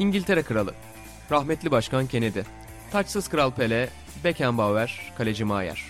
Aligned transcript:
İngiltere 0.00 0.42
Kralı, 0.42 0.74
rahmetli 1.30 1.70
Başkan 1.70 2.06
Kennedy, 2.06 2.40
taçsız 2.92 3.28
Kral 3.28 3.50
Pele, 3.50 3.88
Beckenbauer, 4.24 5.12
Kaleci 5.18 5.44
Maier. 5.44 5.84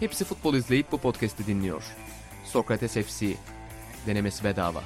Hepsi 0.00 0.24
futbol 0.24 0.54
izleyip 0.54 0.92
bu 0.92 0.98
podcast'i 0.98 1.46
dinliyor. 1.46 1.82
Sokrates 2.44 2.92
FC, 2.92 3.26
denemesi 4.06 4.44
bedava. 4.44 4.80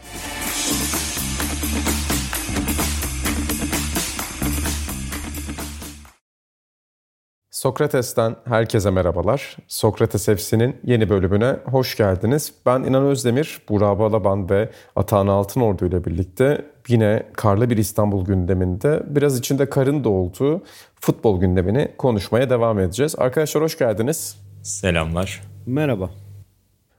Sokrates'ten 7.51 8.37
herkese 8.45 8.91
merhabalar. 8.91 9.57
Sokrates 9.69 10.27
FC'nin 10.27 10.81
yeni 10.85 11.11
bölümüne 11.11 11.57
hoş 11.65 11.97
geldiniz. 11.97 12.55
Ben 12.67 12.83
İnan 12.83 13.05
Özdemir, 13.05 13.63
Burak 13.69 13.99
Balaban 13.99 14.51
ve 14.51 14.71
Atahan 14.97 15.27
Altınordu 15.27 15.87
ile 15.87 16.05
birlikte 16.05 16.72
yine 16.89 17.23
karlı 17.33 17.71
bir 17.71 17.77
İstanbul 17.77 18.25
gündeminde 18.25 19.03
biraz 19.07 19.39
içinde 19.39 19.71
karın 19.71 20.05
da 20.05 20.09
olduğu 20.09 20.63
futbol 21.01 21.41
gündemini 21.41 21.89
konuşmaya 21.99 22.51
devam 22.51 22.79
edeceğiz. 22.79 23.15
Arkadaşlar 23.19 23.63
hoş 23.63 23.79
geldiniz. 23.79 24.37
Selamlar. 24.63 25.43
Merhaba. 25.67 26.11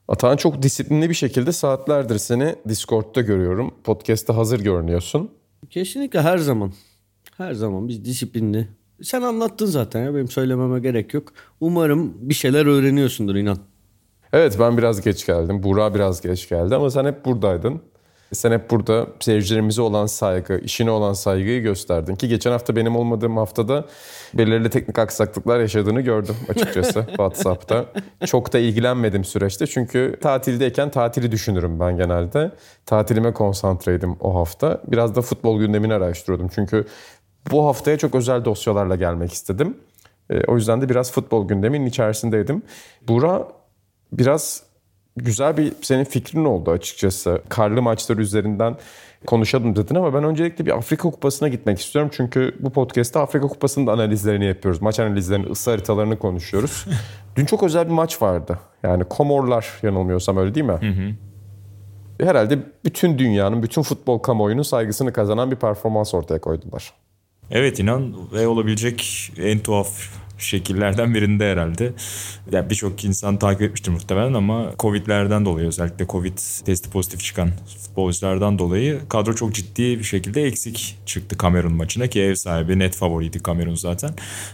Atahan 0.08 0.38
çok 0.38 0.62
disiplinli 0.62 1.10
bir 1.10 1.16
şekilde 1.16 1.52
saatlerdir 1.52 2.18
seni 2.18 2.56
Discord'da 2.68 3.22
görüyorum. 3.22 3.74
Podcast'ta 3.84 4.38
hazır 4.38 4.60
görünüyorsun. 4.60 5.32
Kesinlikle 5.70 6.22
her 6.22 6.38
zaman. 6.38 6.74
Her 7.38 7.54
zaman 7.54 7.88
biz 7.88 8.06
disiplinli. 8.06 8.68
Sen 9.02 9.22
anlattın 9.22 9.66
zaten 9.66 10.04
ya 10.04 10.16
benim 10.16 10.28
söylememe 10.28 10.80
gerek 10.80 11.14
yok. 11.14 11.34
Umarım 11.60 12.14
bir 12.30 12.34
şeyler 12.34 12.66
öğreniyorsundur 12.66 13.36
inan. 13.36 13.58
Evet 14.34 14.58
ben 14.60 14.78
biraz 14.78 15.02
geç 15.02 15.26
geldim. 15.26 15.64
Buğra 15.64 15.96
biraz 15.96 16.22
geç 16.22 16.50
geldi 16.50 16.76
ama 16.76 16.90
sen 16.90 17.06
hep 17.06 17.26
buradaydın. 17.26 17.82
Sen 18.34 18.52
hep 18.52 18.72
burada 18.72 19.08
seyircilerimize 19.20 19.82
olan 19.82 20.06
saygı, 20.06 20.58
işine 20.58 20.92
olan 20.92 21.14
saygıyı 21.14 21.62
gösterdin. 21.62 22.16
Ki 22.16 22.28
geçen 22.28 22.52
hafta 22.52 22.76
benim 22.76 22.96
olmadığım 22.96 23.38
haftada 23.38 23.86
belirli 24.34 24.70
teknik 24.70 25.00
aksaklıklar 25.00 25.60
yaşadığını 25.60 26.02
gördüm 26.02 26.36
açıkçası 26.50 27.06
WhatsApp'ta. 27.08 27.86
Çok 28.26 28.54
da 28.54 28.60
ilgilenmedim 28.60 29.24
süreçte 29.24 29.68
çünkü 29.68 30.18
tatildeyken 30.22 30.92
tatili 30.92 31.32
düşünürüm 31.32 31.80
ben 31.80 31.98
genelde. 31.98 32.52
Tatilime 32.86 33.34
konsantreydim 33.34 34.16
o 34.20 34.36
hafta. 34.36 34.82
Biraz 34.88 35.16
da 35.16 35.22
futbol 35.22 35.60
gündemini 35.60 35.94
araştırıyordum 35.94 36.50
çünkü 36.56 36.86
bu 37.52 37.66
haftaya 37.66 37.98
çok 37.98 38.16
özel 38.16 38.46
dosyalarla 38.46 38.96
gelmek 38.96 39.34
istedim. 39.34 39.78
E, 40.30 40.44
o 40.48 40.56
yüzden 40.56 40.82
de 40.82 40.90
biraz 40.90 41.12
futbol 41.12 41.48
gündeminin 41.48 41.86
içerisindeydim. 41.86 42.62
Bura 43.08 43.48
biraz 44.12 44.64
güzel 45.18 45.58
bir 45.58 45.74
senin 45.82 46.04
fikrin 46.04 46.46
oldu 46.46 46.72
açıkçası. 46.72 47.42
Karlı 47.50 47.82
maçlar 47.82 48.18
üzerinden 48.18 48.78
konuşalım 49.26 49.76
dedin 49.76 49.96
ama 49.96 50.14
ben 50.14 50.24
öncelikle 50.24 50.66
bir 50.66 50.78
Afrika 50.78 51.12
Kupası'na 51.12 51.50
gitmek 51.50 51.80
istiyorum. 51.80 52.12
Çünkü 52.14 52.56
bu 52.60 52.70
podcast'te 52.70 53.20
Afrika 53.20 53.48
Kupası'nın 53.48 53.88
da 53.88 53.92
analizlerini 53.92 54.46
yapıyoruz. 54.46 54.82
Maç 54.82 55.00
analizlerini, 55.00 55.46
ısı 55.52 55.72
haritalarını 55.72 56.20
konuşuyoruz. 56.20 56.86
Dün 57.36 57.46
çok 57.46 57.64
özel 57.64 57.86
bir 57.86 57.94
maç 57.94 58.22
vardı. 58.22 58.60
Yani 58.84 59.04
Komorlar 59.04 59.68
yanılmıyorsam 59.84 60.38
öyle 60.38 60.56
değil 60.56 60.66
mi? 60.66 60.74
Hı 60.82 60.90
hı. 60.90 61.12
Herhalde 62.26 62.60
bütün 62.86 63.20
dünyanın, 63.20 63.64
bütün 63.64 63.82
futbol 63.82 64.20
kamuoyunun 64.20 64.62
saygısını 64.62 65.14
kazanan 65.14 65.52
bir 65.52 65.56
performans 65.56 66.14
ortaya 66.14 66.42
koydular. 66.42 66.94
Evet 67.52 67.80
inan 67.80 68.16
ve 68.34 68.48
olabilecek 68.48 69.32
en 69.38 69.60
tuhaf 69.60 69.90
şekillerden 70.46 71.14
birinde 71.14 71.52
herhalde. 71.52 71.94
Yani 72.52 72.70
birçok 72.70 73.04
insan 73.04 73.38
takip 73.38 73.62
etmiştir 73.62 73.92
muhtemelen 73.92 74.34
ama 74.34 74.74
Covid'lerden 74.80 75.46
dolayı 75.46 75.68
özellikle 75.68 76.08
Covid 76.08 76.38
testi 76.66 76.90
pozitif 76.90 77.20
çıkan 77.20 77.52
futbolculardan 77.78 78.60
dolayı 78.60 79.00
kadro 79.10 79.36
çok 79.36 79.56
ciddi 79.56 80.00
bir 80.00 80.04
şekilde 80.04 80.44
eksik 80.44 80.98
çıktı 81.06 81.38
Kamerun 81.38 81.74
maçına 81.74 82.08
ki 82.08 82.22
ev 82.22 82.36
sahibi 82.36 82.80
net 82.80 82.96
favoriydi 82.96 83.40
Kamerun 83.40 83.76
zaten. 83.76 84.12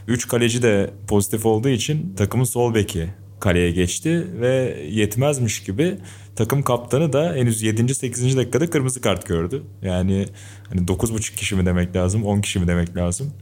3 0.08 0.28
kaleci 0.28 0.62
de 0.62 0.90
pozitif 1.08 1.46
olduğu 1.46 1.70
için 1.70 2.14
takımın 2.18 2.46
sol 2.46 2.74
beki 2.74 3.10
kaleye 3.40 3.72
geçti 3.72 4.28
ve 4.42 4.84
yetmezmiş 4.90 5.64
gibi 5.64 5.98
takım 6.36 6.64
kaptanı 6.64 7.14
da 7.14 7.34
henüz 7.34 7.64
7. 7.64 7.96
8. 7.96 8.38
dakikada 8.38 8.70
kırmızı 8.70 9.02
kart 9.02 9.28
gördü. 9.28 9.64
Yani 9.82 10.26
hani 10.70 10.82
9,5 10.82 11.36
kişi 11.36 11.56
mi 11.56 11.66
demek 11.66 11.96
lazım 11.96 12.24
10 12.24 12.42
kişi 12.42 12.60
mi 12.60 12.68
demek 12.68 12.96
lazım. 12.96 13.34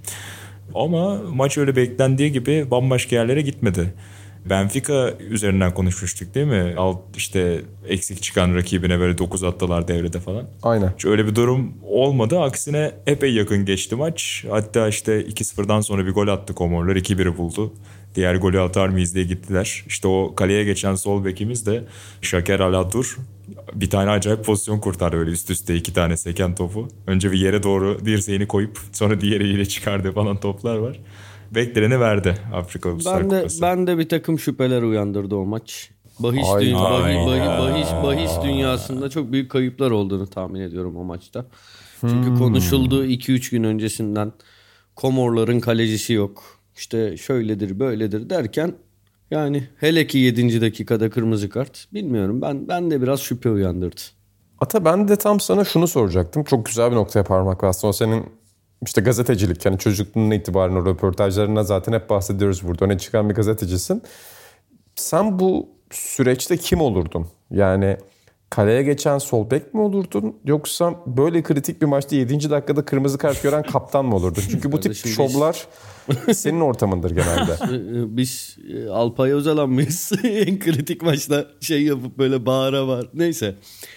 Ama 0.75 1.21
maç 1.33 1.57
öyle 1.57 1.75
beklendiği 1.75 2.31
gibi 2.31 2.71
bambaşka 2.71 3.15
yerlere 3.15 3.41
gitmedi. 3.41 3.93
Benfica 4.49 5.17
üzerinden 5.29 5.73
konuşmuştuk 5.73 6.35
değil 6.35 6.47
mi? 6.47 6.73
Alt 6.77 7.17
işte 7.17 7.61
eksik 7.87 8.23
çıkan 8.23 8.55
rakibine 8.55 8.99
böyle 8.99 9.17
9 9.17 9.43
attılar 9.43 9.87
devrede 9.87 10.19
falan. 10.19 10.47
Aynen. 10.63 10.93
Hiç 10.97 11.05
öyle 11.05 11.25
bir 11.25 11.35
durum 11.35 11.73
olmadı. 11.83 12.39
Aksine 12.39 12.91
epey 13.07 13.33
yakın 13.33 13.65
geçti 13.65 13.95
maç. 13.95 14.45
Hatta 14.49 14.87
işte 14.87 15.21
2-0'dan 15.21 15.81
sonra 15.81 16.05
bir 16.05 16.11
gol 16.11 16.27
attı 16.27 16.53
Komorlar. 16.55 16.95
2-1'i 16.95 17.37
buldu. 17.37 17.73
Diğer 18.15 18.35
golü 18.35 18.61
atar 18.61 18.89
mıyız 18.89 19.15
diye 19.15 19.25
gittiler. 19.25 19.83
İşte 19.87 20.07
o 20.07 20.35
kaleye 20.35 20.63
geçen 20.63 20.95
sol 20.95 21.25
bekimiz 21.25 21.65
de 21.65 21.83
Şaker 22.21 22.59
Alatur 22.59 23.17
bir 23.73 23.89
tane 23.89 24.09
acayip 24.11 24.45
pozisyon 24.45 24.79
kurtardı 24.79 25.17
öyle 25.17 25.31
üst 25.31 25.49
üste 25.49 25.75
iki 25.75 25.93
tane 25.93 26.17
seken 26.17 26.55
topu. 26.55 26.87
Önce 27.07 27.31
bir 27.31 27.39
yere 27.39 27.63
doğru 27.63 28.05
dirseğini 28.05 28.47
koyup 28.47 28.79
sonra 28.93 29.21
diğeriyle 29.21 29.65
çıkardı 29.65 30.11
falan 30.11 30.39
toplar 30.39 30.77
var. 30.77 30.99
Bekleneni 31.55 31.99
verdi 31.99 32.35
Afrika 32.53 32.89
Uluslar 32.89 33.23
ben 33.23 33.29
de, 33.31 33.37
Kupası. 33.37 33.61
Ben 33.61 33.87
de 33.87 33.97
bir 33.97 34.09
takım 34.09 34.39
şüpheler 34.39 34.81
uyandırdı 34.81 35.35
o 35.35 35.45
maç. 35.45 35.89
Bahis, 36.19 36.47
Ay, 36.55 36.65
dü- 36.65 36.75
ay 36.75 37.15
bahi- 37.15 37.27
bahi- 37.27 37.37
ya. 37.37 37.59
bahis, 37.59 37.87
bahis 38.03 38.31
dünyasında 38.43 39.09
çok 39.09 39.31
büyük 39.31 39.51
kayıplar 39.51 39.91
olduğunu 39.91 40.27
tahmin 40.27 40.59
ediyorum 40.61 40.95
o 40.97 41.03
maçta. 41.03 41.45
Çünkü 42.01 42.35
konuşuldu 42.39 43.05
2-3 43.05 43.49
gün 43.51 43.63
öncesinden 43.63 44.33
Komorların 44.95 45.59
kalecisi 45.59 46.13
yok. 46.13 46.43
İşte 46.77 47.17
şöyledir 47.17 47.79
böyledir 47.79 48.29
derken 48.29 48.73
yani 49.31 49.67
hele 49.77 50.07
ki 50.07 50.17
7. 50.17 50.61
dakikada 50.61 51.09
kırmızı 51.09 51.49
kart 51.49 51.87
bilmiyorum 51.93 52.41
ben 52.41 52.67
ben 52.67 52.91
de 52.91 53.01
biraz 53.01 53.19
şüphe 53.19 53.49
uyandırdı. 53.49 54.01
Ata 54.59 54.85
ben 54.85 55.07
de 55.07 55.15
tam 55.15 55.39
sana 55.39 55.65
şunu 55.65 55.87
soracaktım. 55.87 56.43
Çok 56.43 56.65
güzel 56.65 56.91
bir 56.91 56.95
noktaya 56.95 57.23
parmak 57.23 57.61
bastın. 57.61 57.87
O 57.87 57.93
senin 57.93 58.25
işte 58.85 59.01
gazetecilik 59.01 59.65
yani 59.65 59.77
çocukluğundan 59.77 60.31
itibaren 60.31 60.75
o 60.75 60.85
röportajlarına 60.85 61.63
zaten 61.63 61.93
hep 61.93 62.09
bahsediyoruz 62.09 62.67
burada. 62.67 62.85
Öne 62.85 62.97
çıkan 62.97 63.29
bir 63.29 63.35
gazetecisin. 63.35 64.03
Sen 64.95 65.39
bu 65.39 65.69
süreçte 65.91 66.57
kim 66.57 66.81
olurdun? 66.81 67.27
Yani 67.51 67.97
kaleye 68.49 68.83
geçen 68.83 69.17
sol 69.17 69.51
bek 69.51 69.73
mi 69.73 69.81
olurdun? 69.81 70.35
Yoksa 70.45 70.95
böyle 71.05 71.43
kritik 71.43 71.81
bir 71.81 71.85
maçta 71.85 72.15
7. 72.15 72.49
dakikada 72.49 72.85
kırmızı 72.85 73.17
kart 73.17 73.43
gören 73.43 73.63
kaptan 73.71 74.05
mı 74.05 74.15
olurdun? 74.15 74.43
Çünkü 74.51 74.71
bu 74.71 74.79
tip 74.79 74.95
şovlar 74.95 75.67
senin 76.33 76.61
ortamındır 76.61 77.11
genelde. 77.11 77.57
Biz 78.17 78.57
Alpay 78.91 79.31
Özalan 79.31 79.69
mıyız? 79.69 80.11
en 80.23 80.59
kritik 80.59 81.01
maçta 81.01 81.45
şey 81.59 81.83
yapıp 81.83 82.17
böyle 82.17 82.45
bağıra 82.45 82.87
var. 82.87 83.05
Neyse. 83.13 83.55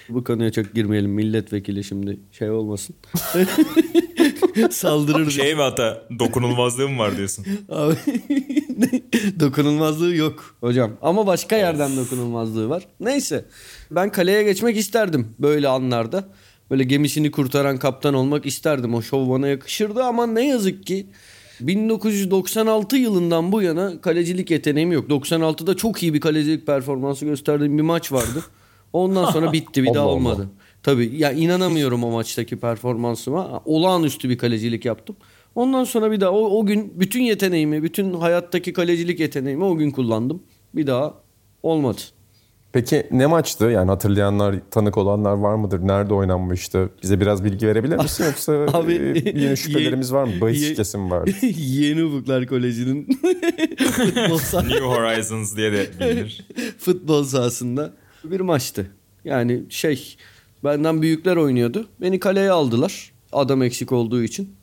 Bu 0.09 0.25
konuya 0.25 0.53
çok 0.53 0.75
girmeyelim. 0.75 1.11
Milletvekili 1.11 1.85
şimdi 1.85 2.21
şey 2.33 2.51
olmasın. 2.51 2.97
Saldırır. 4.71 5.31
Şey 5.31 5.55
mi 5.55 5.61
hatta 5.61 6.03
dokunulmazlığım 6.19 6.99
var 6.99 7.17
diyorsun. 7.17 7.47
Abi, 7.69 7.95
dokunulmazlığı 9.41 10.15
yok 10.15 10.57
hocam. 10.61 10.91
Ama 11.03 11.27
başka 11.27 11.57
yerden 11.57 11.97
dokunulmazlığı 11.97 12.69
var. 12.69 12.87
Neyse. 13.01 13.45
Ben 13.91 14.13
kaleye 14.13 14.43
geçmek 14.43 14.77
isterdim 14.77 15.29
böyle 15.39 15.69
anlarda. 15.69 16.25
Böyle 16.71 16.85
gemisini 16.85 17.31
kurtaran 17.31 17.79
kaptan 17.79 18.15
olmak 18.15 18.47
isterdim. 18.47 18.95
O 18.95 19.03
şov 19.03 19.31
bana 19.31 19.49
yakışırdı 19.49 20.03
ama 20.05 20.27
ne 20.27 20.49
yazık 20.49 20.87
ki 20.87 21.07
1996 21.61 22.97
yılından 22.97 23.53
bu 23.53 23.63
yana 23.63 24.01
kalecilik 24.01 24.51
yeteneğim 24.51 24.93
yok. 24.93 25.11
96'da 25.11 25.77
çok 25.77 26.03
iyi 26.03 26.15
bir 26.15 26.21
kalecilik 26.21 26.67
performansı 26.67 27.25
gösterdiğim 27.25 27.79
bir 27.79 27.83
maç 27.83 28.13
vardı. 28.13 28.45
Ondan 28.93 29.31
sonra 29.31 29.53
bitti 29.53 29.83
bir 29.83 29.95
daha 29.95 30.05
Allah 30.05 30.11
Allah. 30.11 30.15
olmadı. 30.15 30.49
Tabii 30.83 31.17
ya 31.17 31.33
inanamıyorum 31.33 32.05
o 32.05 32.11
maçtaki 32.11 32.57
performansıma. 32.57 33.63
Olağanüstü 33.65 34.29
bir 34.29 34.39
kalecilik 34.39 34.85
yaptım. 34.85 35.17
Ondan 35.55 35.85
sonra 35.85 36.11
bir 36.11 36.21
daha 36.21 36.31
o, 36.31 36.59
o 36.59 36.67
gün 36.67 36.93
bütün 37.01 37.23
yeteneğimi, 37.23 37.83
bütün 37.83 38.15
hayattaki 38.15 38.73
kalecilik 38.73 39.21
yeteneğimi 39.21 39.65
o 39.65 39.77
gün 39.77 39.91
kullandım. 39.91 40.43
Bir 40.75 40.87
daha 40.87 41.15
olmadı. 41.63 42.01
Peki 42.73 43.07
ne 43.11 43.27
maçtı? 43.27 43.65
Yani 43.65 43.89
hatırlayanlar, 43.91 44.55
tanık 44.71 44.99
olanlar 44.99 45.33
var 45.33 45.55
mıdır? 45.55 45.81
Nerede 45.89 46.15
oynanmıştı? 46.15 46.91
Bize 47.03 47.21
biraz 47.21 47.45
bilgi 47.45 47.67
verebilir 47.67 47.97
misin? 47.97 48.25
Yoksa 48.25 48.53
Abi, 48.73 48.93
e, 48.93 49.41
yeni 49.41 49.57
şüphelerimiz 49.57 50.13
var 50.13 50.25
mı? 50.25 50.33
Bahis 50.41 50.63
ye- 50.63 50.75
kesim 50.75 51.11
var. 51.11 51.29
Yeni 51.57 52.05
Ufuklar 52.05 52.47
Koleji'nin 52.47 53.09
New 54.69 54.85
Horizons 54.85 55.57
diye 55.57 55.73
de 55.73 55.87
bilinir. 56.01 56.47
futbol 56.79 57.25
sahasında 57.25 57.93
bir 58.25 58.41
maçtı. 58.41 58.87
Yani 59.25 59.63
şey 59.69 60.17
benden 60.65 61.03
büyükler 61.03 61.37
oynuyordu. 61.37 61.89
Beni 62.01 62.19
kaleye 62.21 62.51
aldılar. 62.51 63.13
Adam 63.33 63.63
eksik 63.63 63.93
olduğu 63.93 64.23
için. 64.23 64.55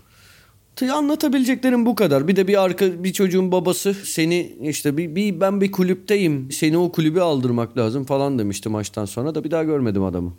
Anlatabileceklerim 0.81 1.85
bu 1.85 1.95
kadar. 1.95 2.27
Bir 2.27 2.35
de 2.35 2.47
bir 2.47 2.63
arka 2.63 3.03
bir 3.03 3.13
çocuğun 3.13 3.51
babası 3.51 3.93
seni 3.93 4.55
işte 4.61 4.97
bir, 4.97 5.15
bir 5.15 5.41
ben 5.41 5.61
bir 5.61 5.71
kulüpteyim. 5.71 6.51
Seni 6.51 6.77
o 6.77 6.91
kulübe 6.91 7.21
aldırmak 7.21 7.77
lazım 7.77 8.03
falan 8.05 8.39
demişti 8.39 8.69
maçtan 8.69 9.05
sonra 9.05 9.35
da 9.35 9.43
bir 9.43 9.51
daha 9.51 9.63
görmedim 9.63 10.03
adamı. 10.03 10.33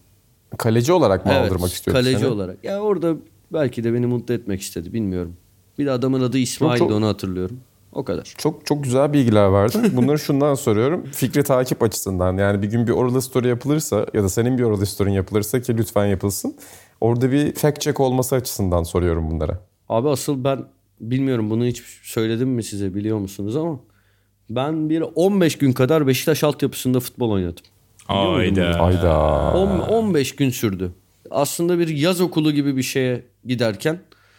Kaleci 0.59 0.93
olarak 0.93 1.27
mı 1.27 1.33
Evet, 1.35 1.51
aldırmak 1.51 1.73
istiyorsun 1.73 2.03
Kaleci 2.03 2.21
seni? 2.21 2.29
olarak. 2.29 2.65
Ya 2.65 2.81
orada 2.81 3.15
Belki 3.53 3.85
de 3.85 3.95
beni 3.95 4.07
mutlu 4.07 4.35
etmek 4.35 4.61
istedi 4.61 4.93
bilmiyorum. 4.93 5.37
Bir 5.79 5.87
de 5.87 5.91
adamın 5.91 6.21
adı 6.23 6.39
İsmail'di 6.39 6.79
çok- 6.79 6.91
onu 6.93 7.07
hatırlıyorum. 7.07 7.61
O 7.93 8.05
kadar. 8.05 8.35
Çok 8.39 8.67
çok 8.67 8.85
güzel 8.85 9.13
bilgiler 9.13 9.53
verdin. 9.53 9.93
Bunları 9.97 10.19
şundan 10.19 10.55
soruyorum. 10.55 11.05
Fikri 11.13 11.43
takip 11.43 11.83
açısından 11.83 12.37
yani 12.37 12.63
bir 12.63 12.67
gün 12.71 12.87
bir 12.87 12.93
oral 12.93 13.21
story 13.21 13.49
yapılırsa 13.49 14.07
ya 14.15 14.23
da 14.23 14.29
senin 14.29 14.59
bir 14.59 14.63
oral 14.63 14.85
story'in 14.85 15.15
yapılırsa 15.15 15.61
ki 15.61 15.77
lütfen 15.77 16.07
yapılsın. 16.07 16.55
Orada 17.01 17.33
bir 17.33 17.53
fact 17.55 17.81
check 17.81 18.01
olması 18.01 18.35
açısından 18.37 18.83
soruyorum 18.83 19.31
bunlara. 19.31 19.61
Abi 19.89 20.09
asıl 20.09 20.45
ben 20.45 20.65
bilmiyorum 21.01 21.51
bunu 21.51 21.65
hiç 21.67 21.83
söyledim 22.03 22.49
mi 22.49 22.63
size 22.63 22.95
biliyor 22.95 23.19
musunuz 23.19 23.57
ama 23.57 23.81
ben 24.51 24.91
bir 24.91 25.05
15 25.15 25.59
gün 25.59 25.73
kadar 25.73 26.07
Beşiktaş 26.07 26.45
altyapısında 26.45 27.01
futbol 27.01 27.31
oynadım. 27.31 27.65
Ayda. 28.81 29.53
On- 29.59 29.79
15 29.81 30.37
gün 30.37 30.51
sürdü. 30.51 30.93
Aslında 31.31 31.79
bir 31.79 31.89
yaz 31.89 32.21
okulu 32.21 32.53
gibi 32.53 32.77
bir 32.77 32.83
şeye 32.83 33.25
giderken 33.45 33.99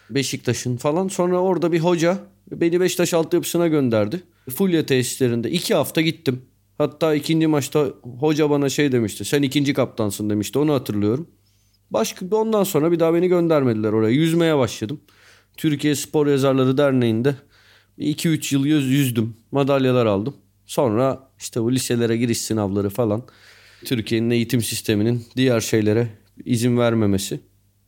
Beşiktaş'ın 0.10 0.78
falan 0.78 1.08
sonra 1.08 1.40
orada 1.40 1.72
bir 1.72 1.80
hoca 1.80 2.18
beni 2.52 2.80
Beşiktaş 2.80 3.14
altyapısına 3.14 3.68
gönderdi. 3.68 4.22
Fulya 4.56 4.86
tesislerinde 4.86 5.52
iki 5.52 5.76
hafta 5.76 6.02
gittim. 6.02 6.42
Hatta 6.78 7.16
ikinci 7.16 7.48
maçta 7.48 7.88
hoca 8.20 8.50
bana 8.50 8.70
şey 8.70 8.92
demişti. 8.92 9.26
Sen 9.26 9.42
ikinci 9.42 9.74
kaptansın 9.74 10.30
demişti. 10.30 10.60
Onu 10.60 10.74
hatırlıyorum. 10.74 11.28
Başka 11.92 12.26
ondan 12.32 12.64
sonra 12.64 12.92
bir 12.92 13.00
daha 13.00 13.14
beni 13.14 13.28
göndermediler 13.28 13.94
oraya. 13.94 14.10
Yüzmeye 14.12 14.58
başladım. 14.58 15.00
Türkiye 15.60 15.96
Spor 15.96 16.28
Yazarları 16.28 16.78
Derneği'nde 16.78 17.36
2-3 17.98 18.56
yıl 18.56 18.66
yüz, 18.66 18.88
yüzdüm. 18.88 19.36
Madalyalar 19.52 20.06
aldım. 20.06 20.36
Sonra 20.66 21.30
işte 21.40 21.62
bu 21.62 21.72
liselere 21.72 22.18
giriş 22.18 22.42
sınavları 22.42 22.90
falan. 22.90 23.24
Türkiye'nin 23.86 24.30
eğitim 24.30 24.62
sisteminin 24.62 25.26
diğer 25.36 25.62
şeylere 25.62 26.08
izin 26.46 26.78
vermemesi. 26.78 27.40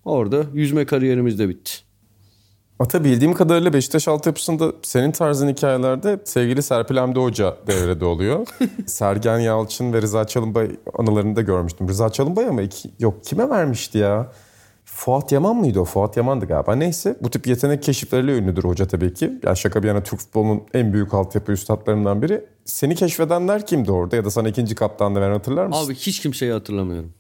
Orada 0.06 0.46
yüzme 0.54 0.86
kariyerimiz 0.86 1.40
de 1.40 1.50
bitti. 1.50 1.72
Ata 2.80 3.04
bildiğim 3.04 3.34
kadarıyla 3.34 3.74
Beşiktaş 3.74 4.08
altyapısında 4.08 4.74
senin 4.84 5.12
tarzın 5.12 5.50
hikayelerde 5.50 6.20
sevgili 6.26 6.64
Serpil 6.64 6.98
Hamdi 6.98 7.20
Hoca 7.20 7.58
devrede 7.68 8.06
oluyor. 8.06 8.48
Sergen 8.86 9.40
Yalçın 9.40 9.94
ve 9.94 10.02
Rıza 10.02 10.28
Çalınbay 10.28 10.70
anılarını 10.98 11.36
da 11.36 11.42
görmüştüm. 11.42 11.88
Rıza 11.88 12.10
Çalınbay 12.10 12.48
ama 12.48 12.62
iki, 12.62 12.92
yok 13.00 13.26
kime 13.26 13.50
vermişti 13.50 13.98
ya? 13.98 14.32
Fuat 14.96 15.32
Yaman 15.32 15.56
mıydı 15.56 15.80
o? 15.80 15.86
Fuat 15.86 16.18
Yaman'dı 16.18 16.46
galiba. 16.46 16.76
Neyse 16.76 17.18
bu 17.22 17.30
tip 17.30 17.48
yetenek 17.48 17.84
keşifleriyle 17.84 18.32
ünlüdür 18.38 18.64
hoca 18.64 18.88
tabii 18.88 19.14
ki. 19.14 19.32
Yani 19.44 19.58
şaka 19.58 19.84
bir 19.84 19.88
yana 19.88 20.04
Türk 20.04 20.20
futbolunun 20.20 20.64
en 20.74 20.94
büyük 20.94 21.14
altyapı 21.14 21.52
üstadlarından 21.52 22.22
biri. 22.22 22.46
Seni 22.66 22.96
keşfedenler 22.96 23.66
kimdi 23.66 23.92
orada 23.92 24.16
ya 24.16 24.26
da 24.26 24.32
sana 24.32 24.50
ikinci 24.50 24.76
kaptandı 24.76 25.22
ben 25.22 25.32
hatırlar 25.32 25.66
mısın? 25.66 25.86
Abi 25.86 25.96
hiç 25.96 26.20
kimseyi 26.20 26.52
hatırlamıyorum. 26.52 27.14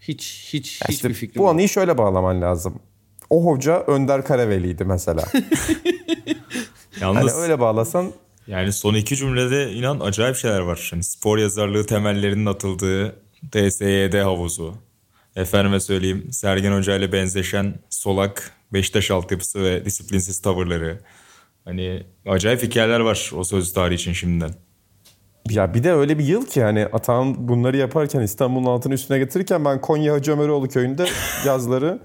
Hiç 0.00 0.48
hiç 0.52 0.80
Ya 0.82 0.86
işte 0.88 1.08
hiçbir 1.08 1.14
fikrim 1.14 1.40
bu 1.40 1.44
yok. 1.44 1.54
anıyı 1.54 1.68
şöyle 1.68 1.98
bağlaman 1.98 2.42
lazım. 2.42 2.74
O 3.30 3.44
hoca 3.46 3.80
Önder 3.86 4.24
Karaveli'ydi 4.24 4.84
mesela. 4.84 5.24
Yalnız 7.00 7.32
hani 7.32 7.42
öyle 7.42 7.60
bağlasan 7.60 8.12
yani 8.46 8.72
son 8.72 8.94
iki 8.94 9.16
cümlede 9.16 9.72
inan 9.72 10.00
acayip 10.00 10.36
şeyler 10.36 10.60
var. 10.60 10.88
Hani 10.90 11.02
spor 11.02 11.38
yazarlığı 11.38 11.86
temellerinin 11.86 12.46
atıldığı 12.46 13.16
TSYD 13.52 14.22
havuzu. 14.22 14.74
Efendime 15.36 15.80
söyleyeyim 15.80 16.28
Sergen 16.32 16.72
Hoca 16.72 16.96
ile 16.96 17.12
benzeşen 17.12 17.74
solak 17.90 18.52
Beşiktaş 18.72 19.10
altyapısı 19.10 19.62
ve 19.62 19.84
disiplinsiz 19.84 20.38
tavırları. 20.38 21.00
Hani 21.64 22.02
acayip 22.26 22.62
hikayeler 22.62 23.00
var 23.00 23.30
o 23.36 23.44
sözlü 23.44 23.74
tarih 23.74 23.94
için 23.94 24.12
şimdiden. 24.12 24.50
Ya 25.50 25.74
bir 25.74 25.84
de 25.84 25.92
öyle 25.92 26.18
bir 26.18 26.24
yıl 26.24 26.46
ki 26.46 26.62
hani 26.62 26.86
Atahan 26.86 27.48
bunları 27.48 27.76
yaparken 27.76 28.20
İstanbul'un 28.20 28.66
altını 28.66 28.94
üstüne 28.94 29.18
getirirken 29.18 29.64
ben 29.64 29.80
Konya 29.80 30.14
Hacı 30.14 30.32
Ömeroğlu 30.32 30.68
köyünde 30.68 31.06
yazları 31.46 31.98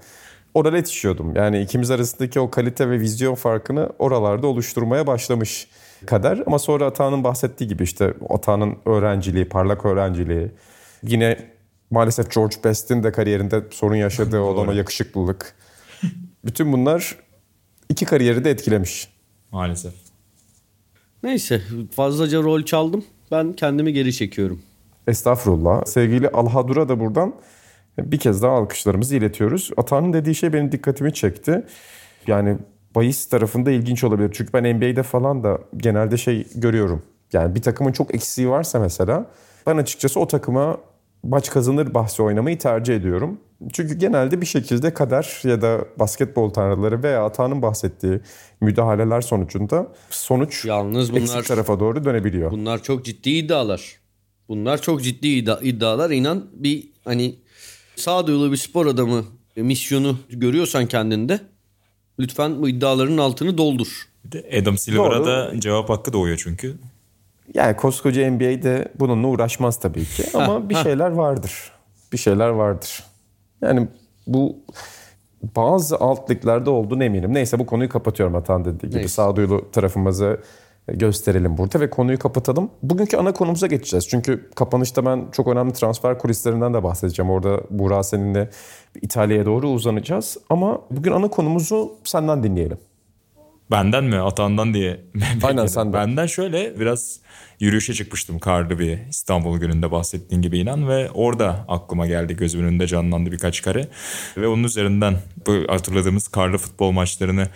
orada 0.54 0.76
yetişiyordum. 0.76 1.36
Yani 1.36 1.60
ikimiz 1.60 1.90
arasındaki 1.90 2.40
o 2.40 2.50
kalite 2.50 2.90
ve 2.90 3.00
vizyon 3.00 3.34
farkını 3.34 3.92
oralarda 3.98 4.46
oluşturmaya 4.46 5.06
başlamış 5.06 5.68
kader. 6.06 6.42
Ama 6.46 6.58
sonra 6.58 6.86
Atahan'ın 6.86 7.24
bahsettiği 7.24 7.68
gibi 7.68 7.82
işte 7.82 8.14
Atahan'ın 8.30 8.76
öğrenciliği, 8.86 9.44
parlak 9.44 9.84
öğrenciliği. 9.84 10.50
Yine 11.02 11.52
maalesef 11.92 12.34
George 12.34 12.56
Best'in 12.64 13.02
de 13.02 13.12
kariyerinde 13.12 13.62
sorun 13.70 13.96
yaşadığı 13.96 14.40
olan 14.40 14.68
o 14.68 14.72
yakışıklılık. 14.72 15.54
Bütün 16.44 16.72
bunlar 16.72 17.16
iki 17.88 18.04
kariyeri 18.04 18.44
de 18.44 18.50
etkilemiş. 18.50 19.08
Maalesef. 19.52 19.92
Neyse 21.22 21.62
fazlaca 21.96 22.42
rol 22.42 22.62
çaldım. 22.62 23.04
Ben 23.30 23.52
kendimi 23.52 23.92
geri 23.92 24.12
çekiyorum. 24.12 24.62
Estağfurullah. 25.06 25.84
Sevgili 25.84 26.28
Alhadur'a 26.28 26.88
da 26.88 27.00
buradan 27.00 27.34
bir 27.98 28.18
kez 28.18 28.42
daha 28.42 28.52
alkışlarımızı 28.52 29.16
iletiyoruz. 29.16 29.70
Atağ'ın 29.76 30.12
dediği 30.12 30.34
şey 30.34 30.52
benim 30.52 30.72
dikkatimi 30.72 31.14
çekti. 31.14 31.66
Yani 32.26 32.58
bahis 32.94 33.28
tarafında 33.28 33.70
ilginç 33.70 34.04
olabilir. 34.04 34.30
Çünkü 34.32 34.52
ben 34.52 34.76
NBA'de 34.76 35.02
falan 35.02 35.44
da 35.44 35.58
genelde 35.76 36.16
şey 36.16 36.46
görüyorum. 36.54 37.02
Yani 37.32 37.54
bir 37.54 37.62
takımın 37.62 37.92
çok 37.92 38.14
eksiği 38.14 38.48
varsa 38.48 38.78
mesela 38.78 39.26
ben 39.66 39.76
açıkçası 39.76 40.20
o 40.20 40.26
takıma 40.26 40.78
maç 41.22 41.50
kazanır 41.50 41.94
bahsi 41.94 42.22
oynamayı 42.22 42.58
tercih 42.58 42.96
ediyorum. 42.96 43.40
Çünkü 43.72 43.94
genelde 43.94 44.40
bir 44.40 44.46
şekilde 44.46 44.94
kader 44.94 45.40
ya 45.44 45.62
da 45.62 45.84
basketbol 45.98 46.50
tanrıları 46.50 47.02
veya 47.02 47.24
Atağ'ın 47.24 47.62
bahsettiği 47.62 48.20
müdahaleler 48.60 49.20
sonucunda 49.20 49.86
sonuç 50.10 50.64
Yalnız 50.64 51.10
bunlar 51.12 51.20
eksik 51.22 51.44
tarafa 51.46 51.80
doğru 51.80 52.04
dönebiliyor. 52.04 52.50
bunlar 52.50 52.82
çok 52.82 53.04
ciddi 53.04 53.30
iddialar. 53.30 53.96
Bunlar 54.48 54.82
çok 54.82 55.02
ciddi 55.02 55.26
iddia- 55.28 55.62
iddialar. 55.62 56.10
İnan 56.10 56.46
bir 56.52 56.88
hani 57.04 57.34
sağduyulu 57.96 58.52
bir 58.52 58.56
spor 58.56 58.86
adamı 58.86 59.24
misyonu 59.56 60.16
görüyorsan 60.30 60.86
kendinde 60.86 61.40
lütfen 62.18 62.62
bu 62.62 62.68
iddiaların 62.68 63.18
altını 63.18 63.58
doldur. 63.58 63.88
Bir 64.24 64.32
de 64.32 64.58
Adam 64.62 64.78
Silver'a 64.78 65.18
Doğru. 65.18 65.26
da 65.26 65.52
cevap 65.58 65.88
hakkı 65.90 66.12
doğuyor 66.12 66.40
çünkü. 66.44 66.74
Yani 67.54 67.76
koskoca 67.76 68.30
NBA'de 68.30 68.88
bununla 68.98 69.26
uğraşmaz 69.26 69.80
tabii 69.80 70.04
ki 70.04 70.24
ama 70.34 70.68
bir 70.68 70.74
şeyler 70.74 71.10
vardır. 71.10 71.72
Bir 72.12 72.18
şeyler 72.18 72.48
vardır. 72.48 73.04
Yani 73.62 73.88
bu 74.26 74.56
bazı 75.56 75.96
alt 75.96 76.30
liglerde 76.30 76.70
olduğunu 76.70 77.04
eminim. 77.04 77.34
Neyse 77.34 77.58
bu 77.58 77.66
konuyu 77.66 77.88
kapatıyorum 77.88 78.34
Atan 78.34 78.64
dediği 78.64 78.86
gibi. 78.86 78.96
Neyse. 78.96 79.08
Sağduyulu 79.08 79.70
tarafımızı 79.70 80.40
gösterelim 80.88 81.58
burada 81.58 81.80
ve 81.80 81.90
konuyu 81.90 82.18
kapatalım. 82.18 82.70
Bugünkü 82.82 83.16
ana 83.16 83.32
konumuza 83.32 83.66
geçeceğiz. 83.66 84.08
Çünkü 84.08 84.50
kapanışta 84.54 85.06
ben 85.06 85.24
çok 85.32 85.48
önemli 85.48 85.72
transfer 85.72 86.18
kulislerinden 86.18 86.74
de 86.74 86.82
bahsedeceğim. 86.82 87.30
Orada 87.30 87.60
Buğra 87.70 88.02
seninle 88.02 88.50
İtalya'ya 89.02 89.46
doğru 89.46 89.68
uzanacağız. 89.68 90.36
Ama 90.50 90.80
bugün 90.90 91.12
ana 91.12 91.28
konumuzu 91.28 91.92
senden 92.04 92.42
dinleyelim. 92.42 92.78
Benden 93.72 94.04
mi 94.04 94.16
atandan 94.16 94.74
diye 94.74 95.00
bekledim. 95.14 95.68
senden. 95.68 95.92
Benden 95.92 96.26
şöyle 96.26 96.80
biraz 96.80 97.20
yürüyüşe 97.60 97.94
çıkmıştım 97.94 98.38
karlı 98.38 98.78
bir 98.78 98.98
İstanbul 99.10 99.58
gününde 99.58 99.90
bahsettiğin 99.92 100.42
gibi 100.42 100.58
inan 100.58 100.88
ve 100.88 101.10
orada 101.10 101.64
aklıma 101.68 102.06
geldi 102.06 102.36
gözümün 102.36 102.68
önünde 102.68 102.86
canlandı 102.86 103.32
birkaç 103.32 103.62
kare 103.62 103.88
ve 104.36 104.46
onun 104.46 104.64
üzerinden 104.64 105.16
bu 105.46 105.52
hatırladığımız 105.68 106.28
karlı 106.28 106.58
futbol 106.58 106.90
maçlarını 106.90 107.48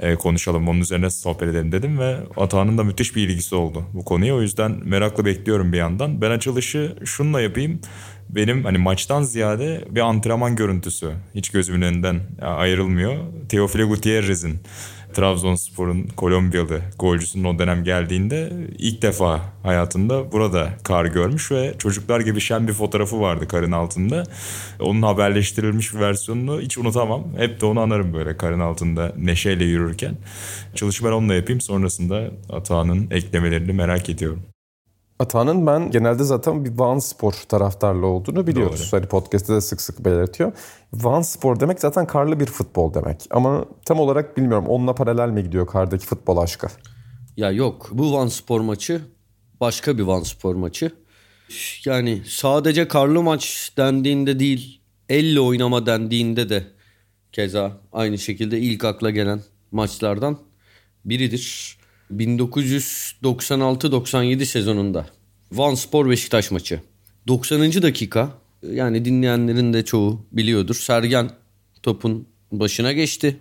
e, 0.00 0.14
konuşalım 0.14 0.68
onun 0.68 0.80
üzerine 0.80 1.10
sohbet 1.10 1.48
edelim 1.48 1.72
dedim 1.72 1.98
ve 1.98 2.16
Atahan'ın 2.36 2.78
da 2.78 2.84
müthiş 2.84 3.16
bir 3.16 3.28
ilgisi 3.28 3.54
oldu 3.54 3.84
bu 3.92 4.04
konuya 4.04 4.34
o 4.34 4.42
yüzden 4.42 4.80
merakla 4.84 5.24
bekliyorum 5.24 5.72
bir 5.72 5.78
yandan. 5.78 6.20
Ben 6.20 6.30
açılışı 6.30 6.96
şunla 7.04 7.40
yapayım 7.40 7.80
benim 8.30 8.64
hani 8.64 8.78
maçtan 8.78 9.22
ziyade 9.22 9.84
bir 9.90 10.00
antrenman 10.00 10.56
görüntüsü 10.56 11.12
hiç 11.34 11.50
gözümün 11.50 11.82
önünden 11.82 12.20
ayrılmıyor. 12.42 13.16
Teofilo 13.48 13.88
Gutierrez'in 13.88 14.60
Trabzonspor'un 15.14 16.02
Kolombiyalı 16.16 16.80
golcüsünün 16.98 17.44
o 17.44 17.58
dönem 17.58 17.84
geldiğinde 17.84 18.52
ilk 18.78 19.02
defa 19.02 19.40
hayatında 19.62 20.32
burada 20.32 20.68
kar 20.82 21.04
görmüş 21.04 21.52
ve 21.52 21.74
çocuklar 21.78 22.20
gibi 22.20 22.40
şen 22.40 22.68
bir 22.68 22.72
fotoğrafı 22.72 23.20
vardı 23.20 23.48
karın 23.48 23.72
altında. 23.72 24.24
Onun 24.80 25.02
haberleştirilmiş 25.02 25.94
versiyonunu 25.94 26.60
hiç 26.60 26.78
unutamam. 26.78 27.24
Hep 27.36 27.60
de 27.60 27.66
onu 27.66 27.80
anarım 27.80 28.14
böyle 28.14 28.36
karın 28.36 28.60
altında 28.60 29.12
neşeyle 29.18 29.64
yürürken. 29.64 30.16
Ben 31.04 31.12
onunla 31.12 31.34
yapayım 31.34 31.60
sonrasında 31.60 32.30
Atağan'ın 32.50 33.10
eklemelerini 33.10 33.72
merak 33.72 34.08
ediyorum. 34.08 34.53
Atağan'ın 35.18 35.66
ben 35.66 35.90
genelde 35.90 36.24
zaten 36.24 36.64
bir 36.64 36.78
Van 36.78 36.98
Spor 36.98 37.32
taraftarlı 37.32 38.06
olduğunu 38.06 38.46
biliyoruz. 38.46 38.92
Hani 38.92 39.06
podcast'te 39.06 39.54
de 39.54 39.60
sık 39.60 39.80
sık 39.80 40.04
belirtiyor. 40.04 40.52
Van 40.92 41.22
Spor 41.22 41.60
demek 41.60 41.80
zaten 41.80 42.06
karlı 42.06 42.40
bir 42.40 42.46
futbol 42.46 42.94
demek. 42.94 43.26
Ama 43.30 43.64
tam 43.84 44.00
olarak 44.00 44.36
bilmiyorum 44.36 44.66
onunla 44.68 44.94
paralel 44.94 45.28
mi 45.28 45.42
gidiyor 45.42 45.66
kardaki 45.66 46.06
futbol 46.06 46.36
aşkı? 46.36 46.66
Ya 47.36 47.50
yok 47.50 47.88
bu 47.92 48.12
Van 48.12 48.28
Spor 48.28 48.60
maçı 48.60 49.02
başka 49.60 49.98
bir 49.98 50.02
Van 50.02 50.22
Spor 50.22 50.54
maçı. 50.54 50.90
Yani 51.84 52.22
sadece 52.26 52.88
karlı 52.88 53.22
maç 53.22 53.72
dendiğinde 53.76 54.38
değil 54.38 54.80
elle 55.08 55.40
oynama 55.40 55.86
dendiğinde 55.86 56.48
de 56.48 56.64
keza 57.32 57.72
aynı 57.92 58.18
şekilde 58.18 58.58
ilk 58.58 58.84
akla 58.84 59.10
gelen 59.10 59.40
maçlardan 59.72 60.38
biridir. 61.04 61.78
1996-97 62.12 64.44
sezonunda 64.44 65.06
Van 65.52 65.74
Spor 65.74 66.10
Beşiktaş 66.10 66.50
maçı. 66.50 66.80
90. 67.28 67.82
dakika 67.82 68.30
yani 68.72 69.04
dinleyenlerin 69.04 69.72
de 69.72 69.84
çoğu 69.84 70.26
biliyordur. 70.32 70.74
Sergen 70.74 71.30
topun 71.82 72.26
başına 72.52 72.92
geçti. 72.92 73.36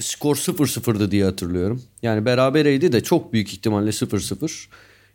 Skor 0.00 0.36
0-0'dı 0.36 1.10
diye 1.10 1.24
hatırlıyorum. 1.24 1.82
Yani 2.02 2.24
berabereydi 2.24 2.92
de 2.92 3.02
çok 3.02 3.32
büyük 3.32 3.52
ihtimalle 3.52 3.90
0-0. 3.90 4.66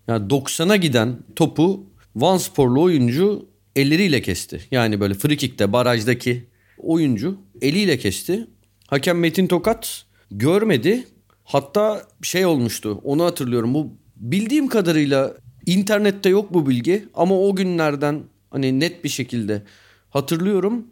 Yani 0.08 0.28
90'a 0.28 0.76
giden 0.76 1.18
topu 1.36 1.86
Van 2.16 2.38
Sporlu 2.38 2.82
oyuncu 2.82 3.46
elleriyle 3.76 4.22
kesti. 4.22 4.62
Yani 4.72 5.00
böyle 5.00 5.14
free 5.14 5.38
kick'te 5.38 5.74
barajdaki 5.74 6.48
oyuncu 6.78 7.38
eliyle 7.62 7.98
kesti. 7.98 8.48
Hakem 8.88 9.20
Metin 9.20 9.48
Tokat 9.48 10.06
görmedi. 10.32 11.08
Hatta 11.48 12.08
şey 12.22 12.46
olmuştu 12.46 13.02
onu 13.04 13.24
hatırlıyorum. 13.24 13.74
Bu 13.74 13.94
bildiğim 14.16 14.68
kadarıyla 14.68 15.34
internette 15.66 16.30
yok 16.30 16.54
bu 16.54 16.70
bilgi 16.70 17.06
ama 17.14 17.40
o 17.40 17.56
günlerden 17.56 18.24
hani 18.52 18.80
net 18.80 19.04
bir 19.04 19.10
şekilde 19.10 19.64
hatırlıyorum. 20.10 20.88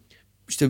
İşte 0.50 0.69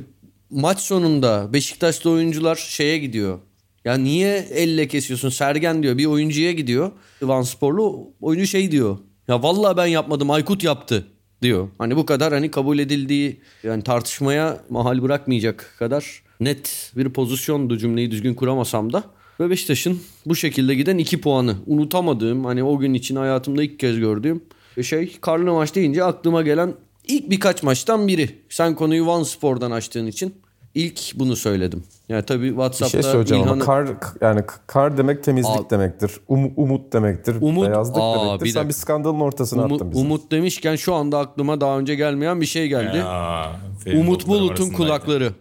maç 0.50 0.80
sonunda 0.80 1.54
Beşiktaş'ta 1.54 2.10
oyuncular 2.10 2.56
şeye 2.56 2.98
gidiyor. 2.98 3.40
Ya 3.86 3.98
niye 3.98 4.38
elle 4.38 4.88
kesiyorsun 4.88 5.30
Sergen 5.30 5.84
diyor 5.84 5.98
bir 5.98 6.06
oyuncuya 6.06 6.52
gidiyor. 6.52 6.92
Van 7.22 7.42
Sporlu 7.42 8.14
oyuncu 8.22 8.48
şey 8.48 8.72
diyor. 8.72 8.98
Ya 9.28 9.44
vallahi 9.44 9.78
ben 9.78 9.86
yapmadım 9.86 10.32
Aykut 10.32 10.64
yaptı 10.64 11.08
diyor. 11.42 11.70
Hani 11.78 11.96
bu 11.96 12.06
kadar 12.06 12.34
hani 12.34 12.52
kabul 12.52 12.80
edildiği 12.80 13.42
yani 13.64 13.84
tartışmaya 13.84 14.62
mahal 14.70 15.02
bırakmayacak 15.04 15.76
kadar 15.80 16.24
net 16.40 16.92
bir 16.96 17.10
pozisyondu 17.10 17.78
cümleyi 17.78 18.12
düzgün 18.12 18.34
kuramasam 18.34 18.94
da. 18.94 19.15
Ve 19.40 19.50
Beşiktaş'ın 19.50 20.00
bu 20.26 20.36
şekilde 20.36 20.76
giden 20.76 20.98
iki 20.98 21.22
puanı 21.22 21.56
unutamadığım 21.68 22.46
hani 22.46 22.64
o 22.64 22.78
gün 22.80 22.94
için 22.94 23.16
hayatımda 23.16 23.64
ilk 23.64 23.80
kez 23.80 24.00
gördüğüm 24.00 24.42
şey 24.82 25.18
karlı 25.22 25.54
maç 25.54 25.76
deyince 25.76 26.04
aklıma 26.04 26.42
gelen 26.42 26.74
ilk 27.08 27.30
birkaç 27.30 27.64
maçtan 27.64 28.08
biri. 28.08 28.30
Sen 28.50 28.76
konuyu 28.76 29.06
Van 29.08 29.24
Spor'dan 29.24 29.72
açtığın 29.72 30.08
için 30.08 30.36
ilk 30.76 31.00
bunu 31.16 31.36
söyledim. 31.36 31.84
Yani 32.10 32.24
tabii 32.26 32.44
Bir 32.44 32.50
WhatsApp'ta 32.50 33.02
şey 33.02 33.12
söyleyeceğim 33.12 33.44
İlhan'ı- 33.44 33.54
ama 33.64 33.66
kar 33.66 33.88
yani 34.22 34.42
kar 34.68 34.98
demek 34.98 35.24
temizlik 35.24 35.58
Abi- 35.60 35.70
demektir. 35.70 36.12
Um- 36.30 36.54
umut 36.56 36.94
demektir. 36.94 37.36
Umut- 37.42 37.68
beyazlık 37.68 37.98
Aa, 38.00 38.26
demektir. 38.26 38.46
bir 38.46 38.50
Sen 38.50 38.56
dakika. 38.60 38.70
bir 38.70 38.74
skandalın 38.74 39.20
ortasına 39.20 39.62
Umut, 39.66 39.82
attın 39.82 39.92
bizi. 39.92 40.02
Umut 40.02 40.32
demişken 40.32 40.76
şu 40.76 40.94
anda 40.94 41.20
aklıma 41.20 41.62
daha 41.62 41.80
önce 41.80 41.96
gelmeyen 41.96 42.42
bir 42.42 42.46
şey 42.46 42.68
geldi. 42.68 42.98
Ya, 42.98 43.52
Umut 43.96 44.28
Bulut'un 44.28 44.70
kulakları. 44.70 45.32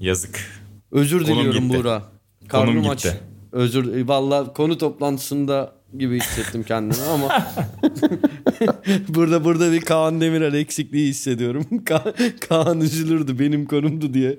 Yazık. 0.00 0.40
Özür 0.92 1.24
Konum 1.24 1.38
diliyorum 1.38 1.64
gitti. 1.68 1.78
Buğra. 1.78 2.02
Konum 2.50 2.66
Karlı 2.82 2.94
gitti. 2.94 3.20
Özür 3.52 4.08
valla 4.08 4.52
konu 4.52 4.78
toplantısında 4.78 5.72
gibi 5.98 6.16
hissettim 6.20 6.62
kendimi 6.62 7.02
ama 7.02 7.28
burada 9.08 9.44
burada 9.44 9.72
bir 9.72 9.80
Kaan 9.80 10.20
Demirel 10.20 10.54
eksikliği 10.54 11.08
hissediyorum. 11.08 11.62
Ka- 11.72 12.38
Kaan 12.48 12.80
üzülürdü 12.80 13.38
benim 13.38 13.66
konumdu 13.66 14.14
diye. 14.14 14.38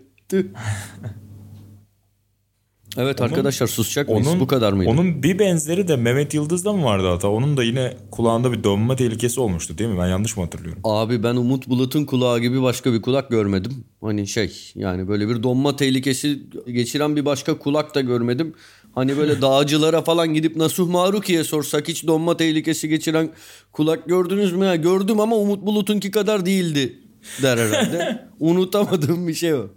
Evet 2.97 3.21
Onun- 3.21 3.29
arkadaşlar 3.29 3.67
susacak 3.67 4.09
mıyız? 4.09 4.39
Bu 4.39 4.47
kadar 4.47 4.73
mıydı? 4.73 4.89
Onun 4.91 5.23
bir 5.23 5.39
benzeri 5.39 5.87
de 5.87 5.95
Mehmet 5.95 6.33
Yıldız'da 6.33 6.73
mı 6.73 6.83
vardı 6.83 7.07
hatta? 7.07 7.27
Onun 7.27 7.57
da 7.57 7.63
yine 7.63 7.93
kulağında 8.11 8.51
bir 8.51 8.63
donma 8.63 8.95
tehlikesi 8.95 9.39
olmuştu 9.41 9.77
değil 9.77 9.89
mi? 9.89 9.99
Ben 9.99 10.07
yanlış 10.07 10.37
mı 10.37 10.43
hatırlıyorum? 10.43 10.81
Abi 10.83 11.23
ben 11.23 11.35
Umut 11.35 11.67
Bulut'un 11.67 12.05
kulağı 12.05 12.39
gibi 12.39 12.61
başka 12.61 12.93
bir 12.93 13.01
kulak 13.01 13.29
görmedim. 13.29 13.83
Hani 14.01 14.27
şey 14.27 14.71
yani 14.75 15.07
böyle 15.07 15.29
bir 15.29 15.43
donma 15.43 15.75
tehlikesi 15.75 16.39
geçiren 16.67 17.15
bir 17.15 17.25
başka 17.25 17.57
kulak 17.57 17.95
da 17.95 18.01
görmedim. 18.01 18.53
Hani 18.99 19.17
böyle 19.17 19.41
dağcılara 19.41 20.01
falan 20.01 20.33
gidip 20.33 20.55
Nasuh 20.55 20.89
Maruki'ye 20.89 21.43
sorsak 21.43 21.87
hiç 21.87 22.07
donma 22.07 22.37
tehlikesi 22.37 22.89
geçiren 22.89 23.29
kulak 23.71 24.07
gördünüz 24.07 24.53
mü? 24.53 24.65
Ya 24.65 24.75
gördüm 24.75 25.19
ama 25.19 25.35
Umut 25.35 25.65
Bulut'unki 25.65 26.11
kadar 26.11 26.45
değildi 26.45 26.99
der 27.43 27.57
herhalde. 27.57 28.27
Unutamadığım 28.39 29.27
bir 29.27 29.33
şey 29.33 29.53
o. 29.53 29.67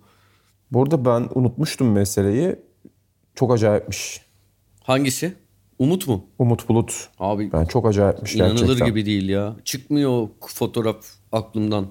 Bu 0.72 0.82
arada 0.82 1.04
ben 1.04 1.28
unutmuştum 1.34 1.92
meseleyi. 1.92 2.56
Çok 3.34 3.52
acayipmiş. 3.52 4.20
Hangisi? 4.82 5.34
Umut 5.78 6.08
mu? 6.08 6.26
Umut 6.38 6.68
Bulut. 6.68 7.08
Abi 7.18 7.52
Ben 7.52 7.64
çok 7.64 7.86
acayipmiş 7.86 8.34
inanılır 8.34 8.58
gerçekten. 8.58 8.86
gibi 8.86 9.06
değil 9.06 9.28
ya. 9.28 9.56
Çıkmıyor 9.64 10.10
o 10.10 10.30
fotoğraf 10.46 10.96
aklımdan. 11.32 11.86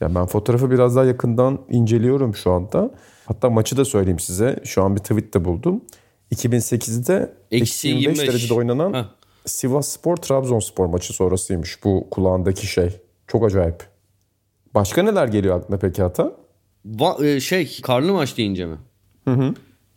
Ya 0.00 0.14
ben 0.14 0.26
fotoğrafı 0.26 0.70
biraz 0.70 0.96
daha 0.96 1.04
yakından 1.04 1.58
inceliyorum 1.70 2.34
şu 2.34 2.52
anda. 2.52 2.90
Hatta 3.26 3.50
maçı 3.50 3.76
da 3.76 3.84
söyleyeyim 3.84 4.18
size. 4.18 4.60
Şu 4.64 4.82
an 4.82 4.96
bir 4.96 5.00
tweet 5.00 5.34
de 5.34 5.44
buldum. 5.44 5.80
2008'de 6.32 7.34
Eksi 7.50 7.62
eksi 7.62 7.88
25 7.88 8.02
25 8.04 8.28
derecede 8.28 8.54
oynanan 8.54 8.92
Heh. 8.94 9.04
Sivas 9.46 9.88
Spor 9.88 10.16
Trabzonspor 10.16 10.86
maçı 10.86 11.12
sonrasıymış 11.12 11.84
bu 11.84 12.08
kulağındaki 12.10 12.66
şey. 12.66 12.90
Çok 13.26 13.44
acayip. 13.44 13.84
Başka 14.74 15.02
neler 15.02 15.28
geliyor 15.28 15.60
aklına 15.60 15.78
peki 15.78 16.04
Ata? 16.04 16.32
Va- 16.86 17.26
e, 17.26 17.40
şey 17.40 17.80
karlı 17.82 18.12
maç 18.12 18.36
deyince 18.36 18.66
mi? 18.66 18.76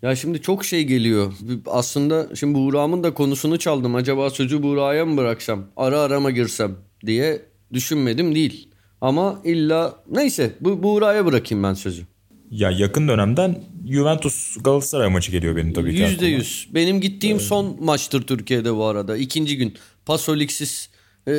Ya 0.02 0.16
şimdi 0.16 0.42
çok 0.42 0.66
şey 0.66 0.84
geliyor. 0.84 1.34
Aslında 1.66 2.36
şimdi 2.36 2.56
Buğra'mın 2.56 3.04
da 3.04 3.14
konusunu 3.14 3.60
çaldım. 3.60 3.96
Acaba 3.96 4.30
sözü 4.30 4.64
Buğra'ya 4.64 5.06
mı 5.06 5.18
bıraksam? 5.18 5.64
Ara 5.78 6.00
arama 6.00 6.32
girsem 6.32 6.76
diye 7.06 7.42
düşünmedim 7.74 8.36
değil. 8.36 8.70
Ama 9.02 9.42
illa 9.44 9.96
neyse 10.12 10.52
bu 10.62 10.84
Buğra'ya 10.84 11.26
bırakayım 11.26 11.64
ben 11.64 11.74
sözü. 11.74 12.04
Ya 12.52 12.72
yakın 12.72 13.08
dönemden 13.08 13.64
Juventus 13.92 14.58
Galatasaray 14.64 15.10
maçı 15.10 15.32
geliyor 15.32 15.56
benim 15.56 15.74
tabii 15.74 15.96
ki. 15.96 16.02
Yüzde 16.02 16.16
aklıma. 16.16 16.28
yüz. 16.30 16.68
Benim 16.74 17.02
gittiğim 17.02 17.40
son 17.40 17.78
maçtır 17.84 18.22
Türkiye'de 18.22 18.76
bu 18.76 18.86
arada. 18.86 19.18
İkinci 19.18 19.58
gün. 19.58 19.74
Pasoliksiz 20.06 20.90
e, 21.28 21.32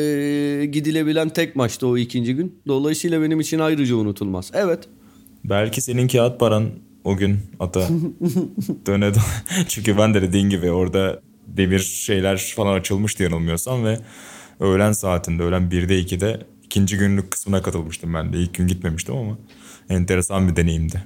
gidilebilen 0.73 1.29
tek 1.29 1.57
maçtı 1.57 1.87
o 1.87 1.97
ikinci 1.99 2.35
gün. 2.35 2.63
Dolayısıyla 2.69 3.23
benim 3.23 3.41
için 3.41 3.59
ayrıca 3.59 3.97
unutulmaz. 3.97 4.51
Evet. 4.55 4.89
Belki 5.45 5.81
senin 5.81 6.09
kağıt 6.09 6.41
paran 6.41 6.71
o 7.05 7.17
gün 7.17 7.39
ata 7.61 7.81
döne 8.87 9.05
dö- 9.05 9.21
Çünkü 9.69 9.99
ben 9.99 10.15
de 10.15 10.23
dediğin 10.23 10.51
gibi 10.51 10.71
orada 10.71 11.21
demir 11.47 11.79
şeyler 11.79 12.53
falan 12.57 12.75
açılmıştı 12.75 13.23
yanılmıyorsam 13.23 13.85
ve 13.85 13.99
öğlen 14.61 14.93
saatinde 14.93 15.43
öğlen 15.43 15.63
1'de 15.63 16.01
2'de 16.01 16.47
ikinci 16.63 16.97
günlük 16.97 17.31
kısmına 17.31 17.63
katılmıştım 17.63 18.15
ben 18.15 18.33
de. 18.33 18.39
İlk 18.39 18.55
gün 18.55 18.67
gitmemiştim 18.67 19.15
ama 19.17 19.39
enteresan 19.93 20.49
bir 20.49 20.57
deneyimdi. 20.57 21.03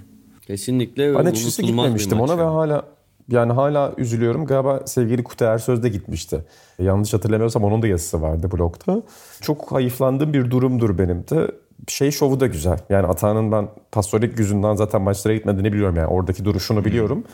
Kesinlikle 0.46 1.14
Ben 1.14 1.24
açıkçası 1.24 1.62
gitmemiştim 1.62 2.20
ona 2.20 2.38
ve 2.38 2.42
hala 2.42 2.84
yani 3.28 3.52
hala 3.52 3.94
üzülüyorum. 3.96 4.46
Galiba 4.46 4.86
sevgili 4.86 5.24
Kutay 5.24 5.54
Ersöz 5.54 5.82
de 5.82 5.88
gitmişti. 5.88 6.44
Yanlış 6.78 7.14
hatırlamıyorsam 7.14 7.64
onun 7.64 7.82
da 7.82 7.86
yazısı 7.86 8.22
vardı 8.22 8.50
blogda. 8.52 9.02
Çok 9.40 9.72
hayıflandığım 9.72 10.32
bir 10.32 10.50
durumdur 10.50 10.98
benim 10.98 11.28
de. 11.28 11.50
Şey 11.88 12.10
şovu 12.10 12.40
da 12.40 12.46
güzel. 12.46 12.78
Yani 12.88 13.06
Atağan'ın 13.06 13.52
ben 13.52 13.68
pastorik 13.92 14.38
yüzünden 14.38 14.74
zaten 14.74 15.02
maçlara 15.02 15.34
gitmediğini 15.34 15.72
biliyorum. 15.72 15.96
Yani 15.96 16.06
oradaki 16.06 16.44
duruşunu 16.44 16.84
biliyorum. 16.84 17.24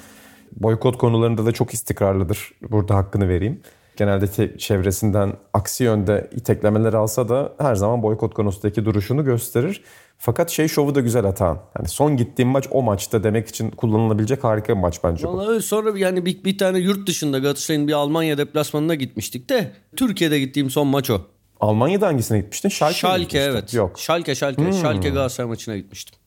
Boykot 0.57 0.99
konularında 0.99 1.47
da 1.47 1.53
çok 1.53 1.75
istikrarlıdır. 1.75 2.53
Burada 2.71 2.97
hakkını 2.97 3.29
vereyim. 3.29 3.61
Genelde 3.97 4.27
te- 4.27 4.59
çevresinden 4.59 5.33
aksi 5.53 5.85
yönde 5.85 6.31
iteklemeler 6.33 6.93
alsa 6.93 7.29
da 7.29 7.53
her 7.59 7.75
zaman 7.75 8.03
boykot 8.03 8.35
konusundaki 8.35 8.85
duruşunu 8.85 9.25
gösterir. 9.25 9.83
Fakat 10.19 10.51
şey 10.51 10.69
şovu 10.69 10.95
da 10.95 11.01
güzel 11.01 11.25
Atahan. 11.25 11.59
Yani 11.79 11.89
son 11.89 12.17
gittiğim 12.17 12.49
maç 12.51 12.65
o 12.71 12.83
maçta 12.83 13.25
demek 13.25 13.49
için 13.49 13.71
kullanılabilecek 13.71 14.45
harika 14.45 14.75
bir 14.77 14.81
maç 14.81 15.05
bence 15.05 15.25
bu. 15.27 15.37
Vallahi 15.37 15.63
sonra 15.63 15.99
yani 15.99 16.27
bir, 16.27 16.45
bir 16.45 16.59
tane 16.59 16.79
yurt 16.79 17.09
dışında 17.09 17.39
Galatasaray'ın 17.39 17.89
bir 17.89 17.93
Almanya 17.93 18.39
deplasmanına 18.39 18.95
gitmiştik 18.95 19.49
de 19.51 19.73
Türkiye'de 19.97 20.41
gittiğim 20.41 20.71
son 20.71 20.87
maç 20.87 21.11
o. 21.11 21.21
Almanya'da 21.61 22.07
hangisine 22.07 22.39
gitmiştin? 22.39 22.69
Schalke, 22.69 22.95
Schalke 22.95 23.39
evet. 23.39 23.75
Yok. 23.75 23.99
Schalke 23.99 24.35
Schalke. 24.35 24.73
Schalke 24.73 25.09
Galatasaray 25.09 25.49
maçına 25.49 25.77
gitmiştim. 25.77 26.19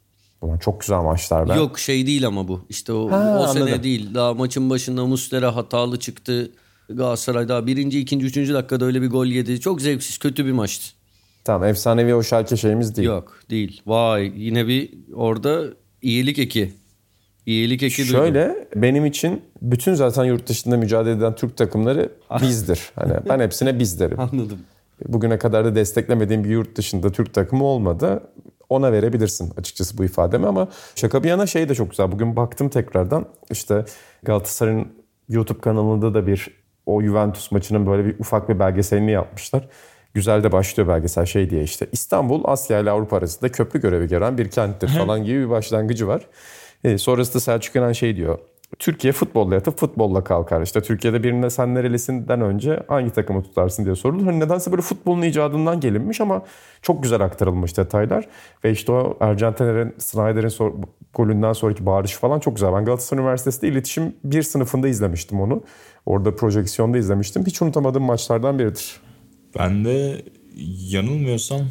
Ulan 0.42 0.58
çok 0.58 0.82
güzel 0.82 0.98
maçlar 1.02 1.50
ben. 1.50 1.56
Yok 1.56 1.80
şey 1.80 2.08
değil 2.08 2.28
ama 2.28 2.48
bu. 2.48 2.66
İşte 2.70 2.94
o, 2.94 3.12
Ha, 3.12 3.40
o 3.44 3.48
sene 3.54 3.84
değil. 3.84 4.14
Daha 4.14 4.34
maçın 4.34 4.70
başında 4.70 5.06
Muslera 5.06 5.56
hatalı 5.56 6.00
çıktı. 6.00 6.52
Galatasaray 6.90 7.48
daha 7.48 7.68
birinci, 7.68 8.00
ikinci, 8.00 8.26
üçüncü 8.26 8.54
dakikada 8.54 8.86
öyle 8.86 9.02
bir 9.02 9.10
gol 9.10 9.26
yedi. 9.26 9.60
Çok 9.60 9.82
zevksiz, 9.82 10.18
kötü 10.18 10.46
bir 10.46 10.52
maçtı. 10.52 10.96
Tamam 11.44 11.70
efsanevi 11.70 12.16
o 12.16 12.24
Schalke 12.24 12.58
şeyimiz 12.58 12.96
değil. 12.96 13.08
Yok 13.08 13.40
değil. 13.50 13.82
Vay 13.86 14.32
yine 14.36 14.68
bir 14.68 14.94
orada 15.14 15.64
iyilik 16.02 16.40
eki. 16.40 16.74
İyilik 17.46 17.84
eki 17.84 17.98
duydum. 17.98 18.20
Şöyle 18.20 18.68
benim 18.76 19.06
için 19.06 19.42
bütün 19.62 19.94
zaten 19.94 20.24
yurt 20.24 20.48
dışında 20.48 20.78
mücadele 20.78 21.18
eden 21.18 21.36
Türk 21.36 21.58
takımları 21.58 22.12
bizdir. 22.42 22.92
Hani 22.96 23.14
ben 23.30 23.40
hepsine 23.40 23.80
biz 23.80 24.00
derim. 24.00 24.20
Anladım. 24.32 24.60
Bugüne 25.08 25.38
kadar 25.38 25.66
da 25.66 25.76
desteklemediğim 25.76 26.44
bir 26.44 26.50
yurt 26.50 26.76
dışında 26.78 27.12
Türk 27.12 27.34
takımı 27.34 27.64
olmadı. 27.64 28.24
Ona 28.70 28.92
verebilirsin 28.92 29.54
açıkçası 29.58 29.98
bu 29.98 30.06
ifademi 30.06 30.48
ama 30.48 30.68
şaka 30.96 31.24
bir 31.24 31.30
yana 31.30 31.48
şey 31.48 31.70
de 31.70 31.76
çok 31.76 31.90
güzel. 31.90 32.12
Bugün 32.12 32.36
baktım 32.36 32.70
tekrardan 32.70 33.26
işte 33.52 33.86
Galatasaray'ın 34.24 34.88
YouTube 35.30 35.60
kanalında 35.60 36.14
da 36.14 36.28
bir 36.28 36.65
o 36.86 37.02
Juventus 37.02 37.52
maçının 37.52 37.88
böyle 37.88 38.06
bir 38.06 38.20
ufak 38.20 38.50
bir 38.50 38.60
belgeselini 38.60 39.12
yapmışlar. 39.12 39.68
Güzel 40.14 40.44
de 40.44 40.52
başlıyor 40.52 40.90
belgesel 40.90 41.26
şey 41.26 41.50
diye 41.50 41.64
işte. 41.64 41.88
İstanbul 41.92 42.42
Asya 42.46 42.80
ile 42.80 42.92
Avrupa 42.92 43.18
arasında 43.18 43.52
köprü 43.52 43.82
görevi 43.82 44.08
gören 44.08 44.38
bir 44.38 44.50
kenttir 44.50 44.88
falan 44.88 45.24
gibi 45.24 45.40
bir 45.46 45.50
başlangıcı 45.50 46.08
var. 46.08 46.28
E, 46.84 46.98
sonrasında 46.98 47.40
Selçuk 47.40 47.76
İnan 47.76 47.92
şey 47.92 48.16
diyor. 48.16 48.40
Türkiye 48.80 49.14
futbolla 49.14 49.54
yatıp 49.56 49.80
futbolla 49.80 50.24
kalkar. 50.24 50.62
İşte 50.62 50.82
Türkiye'de 50.82 51.24
birine 51.24 51.50
sen 51.50 51.76
nerelisinden 51.76 52.42
önce 52.42 52.84
hangi 52.88 53.10
takımı 53.10 53.44
tutarsın 53.44 53.86
diye 53.86 53.96
sorulur. 53.96 54.26
Hani 54.26 54.40
nedense 54.40 54.72
böyle 54.72 54.82
futbolun 54.82 55.22
icadından 55.22 55.80
gelinmiş 55.80 56.22
ama 56.22 56.42
çok 56.82 57.04
güzel 57.04 57.22
aktarılmış 57.22 57.78
detaylar. 57.78 58.28
Ve 58.64 58.72
işte 58.72 58.92
o 58.92 59.18
Ercan 59.20 59.56
Taner'in, 59.56 59.96
Snyder'in 59.98 60.48
sor- 60.48 60.74
golünden 61.14 61.54
sonraki 61.54 61.86
bağırış 61.86 62.14
falan 62.14 62.40
çok 62.40 62.56
güzel. 62.56 62.74
Ben 62.74 62.86
Galatasaray 62.86 63.24
Üniversitesi'nde 63.24 63.68
iletişim 63.68 64.16
bir 64.24 64.44
sınıfında 64.44 64.88
izlemiştim 64.88 65.42
onu. 65.42 65.64
Orada 66.06 66.36
projeksiyonda 66.36 66.98
izlemiştim. 66.98 67.46
Hiç 67.46 67.62
unutamadığım 67.62 68.04
maçlardan 68.04 68.60
biridir. 68.60 68.96
Ben 69.60 69.86
de 69.86 70.22
yanılmıyorsam 70.90 71.62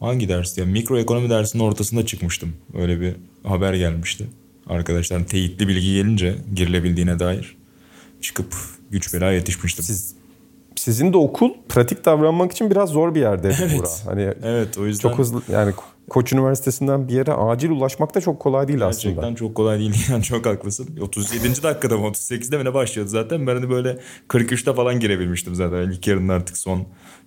hangi 0.00 0.28
dersti? 0.28 0.60
Yani 0.60 0.72
mikroekonomi 0.72 1.30
dersinin 1.30 1.62
ortasında 1.62 2.06
çıkmıştım. 2.06 2.52
Öyle 2.74 3.00
bir 3.00 3.16
haber 3.44 3.74
gelmişti. 3.74 4.26
Arkadaşlar 4.66 5.24
teyitli 5.24 5.68
bilgi 5.68 5.94
gelince 5.94 6.36
girilebildiğine 6.54 7.18
dair 7.18 7.56
çıkıp 8.20 8.54
güç 8.90 9.14
bela 9.14 9.32
yetişmiştim. 9.32 9.84
Siz 9.84 10.14
sizin 10.76 11.12
de 11.12 11.16
okul 11.16 11.50
pratik 11.68 12.04
davranmak 12.04 12.52
için 12.52 12.70
biraz 12.70 12.90
zor 12.90 13.14
bir 13.14 13.20
yerde 13.20 13.48
evet. 13.62 13.78
Burak. 13.78 13.90
Hani 14.06 14.34
evet 14.42 14.78
o 14.78 14.86
yüzden 14.86 15.08
çok 15.08 15.18
hızlı 15.18 15.42
yani 15.52 15.72
Koç 16.08 16.32
Üniversitesi'nden 16.32 17.08
bir 17.08 17.14
yere 17.14 17.32
acil 17.32 17.70
ulaşmak 17.70 18.14
da 18.14 18.20
çok 18.20 18.40
kolay 18.40 18.68
değil 18.68 18.78
gerçekten 18.78 19.10
aslında. 19.10 19.14
Gerçekten 19.14 19.46
çok 19.46 19.54
kolay 19.54 19.78
değil. 19.78 19.94
Yani 20.10 20.22
çok 20.22 20.46
haklısın. 20.46 20.88
37. 21.00 21.62
dakikada 21.62 21.98
mı 21.98 22.06
38'de 22.06 22.58
mi 22.58 22.64
ne 22.64 22.74
başladı 22.74 23.08
zaten. 23.08 23.46
Ben 23.46 23.62
de 23.62 23.70
böyle 23.70 23.98
43'te 24.28 24.72
falan 24.74 25.00
girebilmiştim 25.00 25.54
zaten. 25.54 25.90
İlk 25.90 26.06
yarının 26.06 26.28
artık 26.28 26.56
son 26.56 26.84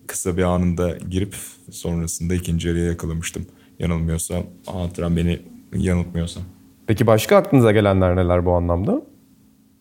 kısa 0.07 0.38
bir 0.38 0.43
anında 0.43 0.97
girip 1.09 1.35
sonrasında 1.71 2.33
ikinci 2.35 2.67
yarıya 2.67 2.85
yakalamıştım. 2.85 3.45
Yanılmıyorsam 3.79 4.43
hatıram 4.65 5.17
beni 5.17 5.39
yanıltmıyorsam. 5.75 6.43
Peki 6.88 7.07
başka 7.07 7.35
aklınıza 7.35 7.71
gelenler 7.71 8.15
neler 8.15 8.45
bu 8.45 8.51
anlamda? 8.51 9.01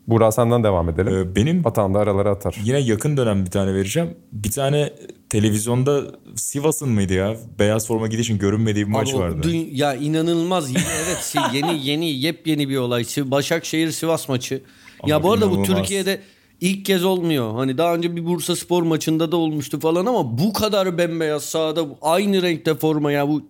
Burak 0.06 0.34
senden 0.34 0.64
devam 0.64 0.88
edelim. 0.88 1.14
Ee, 1.14 1.36
benim 1.36 1.66
Atan 1.66 1.94
da 1.94 1.98
aralara 1.98 2.30
atar. 2.30 2.56
Yine 2.64 2.78
yakın 2.78 3.16
dönem 3.16 3.44
bir 3.44 3.50
tane 3.50 3.74
vereceğim. 3.74 4.10
Bir 4.32 4.50
tane 4.50 4.92
televizyonda 5.30 6.02
Sivas'ın 6.36 6.88
mıydı 6.88 7.12
ya? 7.12 7.36
Beyaz 7.58 7.86
forma 7.86 8.06
gidişin 8.06 8.38
görünmediği 8.38 8.86
bir 8.86 8.90
maç 8.92 9.08
Abi 9.08 9.16
o 9.16 9.20
vardı. 9.20 9.48
dü- 9.48 9.68
ya 9.74 9.94
inanılmaz. 9.94 10.70
Evet 11.04 11.24
şey, 11.32 11.42
yeni 11.60 11.86
yeni 11.86 12.10
yepyeni 12.10 12.68
bir 12.68 12.76
olay. 12.76 13.04
Başakşehir 13.18 13.90
Sivas 13.90 14.28
maçı. 14.28 14.62
ya 15.06 15.16
Abi 15.16 15.24
bu 15.24 15.32
arada 15.32 15.50
bu 15.50 15.54
inanılmaz. 15.54 15.78
Türkiye'de 15.78 16.20
ilk 16.60 16.84
kez 16.84 17.04
olmuyor. 17.04 17.54
Hani 17.54 17.78
daha 17.78 17.94
önce 17.94 18.16
bir 18.16 18.24
Bursa 18.26 18.56
Spor 18.56 18.82
maçında 18.82 19.32
da 19.32 19.36
olmuştu 19.36 19.80
falan 19.80 20.06
ama 20.06 20.38
bu 20.38 20.52
kadar 20.52 20.98
bembeyaz 20.98 21.44
sahada 21.44 21.84
aynı 22.02 22.42
renkte 22.42 22.74
forma 22.74 23.12
ya 23.12 23.28
bu 23.28 23.42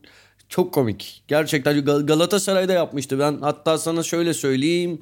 çok 0.48 0.74
komik. 0.74 1.22
Gerçekten 1.28 1.76
Gal- 1.78 2.06
Galatasaray'da 2.06 2.72
yapmıştı. 2.72 3.18
Ben 3.18 3.38
hatta 3.40 3.78
sana 3.78 4.02
şöyle 4.02 4.34
söyleyeyim. 4.34 5.00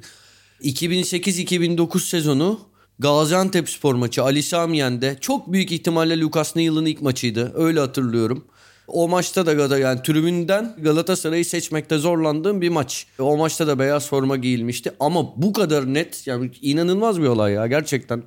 2008-2009 0.63 1.99
sezonu 1.99 2.59
Gaziantep 2.99 3.69
spor 3.69 3.95
maçı 3.95 4.23
Ali 4.23 4.43
Sami 4.43 4.77
Yen'de 4.77 5.17
çok 5.21 5.53
büyük 5.53 5.71
ihtimalle 5.71 6.19
Lucas 6.19 6.55
Neal'ın 6.55 6.85
ilk 6.85 7.01
maçıydı. 7.01 7.51
Öyle 7.55 7.79
hatırlıyorum. 7.79 8.45
O 8.87 9.07
maçta 9.07 9.45
da 9.45 9.53
Gada 9.53 9.77
yani 9.77 10.01
tribünden 10.03 10.75
Galatasaray'ı 10.81 11.45
seçmekte 11.45 11.97
zorlandığım 11.97 12.61
bir 12.61 12.69
maç. 12.69 13.07
O 13.19 13.37
maçta 13.37 13.67
da 13.67 13.79
beyaz 13.79 14.09
forma 14.09 14.37
giyilmişti 14.37 14.91
ama 14.99 15.41
bu 15.41 15.53
kadar 15.53 15.93
net 15.93 16.27
yani 16.27 16.51
inanılmaz 16.61 17.21
bir 17.21 17.27
olay 17.27 17.53
ya 17.53 17.67
gerçekten. 17.67 18.23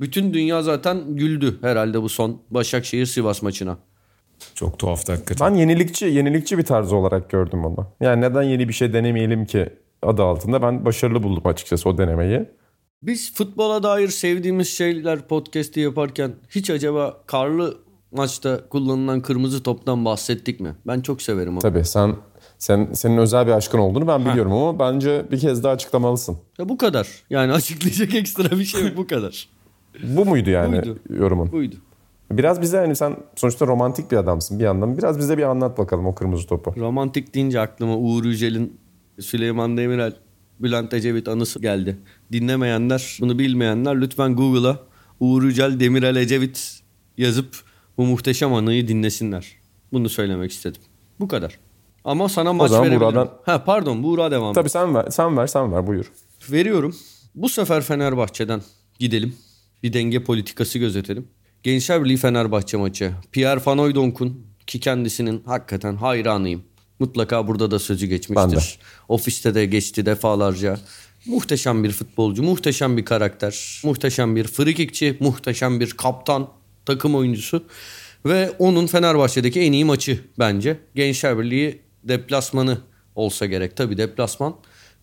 Bütün 0.00 0.34
dünya 0.34 0.62
zaten 0.62 1.16
güldü 1.16 1.58
herhalde 1.60 2.02
bu 2.02 2.08
son 2.08 2.42
Başakşehir 2.50 3.06
Sivas 3.06 3.42
maçına. 3.42 3.78
Çok 4.54 4.78
tuhaftı 4.78 5.12
hakikaten. 5.12 5.50
Ben 5.50 5.58
yenilikçi 5.58 6.06
yenilikçi 6.06 6.58
bir 6.58 6.64
tarz 6.64 6.92
olarak 6.92 7.30
gördüm 7.30 7.64
onu. 7.64 7.86
Yani 8.00 8.20
neden 8.20 8.42
yeni 8.42 8.68
bir 8.68 8.72
şey 8.72 8.92
denemeyelim 8.92 9.46
ki 9.46 9.68
adı 10.02 10.22
altında 10.22 10.62
ben 10.62 10.84
başarılı 10.84 11.22
buldum 11.22 11.46
açıkçası 11.46 11.88
o 11.88 11.98
denemeyi. 11.98 12.46
Biz 13.02 13.34
futbola 13.34 13.82
dair 13.82 14.08
sevdiğimiz 14.08 14.68
şeyler 14.68 15.28
podcast'i 15.28 15.80
yaparken 15.80 16.32
hiç 16.50 16.70
acaba 16.70 17.16
karlı 17.26 17.78
maçta 18.12 18.68
kullanılan 18.68 19.20
kırmızı 19.20 19.62
toptan 19.62 20.04
bahsettik 20.04 20.60
mi? 20.60 20.74
Ben 20.86 21.00
çok 21.00 21.22
severim 21.22 21.52
onu. 21.52 21.60
Tabii 21.60 21.84
sen 21.84 22.14
sen 22.58 22.88
senin 22.92 23.16
özel 23.18 23.46
bir 23.46 23.52
aşkın 23.52 23.78
olduğunu 23.78 24.08
ben 24.08 24.24
biliyorum 24.24 24.52
ama 24.52 24.78
bence 24.78 25.26
bir 25.30 25.38
kez 25.38 25.64
daha 25.64 25.72
açıklamalısın. 25.72 26.38
Ya 26.58 26.68
bu 26.68 26.78
kadar. 26.78 27.08
Yani 27.30 27.52
açıklayacak 27.58 28.14
ekstra 28.14 28.50
bir 28.50 28.64
şey 28.64 28.96
bu 28.96 29.06
kadar. 29.06 29.48
Bu 30.02 30.24
muydu 30.24 30.50
yani 30.50 30.76
Buydu. 30.76 30.98
yorumun? 31.10 31.52
Buydu. 31.52 31.76
Biraz 32.30 32.60
bize 32.62 32.76
hani 32.78 32.96
sen 32.96 33.16
sonuçta 33.36 33.66
romantik 33.66 34.10
bir 34.10 34.16
adamsın 34.16 34.58
bir 34.58 34.64
yandan. 34.64 34.98
Biraz 34.98 35.18
bize 35.18 35.38
bir 35.38 35.42
anlat 35.42 35.78
bakalım 35.78 36.06
o 36.06 36.14
kırmızı 36.14 36.46
topu. 36.46 36.74
Romantik 36.76 37.34
deyince 37.34 37.60
aklıma 37.60 37.96
Uğur 37.96 38.24
Yücel'in 38.24 38.76
Süleyman 39.20 39.76
Demirel, 39.76 40.12
Bülent 40.60 40.94
Ecevit 40.94 41.28
anısı 41.28 41.60
geldi. 41.60 41.96
Dinlemeyenler, 42.32 43.18
bunu 43.20 43.38
bilmeyenler 43.38 44.00
lütfen 44.00 44.36
Google'a 44.36 44.80
Uğur 45.20 45.42
Yücel, 45.42 45.80
Demirel 45.80 46.16
Ecevit 46.16 46.80
yazıp 47.18 47.56
bu 47.98 48.06
muhteşem 48.06 48.54
anıyı 48.54 48.88
dinlesinler. 48.88 49.46
Bunu 49.92 50.08
söylemek 50.08 50.50
istedim. 50.52 50.80
Bu 51.20 51.28
kadar. 51.28 51.58
Ama 52.04 52.28
sana 52.28 52.52
maç 52.52 52.70
verebilirim. 52.72 53.00
Buğra'dan- 53.00 53.30
Ha 53.44 53.64
pardon 53.64 54.02
Buğra 54.02 54.30
devam. 54.30 54.54
Tabii 54.54 54.70
sen 54.70 54.94
ver, 54.94 55.06
sen 55.10 55.36
ver, 55.36 55.46
sen 55.46 55.72
ver 55.72 55.86
buyur. 55.86 56.12
Veriyorum. 56.50 56.96
Bu 57.34 57.48
sefer 57.48 57.82
Fenerbahçe'den 57.82 58.62
gidelim. 58.98 59.34
Bir 59.82 59.92
denge 59.92 60.24
politikası 60.24 60.78
gözetelim. 60.78 61.28
Gençler 61.62 62.04
Birliği 62.04 62.16
Fenerbahçe 62.16 62.76
maçı. 62.76 63.12
Pierre 63.32 63.60
Van 63.66 63.78
Hooydonk'un 63.78 64.46
ki 64.66 64.80
kendisinin 64.80 65.42
hakikaten 65.46 65.96
hayranıyım. 65.96 66.62
Mutlaka 66.98 67.48
burada 67.48 67.70
da 67.70 67.78
sözü 67.78 68.06
geçmiştir. 68.06 68.78
Ofiste 69.08 69.54
de 69.54 69.66
geçti 69.66 70.06
defalarca. 70.06 70.78
Muhteşem 71.26 71.84
bir 71.84 71.92
futbolcu, 71.92 72.42
muhteşem 72.42 72.96
bir 72.96 73.04
karakter, 73.04 73.80
muhteşem 73.84 74.36
bir 74.36 74.44
frikikçi, 74.44 75.16
muhteşem 75.20 75.80
bir 75.80 75.90
kaptan, 75.90 76.48
takım 76.86 77.14
oyuncusu. 77.14 77.64
Ve 78.26 78.50
onun 78.58 78.86
Fenerbahçe'deki 78.86 79.60
en 79.60 79.72
iyi 79.72 79.84
maçı 79.84 80.24
bence. 80.38 80.78
Gençler 80.94 81.38
Birliği 81.38 81.82
deplasmanı 82.04 82.78
olsa 83.14 83.46
gerek. 83.46 83.76
Tabii 83.76 83.96
deplasman. 83.96 84.56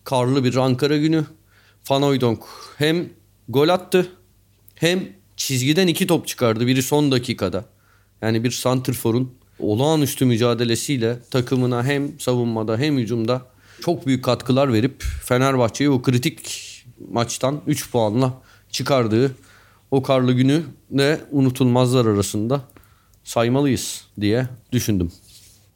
Karlı 0.04 0.44
bir 0.44 0.56
Ankara 0.56 0.96
günü. 0.96 1.24
Van 1.90 2.02
Hooijdonk 2.02 2.44
hem 2.78 3.08
gol 3.48 3.68
attı 3.68 4.08
hem 4.74 5.08
çizgiden 5.36 5.86
iki 5.86 6.06
top 6.06 6.26
çıkardı. 6.28 6.66
Biri 6.66 6.82
son 6.82 7.12
dakikada. 7.12 7.64
Yani 8.22 8.44
bir 8.44 8.50
santrforun 8.50 9.34
olağanüstü 9.58 10.24
mücadelesiyle 10.24 11.16
takımına 11.30 11.84
hem 11.84 12.20
savunmada 12.20 12.78
hem 12.78 12.96
hücumda 12.98 13.42
çok 13.82 14.06
büyük 14.06 14.24
katkılar 14.24 14.72
verip 14.72 15.02
Fenerbahçe'yi 15.24 15.90
o 15.90 16.02
kritik 16.02 16.62
maçtan 17.12 17.60
3 17.66 17.90
puanla 17.90 18.32
çıkardığı 18.70 19.32
o 19.90 20.02
karlı 20.02 20.32
günü 20.32 20.62
de 20.90 21.20
unutulmazlar 21.30 22.06
arasında 22.06 22.60
saymalıyız 23.24 24.04
diye 24.20 24.46
düşündüm. 24.72 25.12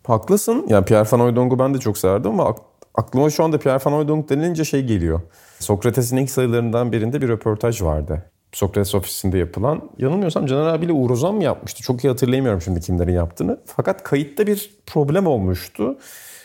Haklısın. 0.06 0.66
Yani 0.68 0.84
Pierre 0.84 1.08
Van 1.12 1.20
Hooydonk'u 1.20 1.58
ben 1.58 1.74
de 1.74 1.78
çok 1.78 1.98
severdim 1.98 2.30
ama 2.30 2.46
ak- 2.48 2.60
aklıma 2.94 3.30
şu 3.30 3.44
anda 3.44 3.58
Pierre 3.58 3.78
Van 3.86 3.92
Hooijdonk 3.92 4.28
denilince 4.28 4.64
şey 4.64 4.82
geliyor. 4.82 5.20
Sokrates'in 5.58 6.16
ilk 6.16 6.30
sayılarından 6.30 6.92
birinde 6.92 7.22
bir 7.22 7.28
röportaj 7.28 7.82
vardı. 7.82 8.30
Sokrates 8.52 8.94
ofisinde 8.94 9.38
yapılan. 9.38 9.90
Yanılmıyorsam 9.98 10.46
Caner 10.46 10.66
abiyle 10.66 10.92
Uğur 10.92 11.10
Ozan 11.10 11.34
mı 11.34 11.44
yapmıştı? 11.44 11.82
Çok 11.82 12.04
iyi 12.04 12.08
hatırlayamıyorum 12.08 12.60
şimdi 12.60 12.80
kimlerin 12.80 13.12
yaptığını. 13.12 13.60
Fakat 13.66 14.02
kayıtta 14.02 14.46
bir 14.46 14.70
problem 14.86 15.26
olmuştu. 15.26 15.98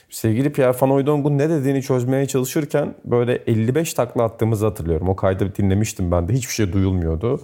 Sevgili 0.09 0.51
Pierre 0.51 0.77
Van 0.81 0.89
Hooijdonk'un 0.89 1.37
ne 1.37 1.49
dediğini 1.49 1.81
çözmeye 1.81 2.25
çalışırken 2.25 2.95
böyle 3.05 3.43
55 3.47 3.93
takla 3.93 4.23
attığımızı 4.23 4.65
hatırlıyorum. 4.65 5.09
O 5.09 5.15
kaydı 5.15 5.55
dinlemiştim 5.55 6.11
ben 6.11 6.27
de. 6.27 6.33
Hiçbir 6.33 6.53
şey 6.53 6.73
duyulmuyordu. 6.73 7.41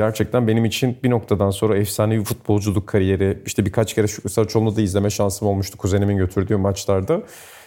Gerçekten 0.00 0.48
benim 0.48 0.64
için 0.64 0.96
bir 1.04 1.10
noktadan 1.10 1.50
sonra 1.50 1.76
efsane 1.76 2.18
bir 2.18 2.24
futbolculuk 2.24 2.86
kariyeri. 2.86 3.42
işte 3.46 3.66
birkaç 3.66 3.94
kere 3.94 4.06
Şükrü 4.06 4.30
Saraçoğlu'nu 4.30 4.76
da 4.76 4.80
izleme 4.80 5.10
şansım 5.10 5.48
olmuştu 5.48 5.78
kuzenimin 5.78 6.16
götürdüğü 6.16 6.56
maçlarda. 6.56 7.22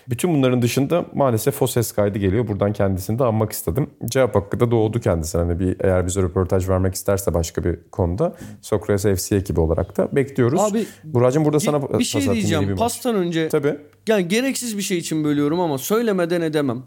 Bütün 0.09 0.33
bunların 0.35 0.61
dışında 0.61 1.05
maalesef 1.13 1.61
o 1.61 1.67
ses 1.67 1.91
kaydı 1.91 2.19
geliyor. 2.19 2.47
Buradan 2.47 2.73
kendisini 2.73 3.19
de 3.19 3.23
anmak 3.23 3.51
istedim. 3.51 3.89
Cevap 4.05 4.35
hakkı 4.35 4.59
da 4.59 4.71
doğdu 4.71 4.99
kendisine. 4.99 5.41
Hani 5.41 5.59
bir, 5.59 5.75
eğer 5.79 6.05
bize 6.05 6.21
röportaj 6.21 6.69
vermek 6.69 6.95
isterse 6.95 7.33
başka 7.33 7.63
bir 7.63 7.79
konuda 7.91 8.35
Sokrates 8.61 9.21
FC 9.21 9.35
ekibi 9.35 9.59
olarak 9.59 9.97
da 9.97 10.15
bekliyoruz. 10.15 10.61
Abi, 10.61 10.85
Buracığım 11.03 11.45
burada 11.45 11.59
sana 11.59 11.81
bir, 11.81 11.87
pas 11.87 11.99
bir 11.99 12.03
şey 12.03 12.33
diyeceğim. 12.33 12.63
bir 12.63 12.69
maç. 12.69 12.79
Pastan 12.79 13.15
önce 13.15 13.49
Tabii. 13.49 13.75
yani 14.07 14.27
gereksiz 14.27 14.77
bir 14.77 14.81
şey 14.83 14.97
için 14.97 15.23
bölüyorum 15.23 15.59
ama 15.59 15.77
söylemeden 15.77 16.41
edemem. 16.41 16.83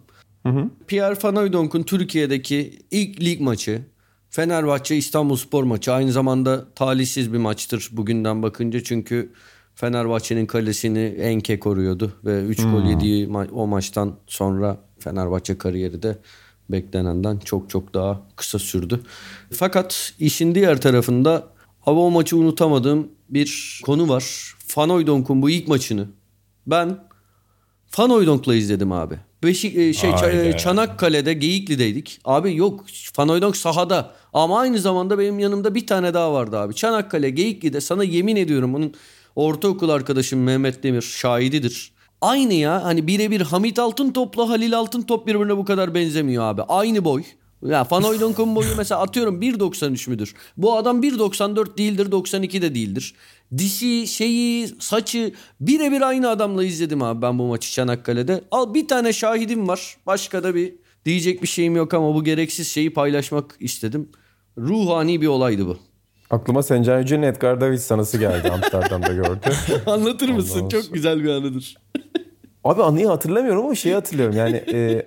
Pierre 0.87 1.16
Van 1.24 1.82
Türkiye'deki 1.82 2.78
ilk 2.90 3.20
lig 3.20 3.40
maçı 3.40 3.82
Fenerbahçe 4.37 4.96
İstanbul 4.96 5.37
Spor 5.37 5.64
maçı 5.64 5.92
aynı 5.92 6.12
zamanda 6.12 6.64
talihsiz 6.75 7.33
bir 7.33 7.38
maçtır 7.38 7.88
bugünden 7.92 8.42
bakınca 8.42 8.83
çünkü 8.85 9.33
Fenerbahçe'nin 9.75 10.46
kalesini 10.46 10.99
Enke 10.99 11.61
koruyordu 11.61 12.12
ve 12.25 12.42
3 12.44 12.62
gol 12.62 12.85
yediği 12.85 13.27
ma- 13.27 13.51
o 13.51 13.66
maçtan 13.66 14.16
sonra 14.27 14.81
Fenerbahçe 14.99 15.59
kariyeri 15.59 16.03
de 16.03 16.18
beklenenden 16.70 17.38
çok 17.38 17.70
çok 17.70 17.94
daha 17.94 18.22
kısa 18.37 18.59
sürdü. 18.59 19.01
Fakat 19.53 20.14
işin 20.18 20.55
diğer 20.55 20.81
tarafında 20.81 21.49
abi 21.87 21.99
o 21.99 22.11
maçı 22.11 22.37
unutamadığım 22.37 23.09
bir 23.31 23.81
konu 23.85 24.09
var. 24.09 24.55
Hooijdonk'un 24.75 25.42
bu 25.42 25.51
ilk 25.51 25.68
maçını 25.68 26.09
ben 26.66 26.99
Van 27.99 28.11
Hooijdonk'la 28.11 28.55
izledim 28.55 28.92
abi. 28.92 29.18
Beşik 29.42 29.77
e, 29.77 29.92
şey 29.92 30.11
Ça- 30.11 30.20
Hayda. 30.20 30.44
e, 30.44 30.57
Çanakkale'de 30.57 31.33
Geyikli'deydik. 31.33 32.20
Abi 32.25 32.57
yok 32.57 32.85
Fanoydonk 33.12 33.57
sahada. 33.57 34.12
Ama 34.33 34.61
aynı 34.61 34.79
zamanda 34.79 35.18
benim 35.18 35.38
yanımda 35.38 35.75
bir 35.75 35.87
tane 35.87 36.14
daha 36.14 36.33
vardı 36.33 36.59
abi. 36.59 36.75
Çanakkale 36.75 37.31
Geyikli'de 37.31 37.81
sana 37.81 38.05
yemin 38.05 38.37
ediyorum 38.37 38.75
onun 38.75 38.94
ortaokul 39.37 39.88
arkadaşım 39.88 40.42
Mehmet 40.42 40.83
Demir 40.83 41.03
şahididir. 41.03 41.92
Aynı 42.20 42.55
ya 42.55 42.85
hani 42.85 43.07
birebir 43.07 43.40
Hamit 43.40 43.79
Altıntop'la 43.79 44.49
Halil 44.49 44.77
Altıntop 44.79 45.27
birbirine 45.27 45.57
bu 45.57 45.64
kadar 45.64 45.94
benzemiyor 45.94 46.44
abi. 46.44 46.62
Aynı 46.62 47.05
boy. 47.05 47.22
Ya 47.66 47.85
Fanoydonk'un 47.85 48.57
boyu 48.57 48.68
mesela 48.77 49.01
atıyorum 49.01 49.40
1.93 49.42 50.11
müdür? 50.11 50.35
Bu 50.57 50.77
adam 50.77 51.03
1.94 51.03 51.79
değildir 51.79 52.11
92 52.11 52.62
de 52.62 52.75
değildir. 52.75 53.14
Dişi, 53.59 54.06
şeyi, 54.06 54.68
saçı 54.78 55.32
birebir 55.61 56.00
aynı 56.00 56.28
adamla 56.28 56.64
izledim 56.64 57.02
abi 57.02 57.22
ben 57.22 57.38
bu 57.38 57.46
maçı 57.46 57.72
Çanakkale'de. 57.72 58.44
Al 58.50 58.74
bir 58.74 58.88
tane 58.88 59.12
şahidim 59.12 59.68
var. 59.68 59.96
Başka 60.06 60.42
da 60.42 60.54
bir 60.54 60.74
diyecek 61.04 61.42
bir 61.42 61.48
şeyim 61.48 61.76
yok 61.76 61.94
ama 61.94 62.14
bu 62.14 62.24
gereksiz 62.24 62.68
şeyi 62.68 62.92
paylaşmak 62.92 63.56
istedim. 63.61 64.09
Ruhani 64.59 65.20
bir 65.20 65.26
olaydı 65.26 65.66
bu. 65.66 65.78
Aklıma 66.30 66.62
Sencer 66.62 66.98
Yücel'in 66.98 67.22
Edgar 67.22 67.61
Davids 67.61 67.85
sanısı 67.85 68.18
geldi 68.18 68.50
Amsterdam'da 68.50 69.12
gördü. 69.12 69.40
Anlatır 69.87 70.28
mısın? 70.28 70.64
olsun. 70.64 70.68
Çok 70.68 70.94
güzel 70.94 71.24
bir 71.24 71.28
anıdır. 71.28 71.76
Abi 72.64 72.82
anıyı 72.82 73.06
hatırlamıyorum 73.06 73.64
ama 73.64 73.74
şeyi 73.74 73.94
hatırlıyorum 73.94 74.37
yani 74.37 74.56
e, 74.56 75.06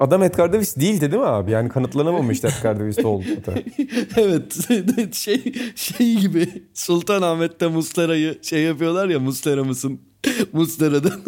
adam 0.00 0.22
Edgar 0.22 0.52
Davis 0.52 0.76
değildi 0.76 1.00
değil 1.00 1.22
mi 1.22 1.28
abi? 1.28 1.50
Yani 1.50 1.68
kanıtlanamamıştı 1.68 2.48
Edgar 2.48 2.80
Davis'te 2.80 3.06
olduğu 3.06 3.46
da. 3.46 3.54
evet 4.16 5.14
şey 5.14 5.52
şey 5.74 6.14
gibi 6.14 6.48
Sultanahmet'te 6.74 7.66
Muslera'yı 7.66 8.38
şey 8.42 8.62
yapıyorlar 8.62 9.08
ya 9.08 9.20
Muslera 9.20 9.64
mısın? 9.64 10.00
Muslera'dan 10.52 11.20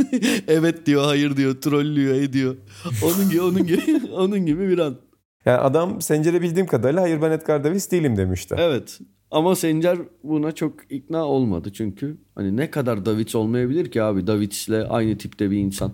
evet 0.49 0.87
diyor 0.87 1.05
hayır 1.05 1.37
diyor 1.37 1.61
trollüyor 1.61 2.15
ediyor. 2.15 2.57
Onun 3.05 3.31
gibi 3.31 3.41
onun 3.43 3.67
gibi 3.67 4.01
onun 4.13 4.47
gibi 4.47 4.69
bir 4.69 4.79
an. 4.79 4.97
Yani 5.45 5.59
adam 5.59 6.03
Sencer'e 6.03 6.43
bildiğim 6.43 6.67
kadarıyla 6.67 7.03
hayır 7.03 7.23
ben 7.23 7.31
Edgar 7.31 7.65
Davis 7.65 7.91
değilim 7.91 8.17
demişti. 8.17 8.55
Evet. 8.59 8.99
Ama 9.31 9.57
Sencer 9.57 9.99
buna 10.23 10.53
çok 10.53 10.93
ikna 10.93 11.25
olmadı 11.25 11.73
çünkü 11.73 12.17
hani 12.35 12.57
ne 12.57 12.71
kadar 12.71 13.07
Davids 13.07 13.35
olmayabilir 13.35 13.91
ki 13.91 14.03
abi 14.03 14.27
Davids'le 14.27 14.87
aynı 14.89 15.19
tipte 15.19 15.51
bir 15.51 15.57
insan. 15.59 15.93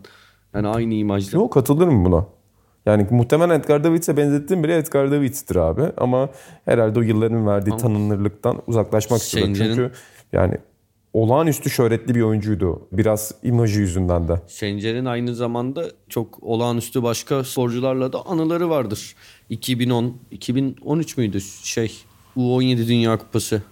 Yani 0.54 0.68
aynı 0.68 0.94
imajda. 0.94 1.36
Yok 1.36 1.52
katılırım 1.52 2.04
buna. 2.04 2.37
Yani 2.88 3.06
muhtemelen 3.10 3.60
Edgar 3.60 3.84
Davids'e 3.84 4.16
benzettiğim 4.16 4.64
biri 4.64 4.72
Edgar 4.72 5.10
Davids'tir 5.10 5.56
abi. 5.56 5.82
Ama 5.96 6.28
herhalde 6.64 6.98
o 6.98 7.02
yılların 7.02 7.46
verdiği 7.46 7.76
tanınırlıktan 7.76 8.62
uzaklaşmak 8.66 9.20
istiyor. 9.22 9.46
Sencer'in- 9.46 9.74
Çünkü 9.74 9.92
yani 10.32 10.54
olağanüstü 11.12 11.70
şöhretli 11.70 12.14
bir 12.14 12.20
oyuncuydu. 12.22 12.88
Biraz 12.92 13.34
imajı 13.42 13.80
yüzünden 13.80 14.28
de. 14.28 14.40
Sencer'in 14.46 15.04
aynı 15.04 15.34
zamanda 15.34 15.84
çok 16.08 16.42
olağanüstü 16.42 17.02
başka 17.02 17.44
sporcularla 17.44 18.12
da 18.12 18.26
anıları 18.26 18.70
vardır. 18.70 19.14
2010, 19.50 20.16
2013 20.30 21.16
müydü 21.16 21.40
şey 21.62 21.92
U17 22.36 22.88
Dünya 22.88 23.18
Kupası. 23.18 23.62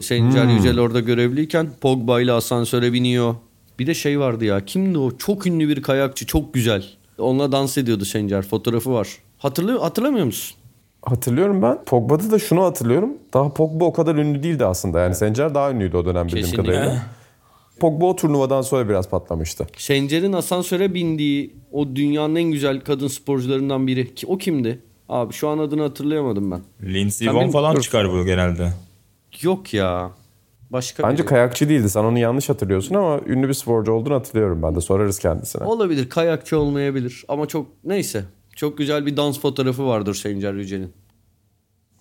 Sencer 0.00 0.44
Yücel 0.46 0.80
orada 0.80 1.00
görevliyken 1.00 1.68
Pogba 1.80 2.20
ile 2.20 2.32
asansöre 2.32 2.92
biniyor. 2.92 3.34
Bir 3.78 3.86
de 3.86 3.94
şey 3.94 4.20
vardı 4.20 4.44
ya 4.44 4.64
kimdi 4.64 4.98
o? 4.98 5.16
Çok 5.18 5.46
ünlü 5.46 5.68
bir 5.68 5.82
kayakçı 5.82 6.26
çok 6.26 6.54
güzel. 6.54 6.84
Onunla 7.18 7.52
dans 7.52 7.78
ediyordu 7.78 8.04
Sencer 8.04 8.42
fotoğrafı 8.42 8.92
var. 8.92 9.08
Hatırlıyor, 9.38 9.80
hatırlamıyor 9.80 10.26
musun? 10.26 10.56
Hatırlıyorum 11.02 11.62
ben. 11.62 11.84
Pogba'da 11.84 12.30
da 12.30 12.38
şunu 12.38 12.64
hatırlıyorum. 12.64 13.10
Daha 13.34 13.48
Pogba 13.48 13.84
o 13.84 13.92
kadar 13.92 14.14
ünlü 14.14 14.42
değildi 14.42 14.64
aslında. 14.64 15.00
Yani 15.00 15.14
Sencer 15.14 15.54
daha 15.54 15.70
ünlüydü 15.70 15.96
o 15.96 16.04
dönem 16.04 16.26
bildiğim 16.26 16.44
Kesinlikle. 16.46 16.72
kadarıyla. 16.72 17.02
Pogba 17.80 18.04
o 18.06 18.16
turnuvadan 18.16 18.62
sonra 18.62 18.88
biraz 18.88 19.08
patlamıştı. 19.10 19.66
Sencer'in 19.76 20.32
asansöre 20.32 20.94
bindiği 20.94 21.54
o 21.72 21.86
dünyanın 21.96 22.34
en 22.36 22.50
güzel 22.52 22.80
kadın 22.80 23.08
sporcularından 23.08 23.86
biri. 23.86 24.14
Ki 24.14 24.26
O 24.26 24.38
kimdi? 24.38 24.82
Abi 25.08 25.32
şu 25.32 25.48
an 25.48 25.58
adını 25.58 25.82
hatırlayamadım 25.82 26.50
ben. 26.50 26.60
Lindsey 26.82 27.34
Vonn 27.34 27.50
falan 27.50 27.76
Dur. 27.76 27.80
çıkar 27.82 28.12
bu 28.12 28.24
genelde. 28.24 28.72
Yok 29.42 29.74
ya. 29.74 30.10
Başka 30.70 31.02
Bence 31.02 31.22
biri. 31.22 31.28
kayakçı 31.28 31.68
değildi. 31.68 31.90
Sen 31.90 32.04
onu 32.04 32.18
yanlış 32.18 32.48
hatırlıyorsun 32.48 32.94
ama 32.94 33.20
ünlü 33.26 33.48
bir 33.48 33.54
sporcu 33.54 33.92
olduğunu 33.92 34.14
hatırlıyorum 34.14 34.62
ben 34.62 34.74
de. 34.74 34.80
Sorarız 34.80 35.18
kendisine. 35.18 35.64
Olabilir. 35.64 36.08
Kayakçı 36.08 36.58
olmayabilir. 36.58 37.24
Ama 37.28 37.46
çok 37.46 37.66
neyse. 37.84 38.24
Çok 38.56 38.78
güzel 38.78 39.06
bir 39.06 39.16
dans 39.16 39.40
fotoğrafı 39.40 39.86
vardır 39.86 40.14
Sencer 40.14 40.54
Yücel'in. 40.54 40.92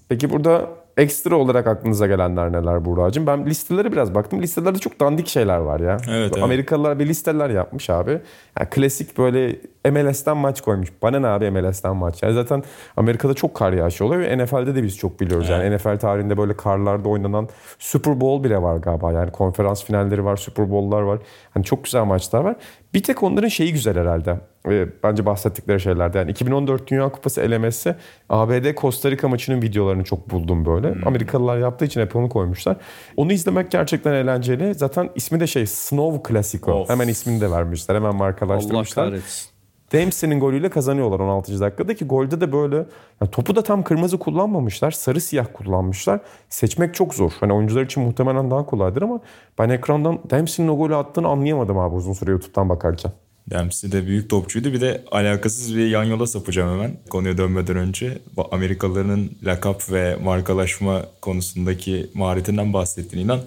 Peki 0.10 0.30
burada 0.30 0.70
ekstra 0.98 1.36
olarak 1.36 1.68
aklınıza 1.68 2.08
gelenler 2.08 2.52
neler 2.52 2.86
Buğra'cığım? 2.86 3.28
Ben 3.28 3.46
listelere 3.46 3.92
biraz 3.92 4.16
baktım. 4.16 4.42
Listelerde 4.42 4.80
çok 4.80 5.00
dandik 5.00 5.28
şeyler 5.28 5.58
var 5.58 5.80
ya. 5.80 5.98
Evet, 6.10 6.32
evet. 6.34 6.44
Amerikalılar 6.44 7.00
bir 7.00 7.08
listeler 7.08 7.50
yapmış 7.50 7.90
abi. 7.90 8.12
Yani 8.60 8.70
klasik 8.70 9.18
böyle 9.18 9.56
MLS'ten 9.92 10.38
maç 10.38 10.62
koymuş. 10.62 10.90
Bana 11.02 11.20
ne 11.20 11.28
abi 11.28 11.52
MLS'ten 11.52 11.96
maç? 11.96 12.24
Yani 12.24 12.34
zaten 12.34 12.64
Amerika'da 12.98 13.34
çok 13.34 13.54
kar 13.54 13.74
yağışı 13.74 14.06
oluyor 14.06 14.22
ve 14.22 14.38
NFL'de 14.38 14.76
de 14.76 14.84
biz 14.84 14.98
çok 14.98 15.20
biliyoruz. 15.20 15.50
Yani 15.50 15.76
NFL 15.76 15.98
tarihinde 15.98 16.38
böyle 16.38 16.58
karlarda 16.58 17.10
oynanan 17.10 17.50
Super 17.80 18.22
Bowl 18.22 18.44
bile 18.44 18.62
var 18.62 18.78
galiba. 18.78 19.12
Yani 19.12 19.32
konferans 19.32 19.84
finalleri 19.84 20.26
var, 20.26 20.38
Super 20.38 20.72
Bowl'lar 20.72 21.02
var. 21.02 21.20
Hani 21.54 21.64
çok 21.64 21.84
güzel 21.84 22.04
maçlar 22.04 22.40
var. 22.42 22.56
Bir 22.94 23.04
tek 23.04 23.24
onların 23.24 23.48
şeyi 23.48 23.72
güzel 23.74 23.98
herhalde. 23.98 24.40
Ee, 24.70 24.88
bence 25.04 25.26
bahsettikleri 25.26 25.80
şeylerde. 25.80 26.18
Yani 26.18 26.32
2014 26.32 26.88
Dünya 26.88 27.10
Kupası 27.10 27.42
elemesi 27.42 27.96
ABD 28.30 28.76
Costa 28.78 29.12
Rica 29.12 29.28
maçının 29.28 29.62
videolarını 29.62 30.04
çok 30.04 30.32
buldum 30.32 30.66
böyle. 30.66 30.96
Amerikalılar 31.06 31.58
yaptığı 31.58 31.86
için 31.86 32.02
hep 32.02 32.16
onu 32.16 32.30
koymuşlar. 32.30 32.78
Onu 33.18 33.34
izlemek 33.34 33.72
gerçekten 33.72 34.14
eğlenceli. 34.14 34.76
Zaten 34.76 35.10
ismi 35.16 35.40
de 35.40 35.48
şey 35.48 35.66
Snow 35.66 36.34
Classico. 36.34 36.72
Of. 36.72 36.90
Hemen 36.90 37.08
ismini 37.08 37.42
de 37.42 37.52
vermişler. 37.52 37.96
Hemen 37.96 38.10
Allah 38.10 38.18
markalaştırmışlar. 38.18 39.10
kahretsin. 39.10 39.56
Dempsey'nin 39.92 40.40
golüyle 40.40 40.70
kazanıyorlar 40.70 41.20
16. 41.20 41.60
dakikada 41.60 41.96
ki 41.96 42.06
golde 42.06 42.42
de 42.42 42.52
böyle 42.52 42.76
yani 43.22 43.32
topu 43.32 43.56
da 43.56 43.64
tam 43.64 43.84
kırmızı 43.84 44.20
kullanmamışlar. 44.20 44.92
Sarı 44.92 45.22
siyah 45.22 45.46
kullanmışlar. 45.54 46.20
Seçmek 46.50 46.94
çok 46.94 47.14
zor. 47.14 47.32
Hani 47.40 47.54
oyuncular 47.54 47.82
için 47.82 48.04
muhtemelen 48.04 48.52
daha 48.52 48.66
kolaydır 48.66 49.02
ama 49.02 49.20
ben 49.60 49.70
ekrandan 49.70 50.20
Dempsey'nin 50.30 50.70
o 50.70 50.78
golü 50.78 50.96
attığını 50.96 51.28
anlayamadım 51.28 51.78
abi 51.78 51.96
uzun 51.96 52.14
süre 52.14 52.32
YouTube'dan 52.32 52.70
bakarken. 52.70 53.12
Dempsey 53.50 53.92
de 53.92 54.08
büyük 54.08 54.30
topçuydu. 54.30 54.74
Bir 54.74 54.82
de 54.82 55.04
alakasız 55.12 55.76
bir 55.76 55.88
yan 55.88 56.04
yola 56.04 56.28
sapacağım 56.28 56.74
hemen. 56.74 56.98
Konuya 57.10 57.38
dönmeden 57.38 57.78
önce. 57.78 58.18
Amerikalıların 58.52 59.30
lakap 59.44 59.92
ve 59.92 60.16
markalaşma 60.16 61.06
konusundaki 61.22 62.10
maharetinden 62.14 62.74
bahsettin 62.74 63.18
inan. 63.20 63.40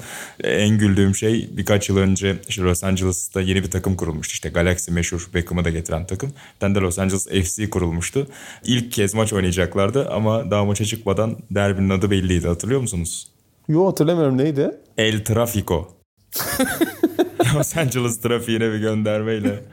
En 0.44 0.78
güldüğüm 0.78 1.14
şey 1.14 1.48
birkaç 1.52 1.88
yıl 1.88 1.96
önce 1.96 2.36
işte 2.48 2.62
Los 2.62 2.84
Angeles'ta 2.84 3.40
yeni 3.40 3.62
bir 3.62 3.70
takım 3.70 3.96
kurulmuştu. 3.96 4.32
İşte 4.32 4.48
Galaxy 4.48 4.90
meşhur 4.92 5.28
Beckham'ı 5.34 5.64
da 5.64 5.70
getiren 5.70 6.06
takım. 6.06 6.32
Tane 6.60 6.74
de 6.74 6.78
Los 6.78 6.98
Angeles 6.98 7.28
FC 7.28 7.70
kurulmuştu. 7.70 8.26
İlk 8.64 8.92
kez 8.92 9.14
maç 9.14 9.32
oynayacaklardı 9.32 10.08
ama 10.10 10.50
daha 10.50 10.64
maça 10.64 10.84
çıkmadan 10.84 11.36
derbinin 11.50 11.90
adı 11.90 12.10
belliydi. 12.10 12.48
Hatırlıyor 12.48 12.80
musunuz? 12.80 13.28
Yo 13.68 13.86
hatırlamıyorum 13.86 14.38
neydi? 14.38 14.70
El 14.98 15.24
Trafico. 15.24 15.88
Los 17.54 17.76
Angeles 17.76 18.20
trafiğine 18.20 18.72
bir 18.72 18.78
göndermeyle. 18.78 19.64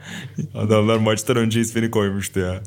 Adamlar 0.54 0.96
maçtan 0.96 1.36
önce 1.36 1.60
ismini 1.60 1.90
koymuştu 1.90 2.40
ya. 2.40 2.62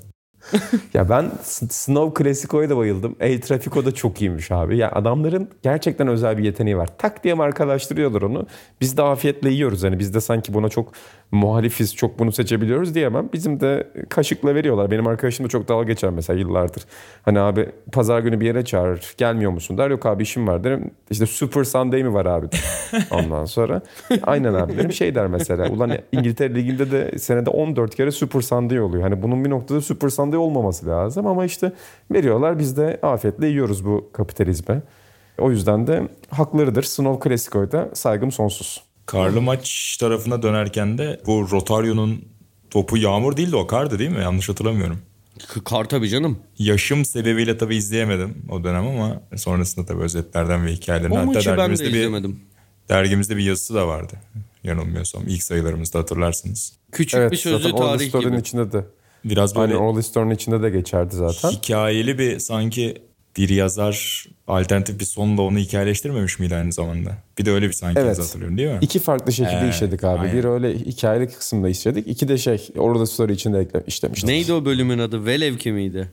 Ya 0.93 1.09
ben 1.09 1.31
Snow 1.69 2.23
Classico'ya 2.23 2.69
da 2.69 2.77
bayıldım. 2.77 3.15
El 3.19 3.41
Trafico 3.41 3.85
da 3.85 3.91
çok 3.91 4.21
iyiymiş 4.21 4.51
abi. 4.51 4.77
Ya 4.77 4.91
adamların 4.91 5.49
gerçekten 5.63 6.07
özel 6.07 6.37
bir 6.37 6.43
yeteneği 6.43 6.77
var. 6.77 6.89
Tak 6.97 7.23
diye 7.23 7.33
markalaştırıyorlar 7.33 8.21
onu. 8.21 8.45
Biz 8.81 8.97
de 8.97 9.01
afiyetle 9.01 9.49
yiyoruz. 9.49 9.83
Hani 9.83 9.99
biz 9.99 10.13
de 10.13 10.21
sanki 10.21 10.53
buna 10.53 10.69
çok 10.69 10.91
muhalifiz, 11.31 11.95
çok 11.95 12.19
bunu 12.19 12.31
seçebiliyoruz 12.31 12.95
diyemem. 12.95 13.29
Bizim 13.33 13.59
de 13.59 13.87
kaşıkla 14.09 14.55
veriyorlar. 14.55 14.91
Benim 14.91 15.07
arkadaşım 15.07 15.45
da 15.45 15.49
çok 15.49 15.67
dalga 15.67 15.83
geçer 15.83 16.09
mesela 16.09 16.39
yıllardır. 16.39 16.83
Hani 17.23 17.39
abi 17.39 17.69
pazar 17.91 18.19
günü 18.19 18.39
bir 18.39 18.45
yere 18.45 18.65
çağırır. 18.65 19.13
Gelmiyor 19.17 19.51
musun 19.51 19.77
der. 19.77 19.89
Yok 19.89 20.05
abi 20.05 20.23
işim 20.23 20.47
var 20.47 20.63
derim. 20.63 20.91
İşte 21.09 21.25
Super 21.25 21.63
Sunday 21.63 22.03
mi 22.03 22.13
var 22.13 22.25
abi. 22.25 22.47
Ondan 23.11 23.45
sonra 23.45 23.81
aynen 24.23 24.53
abi 24.53 24.77
derim. 24.77 24.93
Şey 24.93 25.15
der 25.15 25.27
mesela. 25.27 25.69
Ulan 25.69 25.91
İngiltere 26.11 26.55
Ligi'nde 26.55 26.91
de 26.91 27.19
senede 27.19 27.49
14 27.49 27.95
kere 27.95 28.11
Super 28.11 28.41
Sunday 28.41 28.81
oluyor. 28.81 29.03
Hani 29.03 29.21
bunun 29.21 29.45
bir 29.45 29.49
noktada 29.49 29.81
Super 29.81 30.09
Sunday 30.09 30.38
olmaması 30.39 30.85
lazım 30.87 31.27
ama 31.27 31.45
işte 31.45 31.71
veriyorlar. 32.11 32.59
Biz 32.59 32.77
de 32.77 32.99
afiyetle 33.03 33.47
yiyoruz 33.47 33.85
bu 33.85 34.09
kapitalizme. 34.13 34.81
O 35.37 35.51
yüzden 35.51 35.87
de 35.87 36.07
haklarıdır. 36.29 36.83
Snow 36.83 37.29
Classico'da 37.29 37.89
saygım 37.93 38.31
sonsuz. 38.31 38.83
Karlı 39.05 39.41
maç 39.41 39.97
tarafına 39.99 40.41
dönerken 40.43 40.97
de 40.97 41.21
bu 41.25 41.47
Rotario'nun 41.51 42.25
topu 42.69 42.97
yağmur 42.97 43.37
değildi 43.37 43.55
o 43.55 43.67
kardı 43.67 43.99
değil 43.99 44.09
mi? 44.11 44.21
Yanlış 44.21 44.49
hatırlamıyorum. 44.49 44.99
Kar 45.65 45.89
tabii 45.89 46.09
canım. 46.09 46.37
Yaşım 46.57 47.05
sebebiyle 47.05 47.57
tabii 47.57 47.75
izleyemedim 47.75 48.45
o 48.51 48.63
dönem 48.63 48.87
ama 48.87 49.21
sonrasında 49.35 49.85
tabii 49.85 50.01
özetlerden 50.01 50.65
ve 50.65 50.71
hikayelerden. 50.71 51.15
O 51.15 51.19
Hatta 51.19 51.25
maçı 51.31 51.49
ben 51.49 51.55
de 51.55 51.59
dergimizde 51.61 51.85
bir, 51.85 51.89
izlemedim. 51.89 52.39
dergimizde 52.89 53.37
bir 53.37 53.43
yazısı 53.43 53.73
da 53.75 53.87
vardı. 53.87 54.13
Yanılmıyorsam 54.63 55.23
ilk 55.27 55.43
sayılarımızda 55.43 55.99
hatırlarsınız. 55.99 56.73
Küçük 56.91 57.19
Evet 57.19 57.31
bir 57.31 57.37
sözlü 57.37 57.71
tarih 57.71 58.11
gibi. 58.21 58.37
içinde 58.37 58.71
de. 58.71 58.85
Biraz 59.25 59.55
Hani 59.55 59.61
böyle 59.61 59.75
All 59.83 59.95
the 59.95 60.01
Story'nin 60.03 60.35
içinde 60.35 60.61
de 60.61 60.69
geçerdi 60.69 61.15
zaten. 61.15 61.49
hikayeli 61.49 62.19
bir 62.19 62.39
sanki 62.39 62.97
bir 63.37 63.49
yazar 63.49 64.25
alternatif 64.47 64.99
bir 64.99 65.05
sonla 65.05 65.41
onu 65.41 65.57
hikayeleştirmemiş 65.57 66.39
miydi 66.39 66.55
aynı 66.55 66.73
zamanda? 66.73 67.17
Bir 67.37 67.45
de 67.45 67.51
öyle 67.51 67.67
bir 67.67 67.73
sanki 67.73 67.99
Evet. 67.99 68.19
hatırlıyorum 68.19 68.57
değil 68.57 68.69
mi? 68.69 68.77
İki 68.81 68.99
farklı 68.99 69.31
şekilde 69.33 69.57
Evet, 69.57 69.73
işledik 69.73 70.03
abi. 70.03 70.19
aynen. 70.19 70.37
Bir 70.37 70.43
öyle 70.43 70.79
hikayeli 70.79 71.27
kısımda 71.27 71.69
işledik. 71.69 72.07
İki 72.07 72.27
de 72.27 72.37
şey 72.37 72.67
orada 72.77 73.05
story 73.05 73.33
içinde 73.33 73.67
işlemiştik. 73.87 74.29
Neydi 74.29 74.53
o 74.53 74.65
bölümün 74.65 74.99
adı? 74.99 75.25
Velevki 75.25 75.71
miydi? 75.71 76.11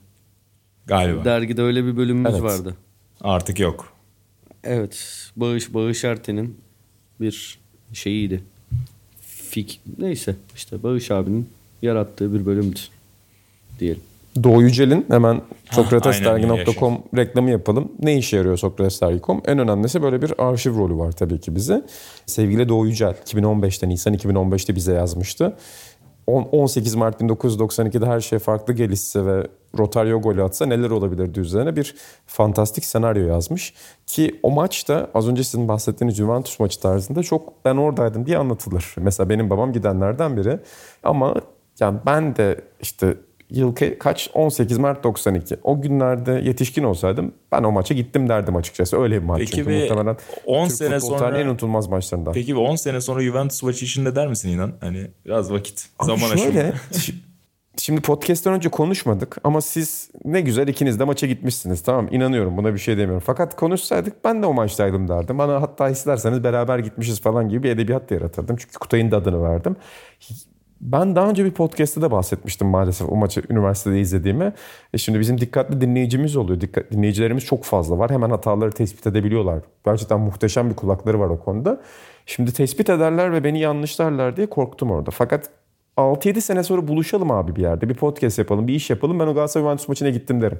Galiba. 0.87 1.25
Dergide 1.25 1.62
öyle 1.62 1.85
bir 1.85 1.97
bölümümüz 1.97 2.33
Evet. 2.33 2.42
vardı. 2.42 2.75
Artık 3.21 3.61
yok. 3.61 3.92
Evet. 4.64 5.07
Bağış 5.37 5.75
Bağış 5.75 6.05
Erten'in 6.05 6.57
bir 7.21 7.59
şeyiydi. 7.92 8.42
Fik 9.51 9.81
neyse 9.99 10.37
işte 10.57 10.83
Bağış 10.83 11.11
abinin 11.11 11.49
yarattığı 11.83 12.35
bir 12.35 12.47
bölümdü 12.47 12.79
diyelim. 13.79 14.03
Doğu 14.43 14.62
Yücel'in 14.62 15.07
hemen 15.11 15.41
sokratesdergi.com 15.71 16.99
reklamı 17.17 17.51
yapalım. 17.51 17.93
Ne 18.03 18.17
işe 18.17 18.37
yarıyor 18.37 18.57
Sokratesdergi.com? 18.57 19.43
En 19.47 19.59
önemlisi 19.59 20.03
böyle 20.03 20.23
bir 20.23 20.33
arşiv 20.39 20.79
rolü 20.79 20.97
var 20.97 21.12
tabii 21.12 21.41
ki 21.41 21.55
bize. 21.55 21.85
Sevgili 22.27 22.69
Doğu 22.69 22.87
Yücel 22.87 23.15
2015'te 23.27 23.89
Nisan 23.89 24.15
2015'te 24.15 24.75
bize 24.75 24.93
yazmıştı. 24.93 25.57
On- 26.27 26.49
18 26.53 26.95
Mart 26.95 27.21
1992'de 27.21 28.07
her 28.07 28.21
şey 28.21 28.39
farklı 28.39 28.73
gelişse 28.75 29.27
ve 29.27 29.47
Rotario 29.79 30.21
golü 30.21 30.43
atsa 30.43 30.67
neler 30.67 30.91
olabilirdi 30.91 31.41
üzerine 31.41 31.77
bir 31.77 31.95
fantastik 32.27 32.85
senaryo 32.85 33.27
yazmış. 33.27 33.75
Ki 34.07 34.41
o 34.43 34.51
maç 34.51 34.89
da 34.89 35.11
az 35.15 35.29
önce 35.29 35.45
sizin 35.45 35.69
bahsettiğiniz 35.69 36.17
Juventus 36.17 36.61
maçı 36.61 36.81
tarzında 36.81 37.23
çok 37.23 37.65
ben 37.65 37.77
oradaydım 37.77 38.27
diye 38.27 38.39
anlatılır. 38.39 38.95
Mesela 38.99 39.29
benim 39.29 39.51
babam 39.51 39.73
gidenlerden 39.73 40.37
biri. 40.37 40.59
Ama 41.03 41.35
yani 41.81 41.99
ben 42.07 42.37
de 42.37 42.61
işte 42.81 43.17
yıl 43.51 43.75
ke- 43.75 43.99
kaç? 43.99 44.31
18 44.35 44.79
Mart 44.79 45.05
92. 45.05 45.57
O 45.63 45.81
günlerde 45.81 46.33
yetişkin 46.45 46.83
olsaydım 46.85 47.33
ben 47.53 47.63
o 47.63 47.73
maça 47.73 47.95
gittim 47.95 48.29
derdim 48.29 48.57
açıkçası. 48.57 49.01
Öyle 49.01 49.23
bir 49.23 49.27
maç 49.27 49.39
Peki 49.39 49.53
çünkü 49.53 49.71
bir 49.71 49.81
muhtemelen 49.81 50.17
10 50.47 50.69
Türk 50.69 50.77
sene 50.77 51.01
sonra- 51.01 51.41
en 51.41 51.47
unutulmaz 51.47 51.89
maçlarından. 51.89 52.33
Peki 52.33 52.55
bir 52.55 52.61
10 52.61 52.77
sene 52.77 53.01
sonra 53.01 53.23
Juventus 53.23 53.63
maçı 53.63 53.85
içinde 53.85 54.17
der 54.17 54.27
misin 54.29 54.49
inan? 54.49 54.73
Hani 54.81 55.07
biraz 55.27 55.53
vakit. 55.53 55.89
Abi 55.99 56.07
zaman 56.07 56.31
aşımı. 56.35 56.53
şöyle, 56.53 56.73
Şimdi 57.79 58.01
podcast'ten 58.01 58.53
önce 58.53 58.69
konuşmadık 58.69 59.37
ama 59.45 59.61
siz 59.61 60.11
ne 60.25 60.41
güzel 60.41 60.69
ikiniz 60.69 60.99
de 61.01 61.05
maça 61.05 61.27
gitmişsiniz. 61.27 61.83
Tamam 61.83 62.09
inanıyorum 62.11 62.57
buna 62.57 62.75
bir 62.75 62.79
şey 62.79 62.99
demiyorum. 62.99 63.23
Fakat 63.27 63.57
konuşsaydık 63.57 64.25
ben 64.25 64.43
de 64.43 64.47
o 64.47 64.53
maçtaydım 64.55 65.09
derdim. 65.09 65.39
Bana 65.39 65.63
hatta 65.63 65.89
isterseniz 65.89 66.45
beraber 66.45 66.79
gitmişiz 66.79 67.21
falan 67.21 67.49
gibi 67.49 67.63
bir 67.63 67.71
edebiyat 67.71 68.11
da 68.11 68.15
yaratırdım. 68.15 68.57
Çünkü 68.57 68.79
Kutay'ın 68.79 69.11
da 69.11 69.17
adını 69.17 69.43
verdim. 69.43 69.77
Ben 70.81 71.17
daha 71.17 71.31
önce 71.31 71.45
bir 71.45 71.51
podcast'te 71.51 72.03
de 72.03 72.11
bahsetmiştim 72.11 72.69
maalesef 72.69 73.12
o 73.12 73.17
maçı 73.17 73.43
üniversitede 73.51 74.01
izlediğimi. 74.01 74.53
E 74.95 74.99
şimdi 74.99 75.21
bizim 75.21 75.41
dikkatli 75.41 75.81
dinleyicimiz 75.81 76.37
oluyor. 76.37 76.61
Dikkat, 76.61 76.93
dinleyicilerimiz 76.93 77.45
çok 77.45 77.65
fazla 77.65 77.99
var. 77.99 78.11
Hemen 78.11 78.31
hataları 78.31 78.73
tespit 78.73 79.07
edebiliyorlar. 79.07 79.61
Gerçekten 79.85 80.21
muhteşem 80.21 80.71
bir 80.71 80.75
kulakları 80.75 81.21
var 81.21 81.29
o 81.29 81.41
konuda. 81.41 81.81
Şimdi 82.27 82.53
tespit 82.53 82.91
ederler 82.91 83.33
ve 83.33 83.45
beni 83.45 83.61
yanlışlarlar 83.61 84.37
diye 84.37 84.47
korktum 84.47 84.91
orada. 84.91 85.11
Fakat 85.11 85.51
6-7 85.97 86.41
sene 86.41 86.62
sonra 86.62 86.89
buluşalım 86.89 87.31
abi 87.31 87.57
bir 87.57 87.62
yerde. 87.62 87.89
Bir 87.89 87.95
podcast 87.95 88.39
yapalım, 88.39 88.69
bir 88.69 88.75
iş 88.75 88.91
yapalım. 88.91 89.21
Ben 89.21 89.27
o 89.27 89.35
Galatasaray 89.35 89.65
Juventus 89.65 89.89
maçına 89.89 90.11
gittim 90.11 90.41
derim. 90.41 90.59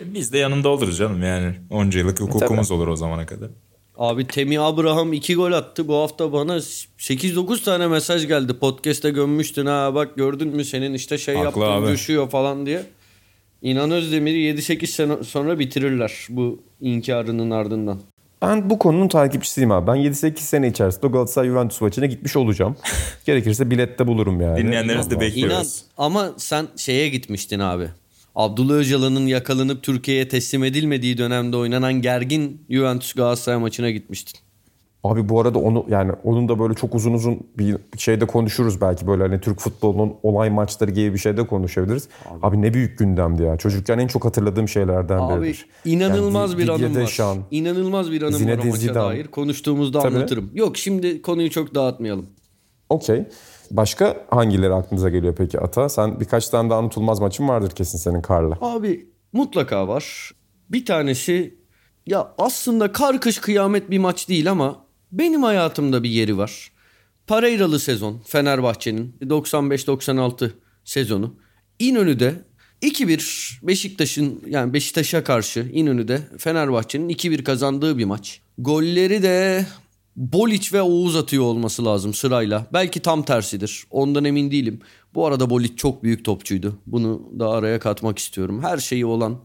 Biz 0.00 0.32
de 0.32 0.38
yanında 0.38 0.68
oluruz 0.68 0.98
canım 0.98 1.22
yani. 1.22 1.54
Onca 1.70 2.00
yıllık 2.00 2.20
hukukumuz 2.20 2.70
olur 2.70 2.88
o 2.88 2.96
zamana 2.96 3.26
kadar. 3.26 3.48
Abi 3.98 4.26
Temi 4.26 4.60
Abraham 4.60 5.12
2 5.12 5.34
gol 5.34 5.52
attı. 5.52 5.88
Bu 5.88 5.94
hafta 5.96 6.32
bana 6.32 6.56
8-9 6.56 7.64
tane 7.64 7.86
mesaj 7.86 8.26
geldi. 8.26 8.58
Podcast'te 8.58 9.10
gömmüştün 9.10 9.66
ha 9.66 9.94
bak 9.94 10.16
gördün 10.16 10.48
mü 10.48 10.64
senin 10.64 10.94
işte 10.94 11.18
şey 11.18 11.34
Haklı 11.34 11.60
yaptın 11.60 11.82
abi. 11.82 11.92
düşüyor 11.92 12.30
falan 12.30 12.66
diye. 12.66 12.82
İnan 13.62 13.90
Özdemir'i 13.90 14.54
7-8 14.54 14.86
sene 14.86 15.24
sonra 15.24 15.58
bitirirler 15.58 16.12
bu 16.28 16.62
inkarının 16.80 17.50
ardından. 17.50 18.00
Ben 18.42 18.70
bu 18.70 18.78
konunun 18.78 19.08
takipçisiyim 19.08 19.70
abi. 19.70 19.86
Ben 19.86 19.96
7-8 19.96 20.36
sene 20.38 20.68
içerisinde 20.68 21.06
Galatasaray 21.06 21.48
Juventus 21.48 21.80
maçına 21.80 22.06
gitmiş 22.06 22.36
olacağım. 22.36 22.76
Gerekirse 23.26 23.70
bilette 23.70 24.06
bulurum 24.06 24.40
yani. 24.40 24.58
Dinleyenlerimiz 24.58 25.10
de 25.10 25.20
bekliyoruz. 25.20 25.54
İnan 25.54 26.06
ama 26.06 26.30
sen 26.36 26.66
şeye 26.76 27.08
gitmiştin 27.08 27.58
abi. 27.58 27.88
Abdullah 28.34 28.74
Öcalan'ın 28.74 29.26
yakalanıp 29.26 29.82
Türkiye'ye 29.82 30.28
teslim 30.28 30.64
edilmediği 30.64 31.18
dönemde 31.18 31.56
oynanan 31.56 31.92
gergin 32.02 32.60
Juventus 32.70 33.12
Galatasaray 33.12 33.58
maçına 33.60 33.90
gitmiştin. 33.90 34.40
Abi 35.04 35.28
bu 35.28 35.40
arada 35.40 35.58
onu 35.58 35.86
yani 35.88 36.12
onun 36.24 36.48
da 36.48 36.58
böyle 36.58 36.74
çok 36.74 36.94
uzun 36.94 37.12
uzun 37.12 37.40
bir 37.58 37.76
şeyde 37.98 38.26
konuşuruz 38.26 38.80
belki 38.80 39.06
böyle 39.06 39.22
hani 39.22 39.40
Türk 39.40 39.60
futbolunun 39.60 40.14
olay 40.22 40.50
maçları 40.50 40.90
gibi 40.90 41.14
bir 41.14 41.18
şeyde 41.18 41.46
konuşabiliriz. 41.46 42.08
Abi, 42.42 42.62
ne 42.62 42.74
büyük 42.74 42.98
gündemdi 42.98 43.42
ya. 43.42 43.56
Çocukken 43.56 43.98
en 43.98 44.06
çok 44.06 44.24
hatırladığım 44.24 44.68
şeylerden 44.68 45.18
Abi 45.18 45.42
biridir. 45.42 45.66
inanılmaz 45.84 46.50
Yani 46.52 46.62
bir 46.62 46.68
anım 46.68 46.94
var. 46.94 47.00
Deschamps, 47.00 47.44
İnanılmaz 47.50 48.12
bir 48.12 48.22
anım 48.22 48.34
var 48.34 48.38
Zinedine 48.38 48.62
o 48.62 48.72
maça 48.72 48.80
Zidane. 48.80 49.08
dair. 49.16 49.26
Konuştuğumuzda 49.26 50.00
Tabii. 50.00 50.16
anlatırım. 50.16 50.50
Yok 50.54 50.76
şimdi 50.76 51.22
konuyu 51.22 51.50
çok 51.50 51.74
dağıtmayalım. 51.74 52.26
Okey. 52.90 53.24
Başka 53.70 54.26
hangileri 54.30 54.74
aklınıza 54.74 55.08
geliyor 55.08 55.34
peki 55.38 55.60
Ata? 55.60 55.88
Sen 55.88 56.20
birkaç 56.20 56.48
tane 56.48 56.70
daha 56.70 56.80
unutulmaz 56.80 57.20
maçın 57.20 57.48
vardır 57.48 57.70
kesin 57.70 57.98
senin 57.98 58.22
Karla. 58.22 58.58
Abi 58.60 59.06
mutlaka 59.32 59.88
var. 59.88 60.30
Bir 60.70 60.86
tanesi 60.86 61.58
ya 62.06 62.32
aslında 62.38 62.92
kar 62.92 63.20
kış 63.20 63.38
kıyamet 63.38 63.90
bir 63.90 63.98
maç 63.98 64.28
değil 64.28 64.50
ama 64.50 64.84
benim 65.12 65.42
hayatımda 65.42 66.02
bir 66.02 66.10
yeri 66.10 66.38
var. 66.38 66.72
Pareyralı 67.26 67.80
sezon 67.80 68.22
Fenerbahçe'nin 68.26 69.16
95-96 69.22 70.50
sezonu. 70.84 71.34
İnönü'de 71.78 72.34
2-1 72.82 73.66
Beşiktaş'ın 73.66 74.42
yani 74.46 74.72
Beşiktaş'a 74.72 75.24
karşı 75.24 75.70
İnönü'de 75.72 76.20
Fenerbahçe'nin 76.38 77.08
2-1 77.08 77.42
kazandığı 77.42 77.98
bir 77.98 78.04
maç. 78.04 78.40
Golleri 78.58 79.22
de 79.22 79.66
Boliç 80.18 80.72
ve 80.72 80.82
Oğuz 80.82 81.16
atıyor 81.16 81.44
olması 81.44 81.84
lazım 81.84 82.14
sırayla. 82.14 82.66
Belki 82.72 83.00
tam 83.00 83.22
tersidir. 83.22 83.84
Ondan 83.90 84.24
emin 84.24 84.50
değilim. 84.50 84.80
Bu 85.14 85.26
arada 85.26 85.50
Boliç 85.50 85.78
çok 85.78 86.02
büyük 86.02 86.24
topçuydu. 86.24 86.78
Bunu 86.86 87.30
da 87.38 87.50
araya 87.50 87.78
katmak 87.78 88.18
istiyorum. 88.18 88.62
Her 88.62 88.78
şeyi 88.78 89.06
olan 89.06 89.38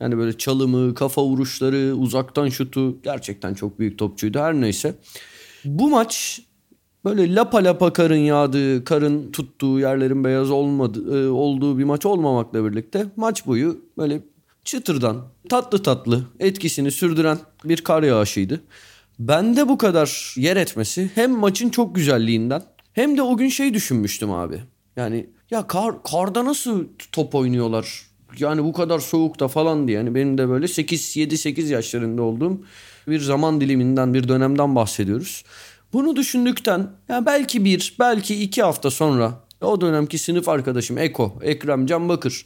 yani 0.00 0.18
böyle 0.18 0.38
çalımı, 0.38 0.94
kafa 0.94 1.24
vuruşları, 1.24 1.94
uzaktan 1.94 2.48
şutu 2.48 3.02
gerçekten 3.02 3.54
çok 3.54 3.78
büyük 3.78 3.98
topçuydu. 3.98 4.38
Her 4.38 4.54
neyse. 4.54 4.94
Bu 5.64 5.90
maç 5.90 6.42
böyle 7.04 7.34
lapa 7.34 7.64
lapa 7.64 7.92
karın 7.92 8.16
yağdığı, 8.16 8.84
karın 8.84 9.32
tuttuğu 9.32 9.80
yerlerin 9.80 10.24
beyaz 10.24 10.50
olmadı, 10.50 11.24
e, 11.24 11.28
olduğu 11.28 11.78
bir 11.78 11.84
maç 11.84 12.06
olmamakla 12.06 12.64
birlikte 12.64 13.06
maç 13.16 13.46
boyu 13.46 13.80
böyle 13.98 14.22
çıtırdan 14.64 15.22
tatlı 15.48 15.82
tatlı 15.82 16.24
etkisini 16.40 16.90
sürdüren 16.90 17.38
bir 17.64 17.80
kar 17.80 18.02
yağışıydı. 18.02 18.60
Bende 19.20 19.68
bu 19.68 19.78
kadar 19.78 20.34
yer 20.36 20.56
etmesi 20.56 21.10
hem 21.14 21.30
maçın 21.30 21.68
çok 21.68 21.94
güzelliğinden 21.94 22.62
hem 22.92 23.16
de 23.16 23.22
o 23.22 23.36
gün 23.36 23.48
şey 23.48 23.74
düşünmüştüm 23.74 24.30
abi. 24.32 24.60
Yani 24.96 25.26
ya 25.50 25.66
kar, 25.66 26.02
karda 26.02 26.44
nasıl 26.44 26.84
top 27.12 27.34
oynuyorlar? 27.34 28.02
Yani 28.38 28.64
bu 28.64 28.72
kadar 28.72 28.98
soğukta 28.98 29.48
falan 29.48 29.88
diye. 29.88 29.98
Yani 29.98 30.14
benim 30.14 30.38
de 30.38 30.48
böyle 30.48 30.68
8 30.68 31.16
7 31.16 31.38
8 31.38 31.70
yaşlarında 31.70 32.22
olduğum 32.22 32.64
bir 33.08 33.20
zaman 33.20 33.60
diliminden 33.60 34.14
bir 34.14 34.28
dönemden 34.28 34.76
bahsediyoruz. 34.76 35.44
Bunu 35.92 36.16
düşündükten 36.16 36.90
ya 37.08 37.26
belki 37.26 37.64
bir 37.64 37.96
belki 37.98 38.42
iki 38.42 38.62
hafta 38.62 38.90
sonra 38.90 39.32
o 39.60 39.80
dönemki 39.80 40.18
sınıf 40.18 40.48
arkadaşım 40.48 40.98
Eko, 40.98 41.38
Ekrem 41.42 41.86
Can 41.86 42.08
Bakır 42.08 42.44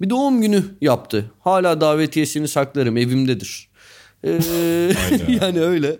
bir 0.00 0.10
doğum 0.10 0.40
günü 0.40 0.64
yaptı. 0.80 1.30
Hala 1.40 1.80
davetiyesini 1.80 2.48
saklarım 2.48 2.96
evimdedir. 2.96 3.71
Ee, 4.24 4.40
yani 5.42 5.60
öyle. 5.60 5.98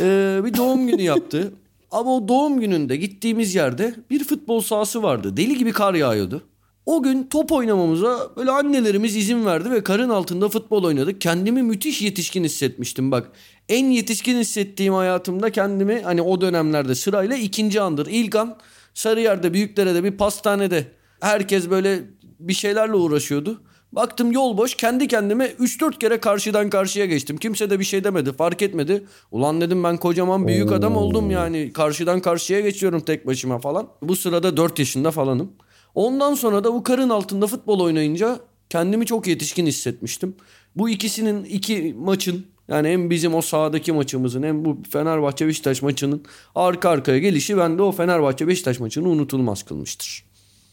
Ee, 0.00 0.40
bir 0.44 0.54
doğum 0.54 0.86
günü 0.86 1.02
yaptı. 1.02 1.52
Ama 1.90 2.16
o 2.16 2.28
doğum 2.28 2.60
gününde 2.60 2.96
gittiğimiz 2.96 3.54
yerde 3.54 3.94
bir 4.10 4.24
futbol 4.24 4.60
sahası 4.60 5.02
vardı. 5.02 5.36
Deli 5.36 5.58
gibi 5.58 5.72
kar 5.72 5.94
yağıyordu. 5.94 6.42
O 6.86 7.02
gün 7.02 7.26
top 7.30 7.52
oynamamıza 7.52 8.30
böyle 8.36 8.50
annelerimiz 8.50 9.16
izin 9.16 9.46
verdi 9.46 9.70
ve 9.70 9.84
karın 9.84 10.08
altında 10.08 10.48
futbol 10.48 10.84
oynadık. 10.84 11.20
Kendimi 11.20 11.62
müthiş 11.62 12.02
yetişkin 12.02 12.44
hissetmiştim 12.44 13.10
bak. 13.10 13.30
En 13.68 13.86
yetişkin 13.86 14.38
hissettiğim 14.38 14.94
hayatımda 14.94 15.50
kendimi 15.50 16.00
hani 16.00 16.22
o 16.22 16.40
dönemlerde 16.40 16.94
sırayla 16.94 17.36
ikinci 17.36 17.80
andır. 17.80 18.06
İlk 18.10 18.36
an 18.36 18.56
Sarıyer'de 18.94 19.54
Büyükdere'de 19.54 20.04
bir 20.04 20.10
pastanede 20.10 20.84
herkes 21.20 21.70
böyle 21.70 22.00
bir 22.40 22.54
şeylerle 22.54 22.94
uğraşıyordu. 22.94 23.62
Baktım 23.92 24.32
yol 24.32 24.56
boş 24.56 24.74
kendi 24.74 25.08
kendime 25.08 25.46
3-4 25.46 25.98
kere 25.98 26.20
karşıdan 26.20 26.70
karşıya 26.70 27.06
geçtim. 27.06 27.36
Kimse 27.36 27.70
de 27.70 27.78
bir 27.78 27.84
şey 27.84 28.04
demedi 28.04 28.32
fark 28.32 28.62
etmedi. 28.62 29.04
Ulan 29.30 29.60
dedim 29.60 29.84
ben 29.84 29.96
kocaman 29.96 30.46
büyük 30.46 30.72
adam 30.72 30.96
oldum 30.96 31.30
yani 31.30 31.72
karşıdan 31.72 32.20
karşıya 32.20 32.60
geçiyorum 32.60 33.00
tek 33.00 33.26
başıma 33.26 33.58
falan. 33.58 33.88
Bu 34.02 34.16
sırada 34.16 34.56
4 34.56 34.78
yaşında 34.78 35.10
falanım. 35.10 35.52
Ondan 35.94 36.34
sonra 36.34 36.64
da 36.64 36.74
bu 36.74 36.82
karın 36.82 37.08
altında 37.08 37.46
futbol 37.46 37.80
oynayınca 37.80 38.40
kendimi 38.70 39.06
çok 39.06 39.26
yetişkin 39.26 39.66
hissetmiştim. 39.66 40.36
Bu 40.76 40.88
ikisinin 40.88 41.44
iki 41.44 41.94
maçın 41.98 42.46
yani 42.68 42.88
hem 42.88 43.10
bizim 43.10 43.34
o 43.34 43.42
sahadaki 43.42 43.92
maçımızın 43.92 44.42
hem 44.42 44.64
bu 44.64 44.78
Fenerbahçe 44.90 45.46
Beşiktaş 45.46 45.82
maçının 45.82 46.22
arka 46.54 46.90
arkaya 46.90 47.18
gelişi 47.18 47.56
bende 47.56 47.82
o 47.82 47.92
Fenerbahçe 47.92 48.48
Beşiktaş 48.48 48.80
maçını 48.80 49.08
unutulmaz 49.08 49.62
kılmıştır. 49.62 50.27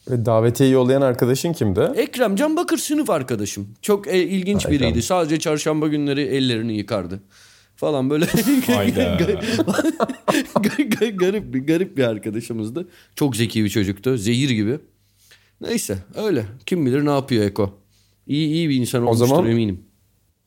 Ve 0.09 0.25
davetiye 0.25 0.69
yollayan 0.69 1.01
arkadaşın 1.01 1.53
kimdi? 1.53 1.91
Ekrem 1.95 2.35
Can 2.35 2.55
Bakır 2.55 2.77
sınıf 2.77 3.09
arkadaşım. 3.09 3.67
Çok 3.81 4.07
e, 4.07 4.23
ilginç 4.23 4.65
Hayda. 4.65 4.75
biriydi. 4.75 5.01
Sadece 5.01 5.39
çarşamba 5.39 5.87
günleri 5.87 6.21
ellerini 6.21 6.77
yıkardı. 6.77 7.19
Falan 7.75 8.09
böyle 8.09 8.25
garip 11.17 11.53
bir 11.53 11.67
garip 11.67 11.97
bir 11.97 12.03
arkadaşımızdı. 12.03 12.87
Çok 13.15 13.35
zeki 13.35 13.63
bir 13.63 13.69
çocuktu. 13.69 14.17
Zehir 14.17 14.49
gibi. 14.49 14.79
Neyse 15.61 15.97
öyle. 16.15 16.45
Kim 16.65 16.85
bilir 16.85 17.05
ne 17.05 17.09
yapıyor 17.09 17.45
Eko. 17.45 17.69
İyi 18.27 18.47
iyi 18.47 18.69
bir 18.69 18.75
insan 18.75 19.03
olmuştur 19.03 19.27
zaman- 19.27 19.51
eminim. 19.51 19.83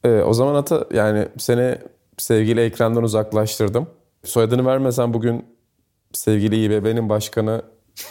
Ee, 0.04 0.08
o 0.08 0.34
zaman 0.34 0.54
ata 0.54 0.86
yani 0.94 1.28
seni 1.38 1.78
sevgili 2.18 2.60
ekrandan 2.60 3.02
uzaklaştırdım. 3.02 3.86
Soyadını 4.24 4.66
vermesen 4.66 5.14
bugün 5.14 5.44
sevgili 6.12 6.64
İBB'nin 6.64 7.08
başkanı 7.08 7.62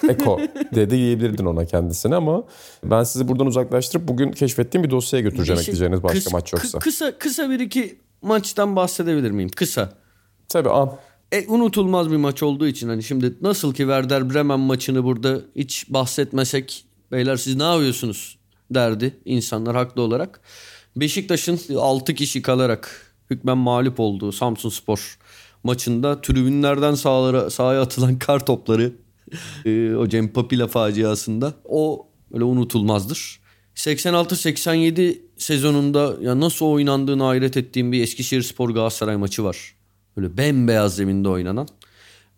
Eko 0.09 0.39
dedi 0.75 0.89
diyebilirdin 0.97 1.45
ona 1.45 1.65
kendisine 1.65 2.15
ama 2.15 2.43
ben 2.83 3.03
sizi 3.03 3.27
buradan 3.27 3.47
uzaklaştırıp 3.47 4.07
bugün 4.07 4.31
keşfettiğim 4.31 4.83
bir 4.83 4.89
dosyaya 4.91 5.23
götüreceğim 5.23 5.57
Şey, 5.57 5.61
ekleyeceğiniz 5.61 6.03
başka 6.03 6.19
kıs- 6.19 6.33
maç 6.33 6.53
yoksa. 6.53 6.77
kı- 6.77 6.81
kısa 6.81 7.17
kısa 7.17 7.49
bir 7.49 7.59
iki 7.59 7.99
maçtan 8.21 8.75
bahsedebilir 8.75 9.31
miyim? 9.31 9.49
Kısa. 9.55 9.93
Tabii 10.49 10.69
an. 10.69 10.91
E, 11.31 11.47
unutulmaz 11.47 12.11
bir 12.11 12.15
maç 12.17 12.43
olduğu 12.43 12.67
için 12.67 12.87
hani 12.89 13.03
şimdi 13.03 13.33
nasıl 13.41 13.71
ki 13.73 13.77
Werder 13.77 14.33
Bremen 14.33 14.59
maçını 14.59 15.03
burada 15.03 15.39
hiç 15.55 15.85
bahsetmesek 15.89 16.85
beyler 17.11 17.35
siz 17.37 17.55
ne 17.55 17.63
yapıyorsunuz 17.63 18.37
derdi 18.71 19.17
insanlar 19.25 19.75
haklı 19.75 20.01
olarak. 20.01 20.41
Beşiktaş'ın 20.95 21.59
6 21.77 22.13
kişi 22.15 22.41
kalarak 22.41 23.13
hükmen 23.29 23.57
mağlup 23.57 23.99
olduğu 23.99 24.31
Samsun 24.31 24.69
Spor 24.69 25.17
maçında 25.63 26.21
tribünlerden 26.21 26.95
sahalara, 26.95 27.49
sahaya 27.49 27.81
atılan 27.81 28.19
kar 28.19 28.45
topları 28.45 28.93
e, 29.65 29.95
o 29.95 30.07
Cem 30.07 30.33
Papila 30.33 30.67
faciasında 30.67 31.53
o 31.65 32.07
öyle 32.33 32.43
unutulmazdır. 32.43 33.39
86-87 33.75 35.17
sezonunda 35.37 36.15
ya 36.21 36.39
nasıl 36.39 36.65
oynandığını 36.65 37.23
hayret 37.23 37.57
ettiğim 37.57 37.91
bir 37.91 38.03
Eskişehir 38.03 38.41
Spor 38.41 38.69
Galatasaray 38.69 39.17
maçı 39.17 39.43
var. 39.43 39.75
Böyle 40.17 40.37
bembeyaz 40.37 40.95
zeminde 40.95 41.29
oynanan. 41.29 41.67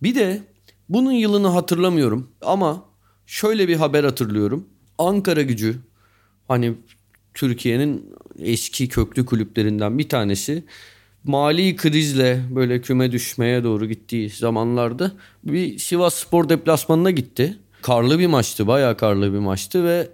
Bir 0.04 0.16
de 0.16 0.44
bunun 0.90 1.12
yılını 1.12 1.48
hatırlamıyorum 1.48 2.32
ama 2.42 2.86
şöyle 3.26 3.68
bir 3.68 3.76
haber 3.76 4.04
hatırlıyorum. 4.04 4.68
Ankara 4.98 5.42
gücü 5.42 5.76
hani 6.48 6.74
Türkiye'nin 7.34 8.14
eski 8.40 8.90
köklü 8.90 9.26
kulüplerinden 9.26 9.98
bir 9.98 10.10
tanesi 10.10 10.64
mali 11.24 11.76
krizle 11.76 12.42
böyle 12.50 12.82
küme 12.82 13.12
düşmeye 13.12 13.64
doğru 13.64 13.86
gittiği 13.86 14.30
zamanlarda 14.30 15.12
bir 15.44 15.80
Sivas 15.80 16.14
Spor 16.14 16.50
deplasmanına 16.50 17.12
gitti. 17.12 17.58
Karlı 17.82 18.20
bir 18.20 18.28
maçtı, 18.28 18.68
bayağı 18.68 18.98
karlı 18.98 19.34
bir 19.34 19.40
maçtı 19.40 19.84
ve 19.84 20.10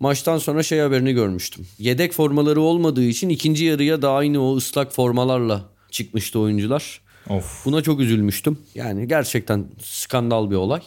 maçtan 0.00 0.38
sonra 0.38 0.62
şey 0.62 0.78
haberini 0.78 1.12
görmüştüm. 1.12 1.66
Yedek 1.78 2.12
formaları 2.12 2.60
olmadığı 2.60 3.04
için 3.04 3.28
ikinci 3.28 3.64
yarıya 3.64 4.02
da 4.02 4.10
aynı 4.12 4.44
o 4.44 4.56
ıslak 4.56 4.94
formalarla 4.94 5.68
çıkmıştı 5.90 6.38
oyuncular. 6.38 7.00
Of. 7.28 7.64
Buna 7.64 7.82
çok 7.82 8.00
üzülmüştüm. 8.00 8.58
Yani 8.74 9.08
gerçekten 9.08 9.66
skandal 9.82 10.50
bir 10.50 10.56
olay. 10.56 10.80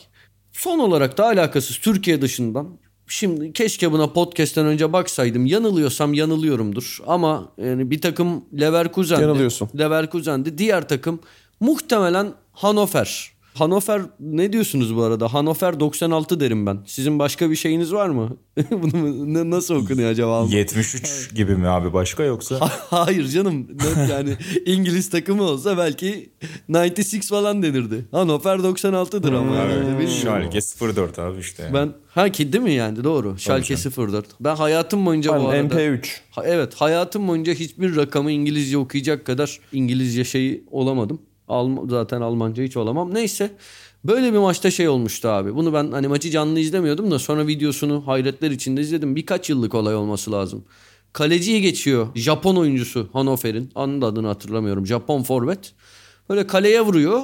Son 0.52 0.80
olarak 0.80 1.18
da 1.18 1.26
alakasız 1.26 1.78
Türkiye 1.78 2.22
dışından. 2.22 2.78
Şimdi 3.08 3.54
keşke 3.54 3.92
buna 3.92 4.14
podcast'ten 4.14 4.66
önce 4.66 4.94
baksaydım. 4.94 5.46
Yanılıyorsam 5.46 6.14
yanılıyorumdur. 6.14 7.00
Ama 7.08 7.52
yani 7.58 7.92
bir 7.92 8.02
takım 8.02 8.46
Leverkusen'di. 8.60 9.22
Yanılıyorsun. 9.22 9.70
Leverkusen'di. 9.80 10.58
Diğer 10.58 10.88
takım 10.88 11.20
muhtemelen 11.60 12.34
Hannover. 12.52 13.35
Hannover 13.56 14.02
ne 14.20 14.54
diyorsunuz 14.54 14.96
bu 14.96 15.04
arada? 15.04 15.34
Hannover 15.34 15.80
96 15.80 16.40
derim 16.40 16.66
ben. 16.66 16.80
Sizin 16.86 17.20
başka 17.20 17.50
bir 17.50 17.56
şeyiniz 17.56 17.94
var 17.94 18.10
mı? 18.10 18.38
Bunu 18.72 19.52
nasıl 19.52 19.76
okunuyor 19.76 20.10
acaba? 20.10 20.46
73 20.50 21.36
gibi 21.36 21.56
mi 21.56 21.68
abi 21.68 21.94
başka 21.94 22.24
yoksa? 22.24 22.60
Hayır 22.90 23.28
canım. 23.28 23.68
Yani 24.10 24.30
İngiliz 24.66 25.10
takımı 25.10 25.44
olsa 25.44 25.78
belki 25.78 26.30
96 26.70 27.22
falan 27.22 27.64
denirdi. 27.64 28.06
Hannover 28.12 28.58
96'dır 28.58 29.34
ama. 29.34 29.56
Yani 29.56 29.74
Evet. 29.74 29.86
bilmiyorum. 29.88 30.52
Şalke 30.52 30.96
04 30.96 31.20
abi 31.20 31.40
işte. 31.40 31.64
yani. 31.64 31.74
Ben 31.74 31.94
ha 32.08 32.30
ki 32.30 32.54
değil 32.54 32.64
mi 32.64 32.74
yani 32.74 33.04
doğru. 33.04 33.38
Schalke 33.38 33.76
04. 33.76 34.26
Ben 34.40 34.56
hayatım 34.56 35.06
boyunca 35.06 35.34
Ben 35.34 35.44
bu 35.44 35.48
arada 35.48 35.76
MP3. 35.76 36.08
Ha, 36.32 36.44
evet 36.46 36.74
hayatım 36.76 37.28
boyunca 37.28 37.54
hiçbir 37.54 37.96
rakamı 37.96 38.32
İngilizce 38.32 38.78
okuyacak 38.78 39.26
kadar 39.26 39.60
İngilizce 39.74 40.24
şeyi 40.24 40.64
olamadım. 40.72 41.22
Alm 41.48 41.90
zaten 41.90 42.22
Almanca 42.22 42.64
hiç 42.64 42.78
olamam. 42.78 43.14
Neyse 43.14 43.52
böyle 44.06 44.34
bir 44.34 44.38
maçta 44.38 44.72
şey 44.72 44.88
olmuştu 44.88 45.28
abi. 45.28 45.56
Bunu 45.56 45.74
ben 45.74 45.92
hani 45.92 46.08
maçı 46.08 46.30
canlı 46.30 46.60
izlemiyordum 46.60 47.12
da 47.12 47.20
sonra 47.20 47.48
videosunu 47.48 48.08
hayretler 48.08 48.52
içinde 48.52 48.82
izledim. 48.82 49.16
Birkaç 49.16 49.50
yıllık 49.50 49.76
olay 49.76 49.96
olması 49.96 50.32
lazım. 50.32 50.66
Kaleciyi 51.14 51.62
geçiyor. 51.62 52.08
Japon 52.16 52.56
oyuncusu 52.56 53.10
Hannover'in. 53.14 53.72
Anın 53.76 54.02
adını 54.02 54.28
hatırlamıyorum. 54.28 54.88
Japon 54.88 55.24
forvet. 55.24 55.74
Böyle 56.30 56.48
kaleye 56.48 56.82
vuruyor. 56.82 57.22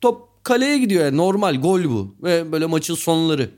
Top 0.00 0.44
kaleye 0.44 0.78
gidiyor 0.78 1.04
yani 1.04 1.16
normal 1.16 1.60
gol 1.60 1.84
bu. 1.84 2.14
Ve 2.22 2.52
böyle 2.52 2.66
maçın 2.66 2.94
sonları. 2.94 3.50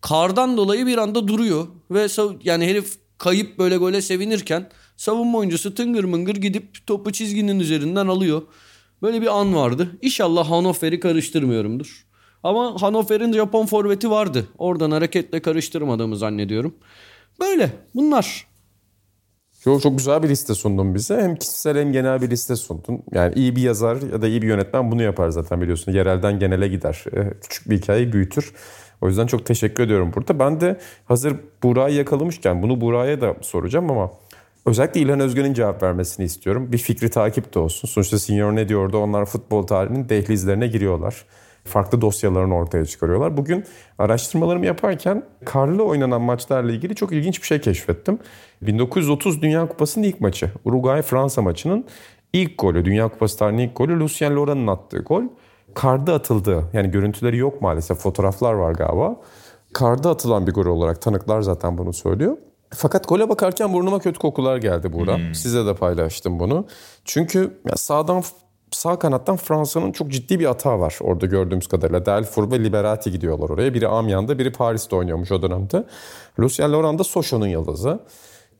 Kardan 0.00 0.56
dolayı 0.56 0.86
bir 0.86 0.98
anda 0.98 1.28
duruyor. 1.28 1.66
Ve 1.90 2.06
yani 2.44 2.66
herif 2.66 2.96
kayıp 3.18 3.58
böyle 3.58 3.76
gole 3.76 4.02
sevinirken 4.02 4.70
savunma 4.96 5.38
oyuncusu 5.38 5.74
tıngır 5.74 6.04
mıngır 6.04 6.36
gidip 6.36 6.86
topu 6.86 7.12
çizginin 7.12 7.60
üzerinden 7.60 8.06
alıyor. 8.06 8.42
Böyle 9.02 9.22
bir 9.22 9.40
an 9.40 9.54
vardı. 9.54 9.88
İnşallah 10.02 10.50
Hannover'i 10.50 11.00
karıştırmıyorumdur. 11.00 12.06
Ama 12.42 12.82
Hannover'in 12.82 13.32
Japon 13.32 13.66
forveti 13.66 14.10
vardı. 14.10 14.46
Oradan 14.58 14.90
hareketle 14.90 15.42
karıştırmadığımı 15.42 16.16
zannediyorum. 16.16 16.74
Böyle 17.40 17.70
bunlar. 17.94 18.46
Çok, 19.64 19.82
çok 19.82 19.98
güzel 19.98 20.22
bir 20.22 20.28
liste 20.28 20.54
sundun 20.54 20.94
bize. 20.94 21.16
Hem 21.16 21.36
kişisel 21.36 21.78
hem 21.78 21.92
genel 21.92 22.22
bir 22.22 22.30
liste 22.30 22.56
sundun. 22.56 23.02
Yani 23.12 23.34
iyi 23.34 23.56
bir 23.56 23.62
yazar 23.62 23.98
ya 24.12 24.22
da 24.22 24.28
iyi 24.28 24.42
bir 24.42 24.46
yönetmen 24.46 24.90
bunu 24.90 25.02
yapar 25.02 25.28
zaten 25.28 25.60
biliyorsun. 25.60 25.92
Yerelden 25.92 26.38
genele 26.38 26.68
gider. 26.68 27.04
Ee, 27.16 27.30
Küçük 27.40 27.70
bir 27.70 27.78
hikayeyi 27.78 28.12
büyütür. 28.12 28.52
O 29.00 29.08
yüzden 29.08 29.26
çok 29.26 29.46
teşekkür 29.46 29.82
ediyorum 29.84 30.12
burada. 30.14 30.38
Ben 30.38 30.60
de 30.60 30.80
hazır 31.04 31.36
Buğra'yı 31.62 31.96
yakalamışken 31.96 32.62
bunu 32.62 32.80
Buğra'ya 32.80 33.20
da 33.20 33.36
soracağım 33.42 33.90
ama 33.90 34.10
özellikle 34.66 35.00
İlhan 35.00 35.20
Özgün'ün 35.20 35.54
cevap 35.54 35.82
vermesini 35.82 36.26
istiyorum. 36.26 36.72
Bir 36.72 36.78
fikri 36.78 37.10
takip 37.10 37.54
de 37.54 37.58
olsun. 37.58 37.88
Sonuçta 37.88 38.18
Senior 38.18 38.56
ne 38.56 38.68
diyordu? 38.68 38.98
Onlar 38.98 39.24
futbol 39.24 39.62
tarihinin 39.66 40.08
dehlizlerine 40.08 40.66
giriyorlar. 40.66 41.24
Farklı 41.64 42.00
dosyalarını 42.00 42.54
ortaya 42.56 42.84
çıkarıyorlar. 42.84 43.36
Bugün 43.36 43.64
araştırmalarımı 43.98 44.66
yaparken 44.66 45.22
karlı 45.44 45.84
oynanan 45.84 46.20
maçlarla 46.20 46.72
ilgili 46.72 46.94
çok 46.94 47.12
ilginç 47.12 47.42
bir 47.42 47.46
şey 47.46 47.60
keşfettim. 47.60 48.18
1930 48.62 49.42
Dünya 49.42 49.68
Kupası'nın 49.68 50.04
ilk 50.04 50.20
maçı. 50.20 50.50
Uruguay-Fransa 50.64 51.42
maçının 51.42 51.84
ilk 52.32 52.58
golü. 52.58 52.84
Dünya 52.84 53.08
Kupası 53.08 53.38
tarihinin 53.38 53.68
ilk 53.68 53.76
golü 53.76 54.00
Lucien 54.00 54.36
Laurent'ın 54.36 54.66
attığı 54.66 54.98
gol. 54.98 55.22
Karda 55.74 56.14
atıldı. 56.14 56.64
Yani 56.72 56.90
görüntüleri 56.90 57.36
yok 57.36 57.62
maalesef. 57.62 57.98
Fotoğraflar 57.98 58.52
var 58.52 58.72
galiba. 58.72 59.16
Karda 59.72 60.10
atılan 60.10 60.46
bir 60.46 60.52
gol 60.52 60.66
olarak 60.66 61.02
tanıklar 61.02 61.40
zaten 61.40 61.78
bunu 61.78 61.92
söylüyor. 61.92 62.36
Fakat 62.70 63.08
gole 63.08 63.28
bakarken 63.28 63.72
burnuma 63.72 63.98
kötü 63.98 64.18
kokular 64.18 64.56
geldi 64.56 64.92
Buğra. 64.92 65.18
Size 65.34 65.66
de 65.66 65.74
paylaştım 65.74 66.40
bunu. 66.40 66.66
Çünkü 67.04 67.60
sağdan 67.76 68.22
sağ 68.70 68.98
kanattan 68.98 69.36
Fransa'nın 69.36 69.92
çok 69.92 70.10
ciddi 70.10 70.40
bir 70.40 70.44
hata 70.44 70.80
var 70.80 70.98
orada 71.00 71.26
gördüğümüz 71.26 71.66
kadarıyla. 71.66 72.06
Delfour 72.06 72.50
ve 72.50 72.64
Liberati 72.64 73.10
gidiyorlar 73.10 73.50
oraya. 73.50 73.74
Biri 73.74 73.88
Amiens'da 73.88 74.38
biri 74.38 74.52
Paris'te 74.52 74.96
oynuyormuş 74.96 75.32
o 75.32 75.42
dönemde. 75.42 75.84
Lucien 76.40 76.72
Laurent 76.72 76.98
da 76.98 77.04
Sochaux'un 77.04 77.48
yıldızı. 77.48 78.00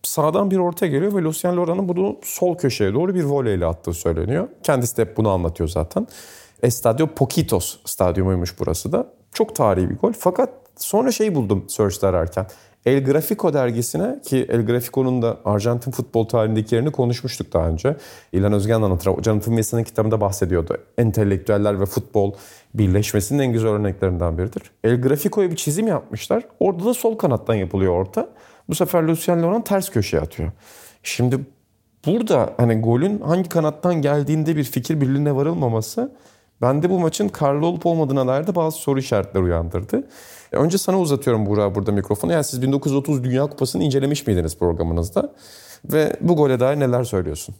Sağdan 0.02 0.50
bir 0.50 0.58
orta 0.58 0.86
geliyor 0.86 1.14
ve 1.14 1.22
Lucien 1.22 1.56
Laurent'ın 1.56 1.88
bunu 1.88 2.16
sol 2.22 2.56
köşeye 2.56 2.94
doğru 2.94 3.14
bir 3.14 3.24
voleyle 3.24 3.66
attığı 3.66 3.92
söyleniyor. 3.92 4.48
Kendisi 4.62 4.96
de 4.96 5.02
hep 5.02 5.16
bunu 5.16 5.30
anlatıyor 5.30 5.68
zaten. 5.68 6.06
Estadio 6.62 7.06
Poquitos 7.06 7.78
stadyumuymuş 7.84 8.60
burası 8.60 8.92
da. 8.92 9.12
Çok 9.32 9.56
tarihi 9.56 9.90
bir 9.90 9.98
gol. 9.98 10.12
Fakat 10.18 10.50
sonra 10.76 11.12
şey 11.12 11.34
buldum 11.34 11.64
search 11.68 12.04
ararken. 12.04 12.46
El 12.86 13.04
Grafico 13.04 13.52
dergisine 13.52 14.20
ki 14.22 14.46
El 14.48 14.66
Grafico'nun 14.66 15.22
da 15.22 15.36
Arjantin 15.44 15.90
futbol 15.90 16.24
tarihindeki 16.24 16.74
yerini 16.74 16.92
konuşmuştuk 16.92 17.52
daha 17.52 17.68
önce. 17.68 17.96
İlhan 18.32 18.52
Özgen 18.52 18.82
anlatır. 18.82 19.04
Jonathan 19.04 19.52
Wilson'ın 19.52 19.82
kitabında 19.82 20.20
bahsediyordu. 20.20 20.76
Entelektüeller 20.98 21.80
ve 21.80 21.86
futbol 21.86 22.32
birleşmesinin 22.74 23.38
en 23.38 23.52
güzel 23.52 23.70
örneklerinden 23.70 24.38
biridir. 24.38 24.62
El 24.84 25.02
Grafico'ya 25.02 25.50
bir 25.50 25.56
çizim 25.56 25.86
yapmışlar. 25.86 26.44
Orada 26.60 26.84
da 26.84 26.94
sol 26.94 27.18
kanattan 27.18 27.54
yapılıyor 27.54 27.92
orta. 27.92 28.28
Bu 28.68 28.74
sefer 28.74 29.02
Lucien 29.02 29.42
Laurent 29.42 29.66
ters 29.66 29.90
köşeye 29.90 30.20
atıyor. 30.20 30.52
Şimdi 31.02 31.38
burada 32.06 32.54
hani 32.56 32.80
golün 32.80 33.20
hangi 33.20 33.48
kanattan 33.48 34.02
geldiğinde 34.02 34.56
bir 34.56 34.64
fikir 34.64 35.00
birliğine 35.00 35.36
varılmaması 35.36 36.12
bende 36.62 36.90
bu 36.90 36.98
maçın 36.98 37.28
karlı 37.28 37.66
olup 37.66 37.86
olmadığına 37.86 38.26
dair 38.26 38.46
de 38.46 38.54
bazı 38.54 38.78
soru 38.78 38.98
işaretleri 38.98 39.44
uyandırdı. 39.44 40.04
Önce 40.56 40.78
sana 40.78 41.00
uzatıyorum 41.00 41.46
Burak 41.46 41.74
burada 41.74 41.92
mikrofonu. 41.92 42.32
Yani 42.32 42.44
siz 42.44 42.62
1930 42.62 43.24
Dünya 43.24 43.46
Kupası'nı 43.46 43.82
incelemiş 43.84 44.26
miydiniz 44.26 44.58
programınızda? 44.58 45.34
Ve 45.84 46.16
bu 46.20 46.36
gole 46.36 46.60
dair 46.60 46.80
neler 46.80 47.04
söylüyorsun? 47.04 47.54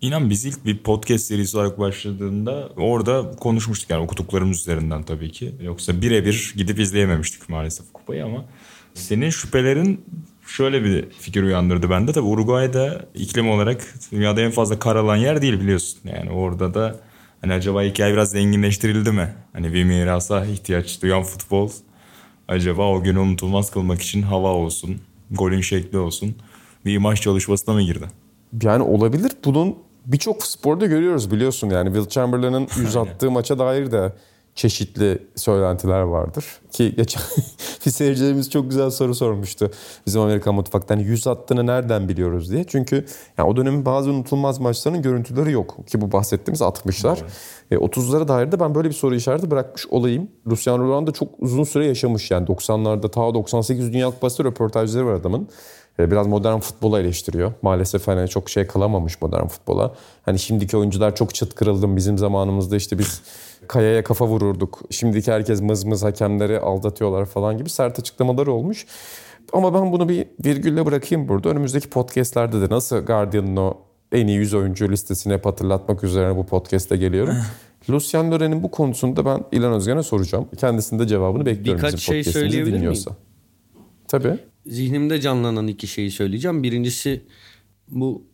İnan 0.00 0.30
biz 0.30 0.44
ilk 0.44 0.64
bir 0.64 0.78
podcast 0.78 1.24
serisi 1.24 1.56
olarak 1.56 1.78
başladığında 1.78 2.68
orada 2.76 3.30
konuşmuştuk 3.30 3.90
yani 3.90 4.02
okuduklarımız 4.04 4.60
üzerinden 4.60 5.02
tabii 5.02 5.32
ki. 5.32 5.54
Yoksa 5.62 6.02
birebir 6.02 6.54
gidip 6.56 6.78
izleyememiştik 6.78 7.48
maalesef 7.48 7.92
kupayı 7.92 8.24
ama 8.24 8.44
Senin 8.94 9.30
şüphelerin 9.30 10.04
şöyle 10.46 10.84
bir 10.84 11.10
fikir 11.10 11.42
uyandırdı 11.42 11.90
bende. 11.90 12.12
Tabii 12.12 12.26
Uruguay'da 12.26 13.00
iklim 13.14 13.50
olarak 13.50 13.94
dünyada 14.12 14.40
en 14.40 14.50
fazla 14.50 14.78
kar 14.78 14.96
alan 14.96 15.16
yer 15.16 15.42
değil 15.42 15.60
biliyorsun. 15.60 15.98
Yani 16.04 16.30
orada 16.30 16.74
da 16.74 17.00
hani 17.40 17.52
acaba 17.52 17.82
hikaye 17.82 18.12
biraz 18.12 18.30
zenginleştirildi 18.30 19.12
mi? 19.12 19.34
Hani 19.52 19.74
bir 19.74 19.84
mirasa 19.84 20.46
ihtiyaç 20.46 21.02
duyan 21.02 21.22
futbol 21.22 21.70
acaba 22.48 22.88
o 22.90 23.02
günü 23.02 23.18
unutulmaz 23.18 23.70
kılmak 23.70 24.02
için 24.02 24.22
hava 24.22 24.48
olsun, 24.48 24.96
golün 25.30 25.60
şekli 25.60 25.98
olsun 25.98 26.34
bir 26.84 26.94
imaj 26.94 27.20
çalışmasına 27.20 27.74
mı 27.74 27.82
girdi? 27.82 28.06
Yani 28.62 28.82
olabilir. 28.82 29.32
Bunun 29.44 29.76
birçok 30.06 30.46
sporda 30.46 30.86
görüyoruz 30.86 31.30
biliyorsun. 31.30 31.70
Yani 31.70 31.86
Will 31.92 32.08
Chamberlain'ın 32.08 32.68
yüz 32.76 32.96
attığı 32.96 33.30
maça 33.30 33.58
dair 33.58 33.92
de 33.92 34.12
çeşitli 34.54 35.18
söylentiler 35.36 36.00
vardır. 36.00 36.44
Ki 36.72 36.94
geçen 36.96 37.22
bir 37.86 37.90
seyircilerimiz 37.90 38.50
çok 38.50 38.70
güzel 38.70 38.90
soru 38.90 39.14
sormuştu. 39.14 39.70
Bizim 40.06 40.20
Amerikan 40.20 40.54
mutfaktan 40.54 40.96
hani 40.96 41.06
yüz 41.06 41.26
attığını 41.26 41.66
nereden 41.66 42.08
biliyoruz 42.08 42.50
diye. 42.50 42.64
Çünkü 42.64 43.04
yani 43.38 43.48
o 43.48 43.56
dönemin 43.56 43.84
bazı 43.84 44.10
unutulmaz 44.10 44.60
maçlarının 44.60 45.02
görüntüleri 45.02 45.52
yok. 45.52 45.76
Ki 45.86 46.00
bu 46.00 46.12
bahsettiğimiz 46.12 46.60
60'lar. 46.60 47.18
E, 47.70 47.74
30'lara 47.74 48.28
dair 48.28 48.52
de 48.52 48.60
ben 48.60 48.74
böyle 48.74 48.88
bir 48.88 48.94
soru 48.94 49.14
işareti 49.14 49.50
bırakmış 49.50 49.86
olayım. 49.86 50.28
Luciano 50.50 50.84
Roland 50.84 51.08
da 51.08 51.12
çok 51.12 51.28
uzun 51.38 51.64
süre 51.64 51.86
yaşamış 51.86 52.30
yani 52.30 52.46
90'larda 52.46 53.10
ta 53.10 53.34
98 53.34 53.92
Dünya 53.92 54.10
Kupası 54.10 54.44
röportajları 54.44 55.06
var 55.06 55.14
adamın. 55.14 55.48
E, 55.98 56.10
biraz 56.10 56.26
modern 56.26 56.58
futbola 56.58 57.00
eleştiriyor. 57.00 57.52
Maalesef 57.62 58.08
hani 58.08 58.28
çok 58.28 58.50
şey 58.50 58.66
kalamamış 58.66 59.22
modern 59.22 59.46
futbola. 59.46 59.94
Hani 60.22 60.38
şimdiki 60.38 60.76
oyuncular 60.76 61.16
çok 61.16 61.34
çıt 61.34 61.54
kırıldım. 61.54 61.96
Bizim 61.96 62.18
zamanımızda 62.18 62.76
işte 62.76 62.98
biz 62.98 63.22
kayaya 63.72 64.04
kafa 64.04 64.26
vururduk. 64.26 64.80
Şimdiki 64.90 65.32
herkes 65.32 65.60
mız 65.60 65.84
mız 65.84 66.02
hakemleri 66.02 66.60
aldatıyorlar 66.60 67.26
falan 67.26 67.58
gibi 67.58 67.70
sert 67.70 67.98
açıklamaları 67.98 68.52
olmuş. 68.52 68.86
Ama 69.52 69.74
ben 69.74 69.92
bunu 69.92 70.08
bir 70.08 70.26
virgülle 70.44 70.86
bırakayım 70.86 71.28
burada. 71.28 71.48
Önümüzdeki 71.48 71.90
podcastlerde 71.90 72.60
de 72.60 72.74
nasıl 72.74 72.98
Guardian'ın 72.98 73.56
o 73.56 73.78
en 74.12 74.26
iyi 74.26 74.38
100 74.38 74.54
oyuncu 74.54 74.90
listesini 74.92 75.32
hep 75.32 75.46
hatırlatmak 75.46 76.04
üzere 76.04 76.36
bu 76.36 76.46
podcast'te 76.46 76.96
geliyorum. 76.96 77.36
Lucien 77.90 78.32
Loren'in 78.32 78.62
bu 78.62 78.70
konusunda 78.70 79.24
ben 79.24 79.44
İlhan 79.52 79.72
Özgen'e 79.72 80.02
soracağım. 80.02 80.48
Kendisinin 80.56 81.00
de 81.00 81.06
cevabını 81.06 81.46
bekliyorum 81.46 81.82
Birkaç 81.82 81.94
bizim 81.94 82.14
şey 82.14 82.24
söyleyebilir 82.24 82.76
dinliyorsa. 82.76 83.16
Tabii. 84.08 84.38
Zihnimde 84.66 85.20
canlanan 85.20 85.66
iki 85.66 85.86
şeyi 85.86 86.10
söyleyeceğim. 86.10 86.62
Birincisi 86.62 87.22
bu 87.88 88.24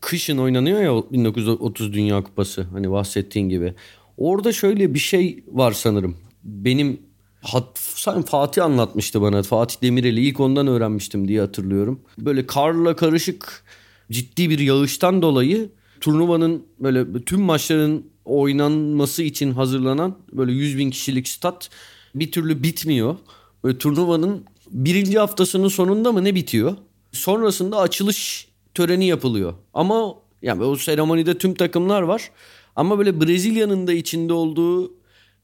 kışın 0.00 0.38
oynanıyor 0.38 0.80
ya 0.80 1.12
1930 1.12 1.92
Dünya 1.92 2.22
Kupası 2.22 2.62
hani 2.62 2.90
bahsettiğin 2.90 3.48
gibi. 3.48 3.74
Orada 4.16 4.52
şöyle 4.52 4.94
bir 4.94 4.98
şey 4.98 5.44
var 5.48 5.72
sanırım. 5.72 6.16
Benim 6.44 7.00
hat, 7.42 7.78
Fatih 8.26 8.64
anlatmıştı 8.64 9.22
bana. 9.22 9.42
Fatih 9.42 9.82
Demirel'i 9.82 10.20
ilk 10.20 10.40
ondan 10.40 10.66
öğrenmiştim 10.66 11.28
diye 11.28 11.40
hatırlıyorum. 11.40 12.00
Böyle 12.18 12.46
karla 12.46 12.96
karışık 12.96 13.64
ciddi 14.10 14.50
bir 14.50 14.58
yağıştan 14.58 15.22
dolayı 15.22 15.70
turnuvanın 16.00 16.66
böyle 16.80 17.24
tüm 17.24 17.40
maçların 17.40 18.06
oynanması 18.24 19.22
için 19.22 19.52
hazırlanan 19.52 20.18
böyle 20.32 20.52
100 20.52 20.78
bin 20.78 20.90
kişilik 20.90 21.28
stat 21.28 21.70
bir 22.14 22.32
türlü 22.32 22.62
bitmiyor. 22.62 23.16
Böyle 23.64 23.78
turnuvanın 23.78 24.44
birinci 24.70 25.18
haftasının 25.18 25.68
sonunda 25.68 26.12
mı 26.12 26.24
ne 26.24 26.34
bitiyor? 26.34 26.76
Sonrasında 27.12 27.78
açılış 27.78 28.48
töreni 28.74 29.06
yapılıyor. 29.06 29.54
Ama 29.74 30.14
yani 30.42 30.64
o 30.64 30.76
seremonide 30.76 31.38
tüm 31.38 31.54
takımlar 31.54 32.02
var. 32.02 32.30
Ama 32.76 32.98
böyle 32.98 33.20
Brezilya'nın 33.20 33.86
da 33.86 33.92
içinde 33.92 34.32
olduğu 34.32 34.94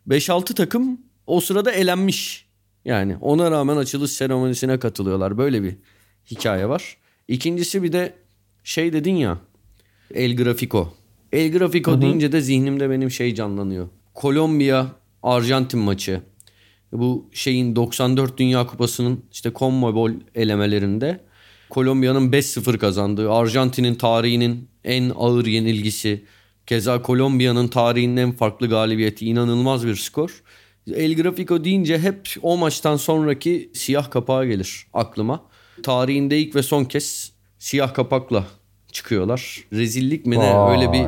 5-6 0.09 0.55
takım 0.55 1.01
o 1.27 1.41
sırada 1.41 1.73
elenmiş. 1.73 2.47
Yani 2.85 3.17
ona 3.21 3.51
rağmen 3.51 3.77
açılış 3.77 4.13
seremonisine 4.13 4.79
katılıyorlar. 4.79 5.39
Böyle 5.39 5.63
bir 5.63 5.77
hikaye 6.31 6.69
var. 6.69 6.97
İkincisi 7.29 7.83
bir 7.83 7.93
de 7.93 8.15
şey 8.65 8.93
dedin 8.93 9.17
ya 9.17 9.39
El 10.15 10.37
Grafico. 10.37 10.95
El 11.33 11.53
Grafico 11.53 12.03
deyince 12.03 12.33
de 12.33 12.41
zihnimde 12.41 12.91
benim 12.91 13.11
şey 13.11 13.35
canlanıyor. 13.35 13.89
Kolombiya 14.15 14.87
Arjantin 15.23 15.81
maçı. 15.81 16.21
Bu 16.93 17.29
şeyin 17.33 17.77
94 17.77 18.39
Dünya 18.39 18.67
Kupası'nın 18.67 19.25
işte 19.33 19.53
CONMEBOL 19.55 20.11
elemelerinde 20.35 21.21
Kolombiya'nın 21.71 22.33
5-0 22.33 22.79
kazandığı, 22.79 23.33
Arjantin'in 23.33 23.95
tarihinin 23.95 24.69
en 24.85 25.13
ağır 25.17 25.47
yenilgisi, 25.47 26.25
keza 26.67 27.03
Kolombiya'nın 27.03 27.69
tarihinin 27.69 28.17
en 28.17 28.33
farklı 28.33 28.69
galibiyeti 28.69 29.27
inanılmaz 29.27 29.87
bir 29.87 29.97
skor. 29.97 30.43
El 30.95 31.17
Grafico 31.17 31.65
deyince 31.65 31.99
hep 31.99 32.29
o 32.43 32.57
maçtan 32.57 32.97
sonraki 32.97 33.71
siyah 33.75 34.11
kapağı 34.11 34.47
gelir 34.47 34.87
aklıma. 34.93 35.45
Tarihinde 35.83 36.39
ilk 36.39 36.55
ve 36.55 36.63
son 36.63 36.85
kez 36.85 37.33
siyah 37.59 37.95
kapakla 37.95 38.47
çıkıyorlar. 38.93 39.65
Rezillik 39.73 40.27
mi 40.27 40.39
ne 40.39 40.55
Vay. 40.55 40.77
öyle 40.77 40.93
bir 40.93 41.07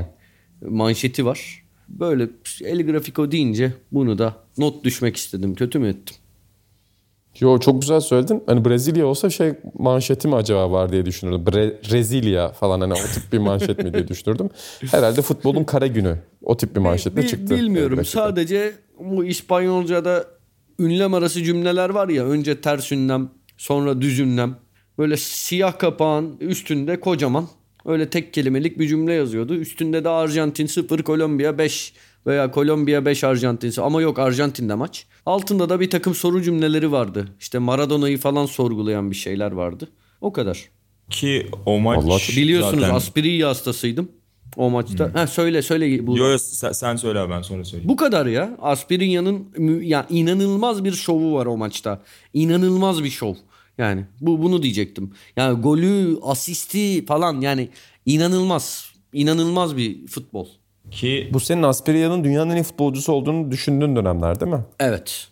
manşeti 0.71 1.27
var. 1.27 1.65
Böyle 1.89 2.29
El 2.65 2.87
Grafico 2.87 3.31
deyince 3.31 3.73
bunu 3.93 4.19
da 4.19 4.37
not 4.59 4.85
düşmek 4.85 5.17
istedim. 5.17 5.55
Kötü 5.55 5.79
mü 5.79 5.89
ettim? 5.89 6.17
Yo 7.41 7.59
çok 7.59 7.81
güzel 7.81 8.01
söyledin. 8.01 8.43
Hani 8.47 8.65
Brezilya 8.65 9.07
olsa 9.07 9.31
şey 9.31 9.53
manşeti 9.79 10.29
mi 10.29 10.35
acaba 10.35 10.71
var 10.71 10.93
diye 10.93 11.07
düşünürdüm. 11.07 11.45
Bre- 11.45 11.91
Brezilya 11.93 12.53
falan 12.53 12.81
hani 12.81 12.93
o 12.93 12.97
tip 12.97 13.33
bir 13.33 13.39
manşet 13.39 13.85
mi 13.85 13.93
diye 13.95 14.09
düşünürdüm. 14.09 14.49
Herhalde 14.91 15.23
futbolun 15.23 15.65
kara 15.65 15.87
günü. 15.87 16.19
O 16.43 16.57
tip 16.57 16.75
bir 16.77 16.81
manşetle 16.81 17.23
Bil- 17.23 17.29
çıktı. 17.29 17.57
Bilmiyorum. 17.57 17.95
Evet, 17.97 18.07
Sadece 18.07 18.73
bu 19.01 19.25
İspanyolca'da 19.25 20.25
ünlem 20.79 21.15
arası 21.15 21.43
cümleler 21.43 21.91
var 21.91 22.09
ya. 22.09 22.25
Önce 22.27 22.61
ters 22.61 22.93
ünlem, 22.93 23.31
sonra 23.57 24.01
düz 24.01 24.19
ünlem. 24.19 24.57
Böyle 24.99 25.17
siyah 25.17 25.79
kapağın 25.79 26.37
üstünde 26.41 27.01
kocaman 27.01 27.49
öyle 27.87 28.11
tek 28.11 28.33
kelimelik 28.35 28.79
bir 28.79 28.89
cümle 28.89 29.13
yazıyordu. 29.13 29.55
Üstünde 29.55 30.05
de 30.05 30.09
Arjantin 30.09 30.67
0, 30.67 31.03
Kolombiya 31.03 31.59
5 31.59 31.95
veya 32.27 32.51
Kolombiya 32.51 33.05
5 33.05 33.25
Arjantin 33.25 33.73
ama 33.81 34.03
yok 34.03 34.19
Arjantin'de 34.19 34.75
maç. 34.75 35.07
Altında 35.27 35.69
da 35.69 35.81
bir 35.81 35.91
takım 35.91 36.15
soru 36.15 36.43
cümleleri 36.43 36.93
vardı. 36.93 37.29
İşte 37.41 37.59
Maradona'yı 37.59 38.19
falan 38.19 38.47
sorgulayan 38.47 39.11
bir 39.11 39.17
şeyler 39.17 39.53
vardı. 39.53 39.89
O 40.21 40.33
kadar. 40.33 40.69
Ki 41.11 41.47
o 41.67 41.79
maç 41.81 42.05
Allah 42.05 42.19
çok- 42.19 42.37
Biliyorsunuz 42.37 42.81
zaten... 42.81 42.95
Aspiriya 42.95 43.49
hastasıydım 43.49 44.09
o 44.57 44.71
maçta. 44.71 45.11
Ha 45.15 45.27
söyle 45.27 45.63
söyle 45.63 46.07
bu. 46.07 46.19
Yo, 46.19 46.31
yo, 46.31 46.39
sen, 46.39 46.73
sen 46.73 46.97
söyle 46.97 47.19
abi, 47.19 47.33
ben 47.33 47.43
sonra 47.43 47.65
söyleyeyim. 47.65 47.89
Bu 47.89 47.97
kadar 47.97 48.27
ya. 48.27 48.57
Aspirinya'nın 48.63 49.49
ya 49.83 50.07
inanılmaz 50.11 50.85
bir 50.85 50.93
şovu 50.93 51.35
var 51.35 51.47
o 51.47 51.57
maçta. 51.57 52.03
İnanılmaz 52.35 53.05
bir 53.05 53.11
şov. 53.11 53.35
Yani 53.79 54.05
bu 54.21 54.43
bunu 54.43 54.63
diyecektim. 54.63 55.13
Yani 55.37 55.61
golü, 55.61 56.19
asisti 56.23 57.05
falan 57.07 57.41
yani 57.41 57.69
inanılmaz. 58.07 58.93
İnanılmaz 59.13 59.77
bir 59.77 60.07
futbol. 60.07 60.47
Ki 60.91 61.31
Bu 61.33 61.41
senin 61.41 61.63
Aspiria'nın 61.63 62.25
dünyanın 62.25 62.51
en 62.51 62.57
iyi 62.57 62.63
futbolcusu 62.63 63.13
olduğunu 63.13 63.51
düşündüğün 63.51 63.97
dönemler 63.97 64.41
değil 64.41 64.53
mi? 64.53 64.65
Evet. 64.81 65.29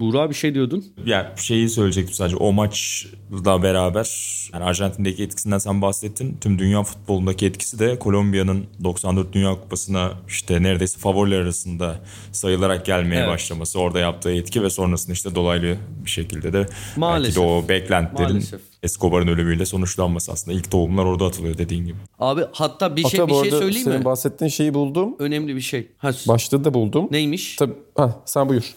Buğra 0.00 0.30
bir 0.30 0.34
şey 0.34 0.54
diyordun. 0.54 0.84
ya 1.06 1.34
şeyi 1.36 1.68
söyleyecektim 1.68 2.14
sadece 2.14 2.36
o 2.36 2.52
maçla 2.52 3.62
beraber 3.62 4.08
yani 4.52 4.64
Arjantin'deki 4.64 5.22
etkisinden 5.22 5.58
sen 5.58 5.82
bahsettin. 5.82 6.36
Tüm 6.40 6.58
dünya 6.58 6.82
futbolundaki 6.82 7.46
etkisi 7.46 7.78
de 7.78 7.98
Kolombiya'nın 7.98 8.64
94 8.84 9.32
Dünya 9.32 9.50
Kupası'na 9.60 10.12
işte 10.28 10.62
neredeyse 10.62 10.98
favoriler 10.98 11.40
arasında 11.40 11.96
sayılarak 12.32 12.86
gelmeye 12.86 13.16
Evet. 13.16 13.28
başlaması. 13.28 13.80
Orada 13.80 14.00
yaptığı 14.00 14.30
etki 14.32 14.62
ve 14.62 14.70
sonrasında 14.70 15.12
işte 15.12 15.34
dolaylı 15.34 15.76
bir 16.04 16.10
şekilde 16.10 16.52
de 16.52 16.66
Maalesef. 16.96 17.36
belki 17.36 17.48
de 17.48 17.52
o 17.64 17.68
beklentilerin 17.68 18.28
Maalesef. 18.32 18.60
Escobar'ın 18.82 19.28
ölümüyle 19.28 19.66
sonuçlanması 19.66 20.32
aslında. 20.32 20.56
ilk 20.56 20.70
tohumlar 20.70 21.04
orada 21.04 21.24
atılıyor 21.24 21.58
dediğin 21.58 21.86
gibi. 21.86 21.96
Abi 22.18 22.40
hatta 22.52 22.96
bir 22.96 23.02
Hatta 23.02 23.16
şey 23.16 23.26
bir 23.26 23.32
şey 23.34 23.50
söyleyeyim 23.50 23.84
senin 23.84 23.98
mi? 23.98 24.04
bahsettiğin 24.04 24.48
şeyi 24.50 24.74
buldum. 24.74 25.16
Önemli 25.18 25.56
bir 25.56 25.60
şey. 25.60 25.88
Ha, 25.98 26.10
Başlığı 26.28 26.64
da 26.64 26.74
buldum. 26.74 27.08
neymiş? 27.10 27.56
Tabii. 27.56 27.72
Ha, 27.96 28.22
sen 28.26 28.48
buyur. 28.48 28.74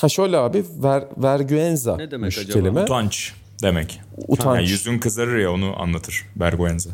Ha 0.00 0.08
şöyle 0.08 0.36
abi 0.36 0.64
ver, 0.82 1.04
vergüenza 1.16 1.96
Ne 1.96 2.10
demek 2.10 2.38
acaba? 2.38 2.52
kelime. 2.52 2.82
Utanç 2.82 3.32
demek. 3.62 4.00
Utanç. 4.28 4.56
Yani 4.56 4.70
yüzün 4.70 4.98
kızarır 4.98 5.38
ya 5.38 5.52
onu 5.52 5.82
anlatır. 5.82 6.26
Berguenza. 6.36 6.90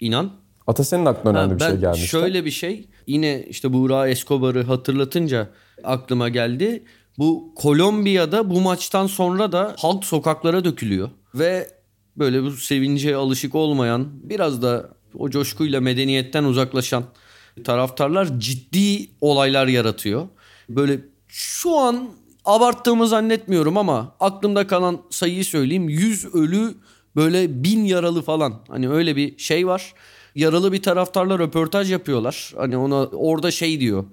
İnan. 0.00 0.32
Ata 0.66 0.84
senin 0.84 1.06
aklına 1.06 1.38
önemli 1.38 1.52
Ha, 1.52 1.56
bir 1.56 1.60
ben 1.60 1.70
şey 1.70 1.78
gelmişti. 1.80 2.08
Şöyle 2.08 2.44
bir 2.44 2.50
şey 2.50 2.88
yine 3.06 3.42
işte 3.42 3.72
Buğra 3.72 4.08
Escobar'ı 4.08 4.62
hatırlatınca 4.64 5.48
aklıma 5.84 6.28
geldi. 6.28 6.84
Bu 7.18 7.52
Kolombiya'da 7.56 8.50
bu 8.50 8.60
maçtan 8.60 9.06
sonra 9.06 9.52
da 9.52 9.74
halk 9.78 10.04
sokaklara 10.04 10.64
dökülüyor. 10.64 11.10
Ve 11.34 11.68
böyle 12.16 12.42
bu 12.42 12.50
sevince 12.50 13.16
alışık 13.16 13.54
olmayan 13.54 14.08
biraz 14.22 14.62
da 14.62 14.88
o 15.18 15.30
coşkuyla 15.30 15.80
medeniyetten 15.80 16.44
uzaklaşan 16.44 17.04
taraftarlar 17.64 18.40
ciddi 18.40 19.10
olaylar 19.20 19.66
yaratıyor. 19.66 20.28
Böyle 20.68 21.00
şu 21.34 21.76
an 21.76 22.08
abarttığımı 22.44 23.08
zannetmiyorum 23.08 23.76
ama 23.76 24.14
aklımda 24.20 24.66
kalan 24.66 25.00
sayıyı 25.10 25.44
söyleyeyim. 25.44 25.88
100 25.88 26.34
ölü 26.34 26.74
böyle 27.16 27.64
bin 27.64 27.84
yaralı 27.84 28.22
falan. 28.22 28.60
Hani 28.68 28.88
öyle 28.88 29.16
bir 29.16 29.38
şey 29.38 29.66
var. 29.66 29.94
Yaralı 30.34 30.72
bir 30.72 30.82
taraftarla 30.82 31.38
röportaj 31.38 31.92
yapıyorlar. 31.92 32.52
Hani 32.56 32.76
ona 32.76 33.04
orada 33.04 33.50
şey 33.50 33.80
diyor. 33.80 34.04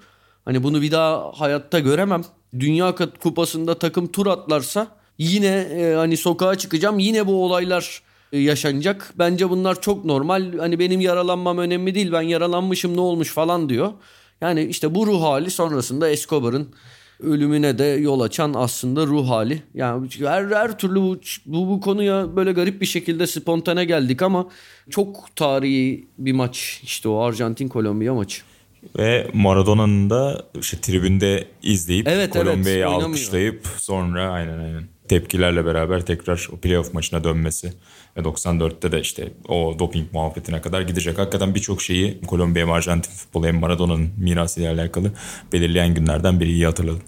Hani 0.46 0.64
bunu 0.64 0.82
bir 0.82 0.92
daha 0.92 1.32
hayatta 1.36 1.80
göremem. 1.80 2.22
Dünya 2.60 2.96
Kupası'nda 3.22 3.80
takım 3.80 4.08
tur 4.08 4.28
atlarsa 4.28 5.00
Yine 5.20 5.48
e, 5.48 5.94
hani 5.96 6.18
sokağa 6.18 6.56
çıkacağım 6.56 7.00
yine 7.00 7.28
bu 7.28 7.46
olaylar 7.46 8.02
e, 8.32 8.40
yaşanacak. 8.40 9.14
Bence 9.16 9.50
bunlar 9.50 9.82
çok 9.82 10.06
normal. 10.06 10.58
Hani 10.58 10.80
benim 10.80 11.02
yaralanmam 11.02 11.58
önemli 11.58 11.96
değil. 11.96 12.12
Ben 12.12 12.22
yaralanmışım 12.22 12.98
ne 12.98 13.02
olmuş 13.02 13.32
falan 13.32 13.70
diyor. 13.70 13.92
Yani 14.42 14.64
işte 14.64 14.96
bu 14.96 15.08
ruh 15.08 15.22
hali 15.22 15.52
sonrasında 15.52 16.10
Escobar'ın 16.10 16.70
ölümüne 17.20 17.78
de 17.78 17.84
yol 17.84 18.20
açan 18.20 18.54
aslında 18.56 19.08
ruh 19.08 19.30
hali. 19.30 19.62
Yani 19.74 20.10
her 20.20 20.46
her 20.46 20.78
türlü 20.78 20.96
bu, 20.96 21.20
bu, 21.46 21.70
bu 21.70 21.82
konuya 21.82 22.36
böyle 22.36 22.52
garip 22.52 22.82
bir 22.82 22.86
şekilde 22.86 23.28
spontane 23.28 23.86
geldik 23.86 24.22
ama 24.22 24.48
çok 24.90 25.36
tarihi 25.36 26.08
bir 26.18 26.34
maç 26.34 26.82
işte 26.84 27.10
o 27.10 27.20
Arjantin 27.20 27.68
Kolombiya 27.68 28.14
maçı. 28.14 28.42
Ve 28.98 29.28
Maradona'nın 29.34 30.10
da 30.10 30.46
işte 30.60 30.78
tribünde 30.78 31.48
izleyip 31.64 32.08
Evet, 32.08 32.36
evet, 32.36 32.46
Kolombiya'yı 32.46 32.86
oynamıyor. 32.86 33.10
alkışlayıp 33.10 33.68
sonra 33.78 34.32
aynen 34.32 34.60
aynen 34.60 34.84
tepkilerle 35.08 35.66
beraber 35.66 36.06
tekrar 36.06 36.48
o 36.54 36.58
playoff 36.58 36.94
maçına 36.94 37.24
dönmesi 37.24 37.74
ve 38.18 38.22
94'te 38.22 38.92
de 38.92 39.02
işte 39.02 39.34
o 39.48 39.76
doping 39.80 40.14
muhabbetine 40.14 40.62
kadar 40.62 40.82
gidecek. 40.82 41.18
Hakikaten 41.18 41.56
birçok 41.56 41.82
şeyi 41.82 42.22
Kolombiya 42.22 42.66
hem 42.66 42.72
Arjantin 42.74 43.12
futbolu 43.12 43.48
hem 43.48 43.60
Maradona'nın 43.60 44.10
mirasıyla 44.18 44.74
alakalı 44.74 45.12
belirleyen 45.54 45.94
günlerden 45.94 46.40
biri 46.40 46.52
iyi 46.52 46.66
hatırladım. 46.66 47.02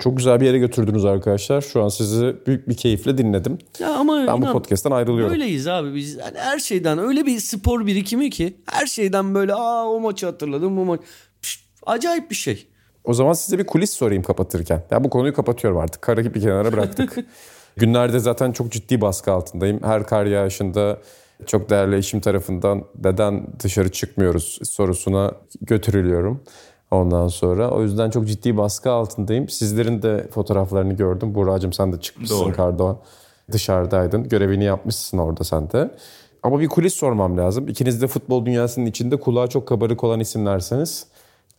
Çok 0.00 0.16
güzel 0.16 0.40
bir 0.40 0.46
yere 0.46 0.58
götürdünüz 0.58 1.04
arkadaşlar. 1.04 1.60
Şu 1.60 1.82
an 1.82 1.88
sizi 1.88 2.36
büyük 2.46 2.68
bir 2.68 2.76
keyifle 2.76 3.18
dinledim. 3.18 3.58
Ya 3.78 3.94
ama 3.94 4.26
Ben 4.26 4.36
bu 4.36 4.44
inan, 4.44 4.52
podcast'ten 4.52 4.90
ayrılıyorum. 4.90 5.32
Öyleyiz 5.32 5.68
abi 5.68 5.94
biz. 5.94 6.16
Yani 6.16 6.38
her 6.38 6.58
şeyden 6.58 6.98
öyle 6.98 7.26
bir 7.26 7.40
spor 7.40 7.86
birikimi 7.86 8.30
ki 8.30 8.56
her 8.66 8.86
şeyden 8.86 9.34
böyle 9.34 9.54
aa 9.54 9.88
o 9.88 10.00
maçı 10.00 10.26
hatırladım 10.26 10.76
bu 10.76 10.84
maç. 10.84 11.00
Pişt, 11.42 11.60
acayip 11.86 12.30
bir 12.30 12.36
şey. 12.36 12.66
O 13.04 13.14
zaman 13.14 13.32
size 13.32 13.58
bir 13.58 13.66
kulis 13.66 13.90
sorayım 13.90 14.22
kapatırken. 14.22 14.84
Ya 14.90 15.04
bu 15.04 15.10
konuyu 15.10 15.34
kapatıyorum 15.34 15.80
artık. 15.80 16.02
Karı 16.02 16.34
bir 16.34 16.40
kenara 16.40 16.72
bıraktık. 16.72 17.16
Günlerde 17.76 18.18
zaten 18.18 18.52
çok 18.52 18.72
ciddi 18.72 19.00
baskı 19.00 19.32
altındayım. 19.32 19.80
Her 19.82 20.06
kar 20.06 20.26
yağışında 20.26 20.98
çok 21.46 21.70
değerli 21.70 21.96
eşim 21.96 22.20
tarafından 22.20 22.84
neden 23.04 23.46
dışarı 23.62 23.92
çıkmıyoruz 23.92 24.58
sorusuna 24.64 25.32
götürülüyorum. 25.60 26.44
Ondan 26.90 27.28
sonra 27.28 27.70
o 27.70 27.82
yüzden 27.82 28.10
çok 28.10 28.26
ciddi 28.26 28.56
baskı 28.56 28.90
altındayım. 28.90 29.48
Sizlerin 29.48 30.02
de 30.02 30.28
fotoğraflarını 30.30 30.92
gördüm. 30.92 31.34
Buracığım 31.34 31.72
sen 31.72 31.92
de 31.92 32.00
çıkmışsın 32.00 32.40
Doğru. 32.40 32.52
karda 32.52 32.96
dışarıdaydın. 33.52 34.28
Görevini 34.28 34.64
yapmışsın 34.64 35.18
orada 35.18 35.44
sen 35.44 35.70
de. 35.70 35.90
Ama 36.42 36.60
bir 36.60 36.68
kulis 36.68 36.94
sormam 36.94 37.38
lazım. 37.38 37.68
İkiniz 37.68 38.02
de 38.02 38.06
futbol 38.06 38.46
dünyasının 38.46 38.86
içinde 38.86 39.16
kulağa 39.20 39.46
çok 39.46 39.68
kabarık 39.68 40.04
olan 40.04 40.20
isimlerseniz. 40.20 41.06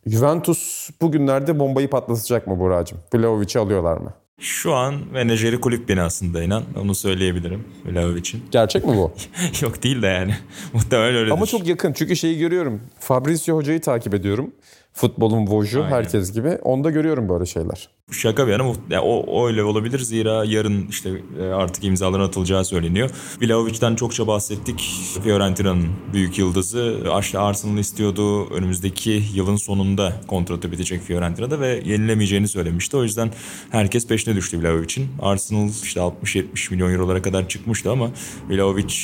Juventus 0.06 0.90
bugünlerde 1.02 1.58
bombayı 1.58 1.90
patlatacak 1.90 2.46
mı 2.46 2.58
Buracığım? 2.58 2.98
Vlahovic'i 3.14 3.58
alıyorlar 3.58 3.96
mı? 3.96 4.12
Şu 4.40 4.74
an 4.74 4.94
menajeri 5.12 5.60
kulüp 5.60 5.88
binasında 5.88 6.42
inan 6.42 6.62
onu 6.82 6.94
söyleyebilirim 6.94 7.64
Vlahovic'in. 7.86 8.42
Gerçek 8.50 8.84
mi 8.86 8.96
bu? 8.96 9.12
Yok 9.62 9.82
değil 9.82 10.02
de 10.02 10.06
yani 10.06 10.34
muhtemelen 10.72 11.14
öyledir. 11.14 11.30
Ama 11.30 11.46
çok 11.46 11.66
yakın 11.66 11.92
çünkü 11.92 12.16
şeyi 12.16 12.38
görüyorum. 12.38 12.80
Fabrizio 12.98 13.56
Hoca'yı 13.56 13.80
takip 13.80 14.14
ediyorum. 14.14 14.52
Futbolun 14.92 15.46
voju 15.46 15.82
Aynen. 15.82 15.90
herkes 15.96 16.32
gibi. 16.32 16.48
Onda 16.48 16.90
görüyorum 16.90 17.28
böyle 17.28 17.46
şeyler. 17.46 17.88
Şaka 18.10 18.46
bir 18.46 18.52
yana 18.52 18.62
muht- 18.62 18.92
ya 18.92 19.02
o, 19.02 19.20
o 19.20 19.46
öyle 19.46 19.64
olabilir 19.64 19.98
zira 19.98 20.44
yarın 20.44 20.86
işte 20.90 21.10
e, 21.40 21.42
artık 21.42 21.84
imzaların 21.84 22.24
atılacağı 22.24 22.64
söyleniyor. 22.64 23.10
Vlahovic'den 23.42 23.94
çokça 23.94 24.26
bahsettik. 24.26 25.00
Fiorentina'nın 25.24 25.88
büyük 26.12 26.38
yıldızı. 26.38 26.96
İşte 27.20 27.38
Arsenal 27.38 27.78
istiyordu. 27.78 28.44
Önümüzdeki 28.50 29.22
yılın 29.34 29.56
sonunda 29.56 30.12
kontratı 30.26 30.72
bitecek 30.72 31.02
Fiorentina'da 31.02 31.60
ve 31.60 31.82
yenilemeyeceğini 31.84 32.48
söylemişti. 32.48 32.96
O 32.96 33.02
yüzden 33.02 33.30
herkes 33.70 34.06
peşine 34.06 34.36
düştü 34.36 34.62
Vlahovic'in. 34.62 35.08
Arsenal 35.22 35.68
işte 35.82 36.00
60-70 36.00 36.70
milyon 36.70 36.92
eurolara 36.92 37.22
kadar 37.22 37.48
çıkmıştı 37.48 37.90
ama 37.90 38.10
Vlahovic 38.50 38.94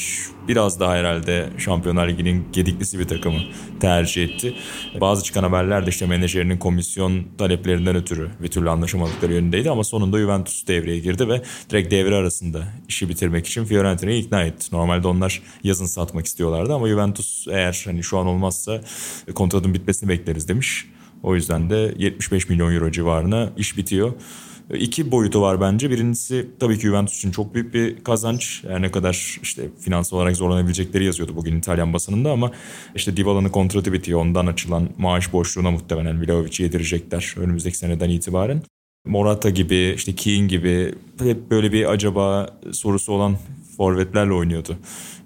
biraz 0.48 0.80
daha 0.80 0.94
herhalde 0.94 1.48
Şampiyonlar 1.58 2.08
Ligi'nin 2.08 2.44
gediklisi 2.52 2.98
bir 2.98 3.08
takımı 3.08 3.38
tercih 3.80 4.24
etti. 4.24 4.54
Bazı 5.00 5.24
çıkan 5.24 5.42
haberler 5.42 5.86
de 5.86 5.90
işte 5.90 6.06
menajerinin 6.06 6.58
komisyon 6.58 7.24
taleplerinden 7.38 7.96
ötürü 7.96 8.30
bir 8.42 8.48
türlü 8.48 8.70
anlaşamadıkları 8.70 9.32
yönündeydi 9.32 9.70
ama 9.70 9.84
sonunda 9.84 10.18
Juventus 10.18 10.66
devreye 10.66 10.98
girdi 10.98 11.28
ve 11.28 11.42
direkt 11.70 11.90
devre 11.90 12.14
arasında 12.14 12.64
işi 12.88 13.08
bitirmek 13.08 13.46
için 13.46 13.64
Fiorentina'yı 13.64 14.18
ikna 14.18 14.42
etti. 14.42 14.66
Normalde 14.72 15.08
onlar 15.08 15.42
yazın 15.64 15.86
satmak 15.86 16.26
istiyorlardı 16.26 16.74
ama 16.74 16.88
Juventus 16.88 17.46
eğer 17.50 17.82
hani 17.84 18.02
şu 18.02 18.18
an 18.18 18.26
olmazsa 18.26 18.80
kontratın 19.34 19.74
bitmesini 19.74 20.08
bekleriz 20.08 20.48
demiş. 20.48 20.86
O 21.22 21.34
yüzden 21.34 21.70
de 21.70 21.94
75 21.98 22.48
milyon 22.48 22.74
euro 22.74 22.90
civarına 22.90 23.50
iş 23.56 23.76
bitiyor. 23.76 24.12
İki 24.70 25.10
boyutu 25.10 25.40
var 25.40 25.60
bence. 25.60 25.90
Birincisi 25.90 26.46
tabii 26.60 26.78
ki 26.78 26.80
Juventus 26.80 27.18
için 27.18 27.30
çok 27.30 27.54
büyük 27.54 27.74
bir 27.74 28.04
kazanç. 28.04 28.64
Her 28.68 28.82
ne 28.82 28.90
kadar 28.90 29.38
işte 29.42 29.62
finansal 29.80 30.16
olarak 30.16 30.36
zorlanabilecekleri 30.36 31.04
yazıyordu 31.04 31.36
bugün 31.36 31.58
İtalyan 31.58 31.92
basınında 31.92 32.32
ama 32.32 32.50
işte 32.94 33.16
Dybala'nın 33.16 33.48
kontratı 33.48 33.92
bitiyor. 33.92 34.20
Ondan 34.20 34.46
açılan 34.46 34.88
maaş 34.98 35.32
boşluğuna 35.32 35.70
muhtemelen 35.70 36.26
Vlahovic'i 36.26 36.62
yedirecekler 36.62 37.34
önümüzdeki 37.38 37.78
seneden 37.78 38.10
itibaren. 38.10 38.62
Morata 39.06 39.50
gibi, 39.50 39.92
işte 39.96 40.14
Keane 40.14 40.46
gibi 40.46 40.94
hep 41.18 41.50
böyle 41.50 41.72
bir 41.72 41.92
acaba 41.92 42.50
sorusu 42.72 43.12
olan 43.12 43.36
forvetlerle 43.76 44.32
oynuyordu. 44.32 44.76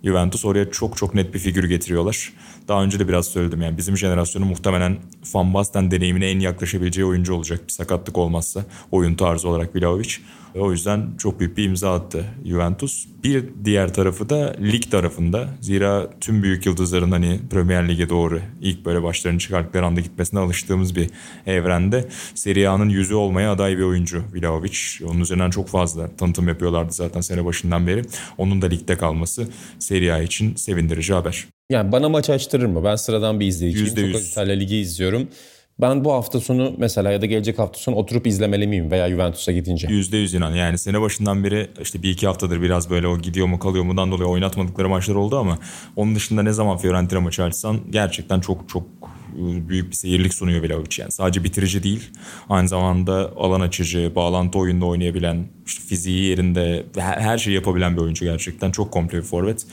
Juventus 0.04 0.44
oraya 0.44 0.70
çok 0.70 0.96
çok 0.96 1.14
net 1.14 1.34
bir 1.34 1.38
figür 1.38 1.64
getiriyorlar. 1.64 2.32
Daha 2.68 2.82
önce 2.82 2.98
de 2.98 3.08
biraz 3.08 3.26
söyledim 3.26 3.62
yani 3.62 3.76
bizim 3.76 3.96
jenerasyonun 3.96 4.48
muhtemelen 4.48 4.96
Van 5.34 5.54
Basten 5.54 5.90
deneyimine 5.90 6.30
en 6.30 6.40
yaklaşabileceği 6.40 7.06
oyuncu 7.06 7.34
olacak 7.34 7.60
bir 7.66 7.72
sakatlık 7.72 8.18
olmazsa 8.18 8.64
oyun 8.90 9.14
tarzı 9.14 9.48
olarak 9.48 9.76
Vlahovic. 9.76 10.10
O 10.54 10.72
yüzden 10.72 11.06
çok 11.18 11.40
büyük 11.40 11.56
bir 11.56 11.64
imza 11.64 11.94
attı 11.94 12.24
Juventus. 12.46 13.06
Bir 13.24 13.44
diğer 13.64 13.94
tarafı 13.94 14.28
da 14.28 14.56
lig 14.60 14.90
tarafında. 14.90 15.48
Zira 15.60 16.10
tüm 16.20 16.42
büyük 16.42 16.66
yıldızların 16.66 17.10
hani 17.10 17.40
Premier 17.50 17.88
Lig'e 17.88 18.08
doğru 18.08 18.40
ilk 18.60 18.84
böyle 18.84 19.02
başlarını 19.02 19.38
çıkarttıkları 19.38 19.86
anda 19.86 20.00
gitmesine 20.00 20.40
alıştığımız 20.40 20.96
bir 20.96 21.10
evrende 21.46 22.08
Serie 22.34 22.66
A'nın 22.66 22.88
yüzü 22.88 23.14
olmaya 23.14 23.52
aday 23.52 23.78
bir 23.78 23.82
oyuncu 23.82 24.22
Vlahovic. 24.34 24.78
Onun 25.04 25.20
üzerinden 25.20 25.50
çok 25.50 25.68
fazla 25.68 26.16
tanıtım 26.16 26.48
yapıyorlardı 26.48 26.92
zaten 26.92 27.20
sene 27.20 27.44
başından 27.44 27.86
beri. 27.86 28.02
Onun 28.38 28.62
da 28.62 28.66
ligde 28.66 28.98
kalması 28.98 29.48
Serie 29.78 30.10
A 30.10 30.22
için 30.22 30.54
sevindirici 30.54 31.14
haber. 31.14 31.46
Yani 31.70 31.92
bana 31.92 32.08
maç 32.08 32.30
açtırır 32.30 32.66
mı? 32.66 32.84
Ben 32.84 32.96
sıradan 32.96 33.40
bir 33.40 33.46
izleyiciyim. 33.46 33.86
Yüzde 33.86 34.00
Çok 34.00 34.08
yüz. 34.08 34.16
az 34.16 34.28
İtalya 34.28 34.54
Ligi 34.54 34.76
izliyorum. 34.76 35.28
Ben 35.80 36.04
bu 36.04 36.12
hafta 36.12 36.40
sonu 36.40 36.74
mesela 36.78 37.12
ya 37.12 37.22
da 37.22 37.26
gelecek 37.26 37.58
hafta 37.58 37.78
sonu 37.78 37.96
oturup 37.96 38.26
izlemeli 38.26 38.66
miyim 38.66 38.90
veya 38.90 39.10
Juventus'a 39.10 39.52
gidince? 39.52 39.88
%100 39.88 40.36
inan. 40.36 40.54
Yani 40.54 40.78
sene 40.78 41.00
başından 41.00 41.44
beri 41.44 41.70
işte 41.80 42.02
bir 42.02 42.10
iki 42.10 42.26
haftadır 42.26 42.62
biraz 42.62 42.90
böyle 42.90 43.06
o 43.06 43.18
gidiyor 43.18 43.46
mu 43.46 43.58
kalıyor 43.58 43.84
mudan 43.84 44.12
dolayı 44.12 44.28
oynatmadıkları 44.28 44.88
maçlar 44.88 45.14
oldu 45.14 45.38
ama 45.38 45.58
onun 45.96 46.14
dışında 46.14 46.42
ne 46.42 46.52
zaman 46.52 46.78
Fiorentina 46.78 47.20
maçı 47.20 47.44
açsan 47.44 47.80
gerçekten 47.90 48.40
çok 48.40 48.68
çok 48.68 48.86
büyük 49.68 49.90
bir 49.90 49.96
seyirlik 49.96 50.34
sunuyor 50.34 50.62
Vlahovic. 50.62 50.96
Yani 50.98 51.12
sadece 51.12 51.44
bitirici 51.44 51.82
değil. 51.82 52.10
Aynı 52.48 52.68
zamanda 52.68 53.32
alan 53.36 53.60
açıcı, 53.60 54.12
bağlantı 54.14 54.58
oyunda 54.58 54.86
oynayabilen, 54.86 55.46
işte 55.66 55.82
fiziği 55.82 56.24
yerinde 56.24 56.86
her 56.96 57.38
şeyi 57.38 57.54
yapabilen 57.54 57.96
bir 57.96 58.02
oyuncu 58.02 58.24
gerçekten. 58.24 58.70
Çok 58.70 58.92
komple 58.92 59.18
bir 59.18 59.22
forvet. 59.22 59.66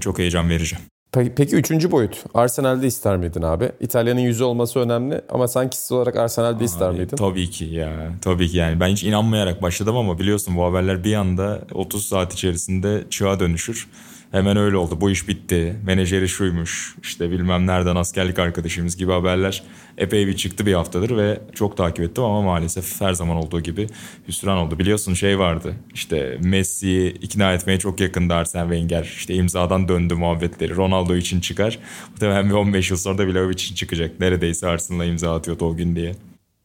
Çok 0.00 0.18
heyecan 0.18 0.48
verici. 0.50 0.76
Pe- 1.12 1.34
Peki 1.36 1.56
üçüncü 1.56 1.90
boyut. 1.90 2.24
Arsenal'de 2.34 2.86
ister 2.86 3.16
miydin 3.16 3.42
abi? 3.42 3.72
İtalya'nın 3.80 4.20
yüzü 4.20 4.44
olması 4.44 4.80
önemli 4.80 5.20
ama 5.28 5.48
sen 5.48 5.70
kişisel 5.70 5.98
olarak 5.98 6.16
Arsenal'de 6.16 6.64
ister 6.64 6.88
Abi, 6.88 6.98
miydin? 6.98 7.16
Tabii 7.16 7.50
ki 7.50 7.64
ya. 7.64 8.12
Tabii 8.22 8.48
ki 8.48 8.56
yani. 8.56 8.80
Ben 8.80 8.88
hiç 8.88 9.04
inanmayarak 9.04 9.62
başladım 9.62 9.96
ama 9.96 10.18
biliyorsun 10.18 10.56
bu 10.56 10.64
haberler 10.64 11.04
bir 11.04 11.14
anda 11.14 11.60
30 11.74 12.06
saat 12.06 12.32
içerisinde 12.32 13.04
çığa 13.10 13.40
dönüşür. 13.40 13.88
Hemen 14.30 14.56
öyle 14.56 14.76
oldu. 14.76 15.00
Bu 15.00 15.10
iş 15.10 15.28
bitti. 15.28 15.76
Menajeri 15.86 16.28
şuymuş. 16.28 16.96
işte 17.02 17.30
bilmem 17.30 17.66
nereden 17.66 17.96
askerlik 17.96 18.38
arkadaşımız 18.38 18.96
gibi 18.96 19.12
haberler 19.12 19.62
epey 19.98 20.26
bir 20.26 20.36
çıktı 20.36 20.66
bir 20.66 20.74
haftadır 20.74 21.16
ve 21.16 21.40
çok 21.54 21.76
takip 21.76 22.04
ettim 22.04 22.24
ama 22.24 22.42
maalesef 22.42 23.00
her 23.00 23.12
zaman 23.12 23.36
olduğu 23.36 23.60
gibi 23.60 23.86
hüsran 24.28 24.58
oldu. 24.58 24.78
Biliyorsun 24.78 25.14
şey 25.14 25.38
vardı. 25.38 25.74
İşte 25.94 26.38
Messi'yi 26.42 27.12
ikna 27.12 27.52
etmeye 27.52 27.78
çok 27.78 28.00
yakındı 28.00 28.34
Arsene 28.34 28.62
Wenger. 28.62 29.02
İşte 29.02 29.34
imzadan 29.34 29.88
döndü 29.88 30.14
muhabbetleri. 30.14 30.76
Ronaldo 30.76 31.16
için 31.16 31.40
çıkar. 31.40 31.78
Muhtemelen 32.10 32.48
bir 32.48 32.54
15 32.54 32.90
yıl 32.90 32.98
sonra 32.98 33.18
da 33.18 33.26
Vlahovic 33.26 33.54
için 33.54 33.74
çıkacak. 33.74 34.20
Neredeyse 34.20 34.66
Arsenal'a 34.66 35.04
imza 35.04 35.34
atıyordu 35.34 35.64
o 35.64 35.76
gün 35.76 35.96
diye. 35.96 36.14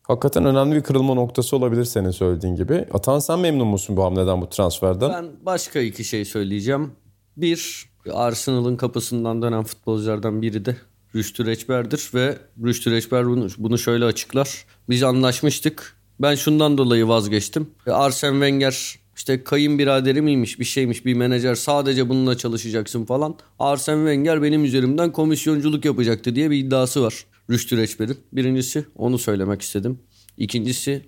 Hakikaten 0.04 0.46
önemli 0.46 0.76
bir 0.76 0.82
kırılma 0.82 1.14
noktası 1.14 1.56
olabilir 1.56 1.86
senin 1.86 2.12
söylediğin 2.12 2.56
gibi. 2.56 2.86
Atan 2.94 3.20
sen 3.20 3.40
memnun 3.40 3.68
musun 3.68 3.98
bu 3.98 4.04
hamleden, 4.04 4.42
bu 4.42 4.50
transferden? 4.50 5.10
Ben 5.14 5.26
başka 5.46 5.80
iki 5.80 6.04
şey 6.04 6.26
söyleyeceğim. 6.26 6.92
Bir, 7.38 7.90
Arsenal'ın 8.14 8.78
kapısından 8.78 9.42
dönen 9.42 9.64
futbolculardan 9.64 10.42
biri 10.42 10.66
de 10.66 10.78
Rüştü 11.16 11.46
Reçber'dir 11.46 12.10
ve 12.14 12.38
Rüştü 12.64 12.92
Reçber 12.92 13.28
bunu, 13.28 13.48
bunu 13.58 13.78
şöyle 13.78 14.06
açıklar. 14.06 14.66
Biz 14.90 15.04
anlaşmıştık. 15.04 15.96
Ben 16.20 16.36
şundan 16.36 16.78
dolayı 16.78 17.08
vazgeçtim. 17.08 17.70
Arsene 17.88 18.32
Wenger 18.32 19.00
işte 19.16 19.44
kayınbiraderi 19.44 20.22
miymiş 20.22 20.60
bir 20.60 20.66
şeymiş 20.66 21.06
bir 21.06 21.14
menajer 21.14 21.56
sadece 21.56 22.10
bununla 22.10 22.38
çalışacaksın 22.38 23.06
falan. 23.06 23.36
Arsene 23.60 23.98
Wenger 23.98 24.44
benim 24.44 24.66
üzerimden 24.66 25.12
komisyonculuk 25.12 25.86
yapacaktı 25.86 26.36
diye 26.36 26.52
bir 26.52 26.58
iddiası 26.58 27.04
var. 27.04 27.26
Rüştü 27.50 27.78
Reçber'in. 27.78 28.18
Birincisi 28.34 28.86
onu 28.96 29.18
söylemek 29.18 29.62
istedim. 29.62 30.00
İkincisi 30.38 31.06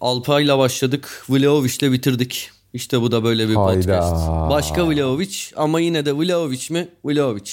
Alpay'la 0.00 0.58
başladık. 0.58 1.24
Vlahovic'le 1.28 1.92
bitirdik. 1.92 2.50
İşte 2.78 3.00
bu 3.00 3.12
da 3.12 3.24
böyle 3.24 3.48
bir 3.48 3.54
Hayda. 3.54 3.76
podcast. 3.80 4.28
Başka 4.50 4.88
Vlahovic 4.88 5.36
ama 5.56 5.80
yine 5.80 6.06
de 6.06 6.12
Vlahovic 6.16 6.60
mi? 6.70 6.88
Vlahovic. 7.04 7.50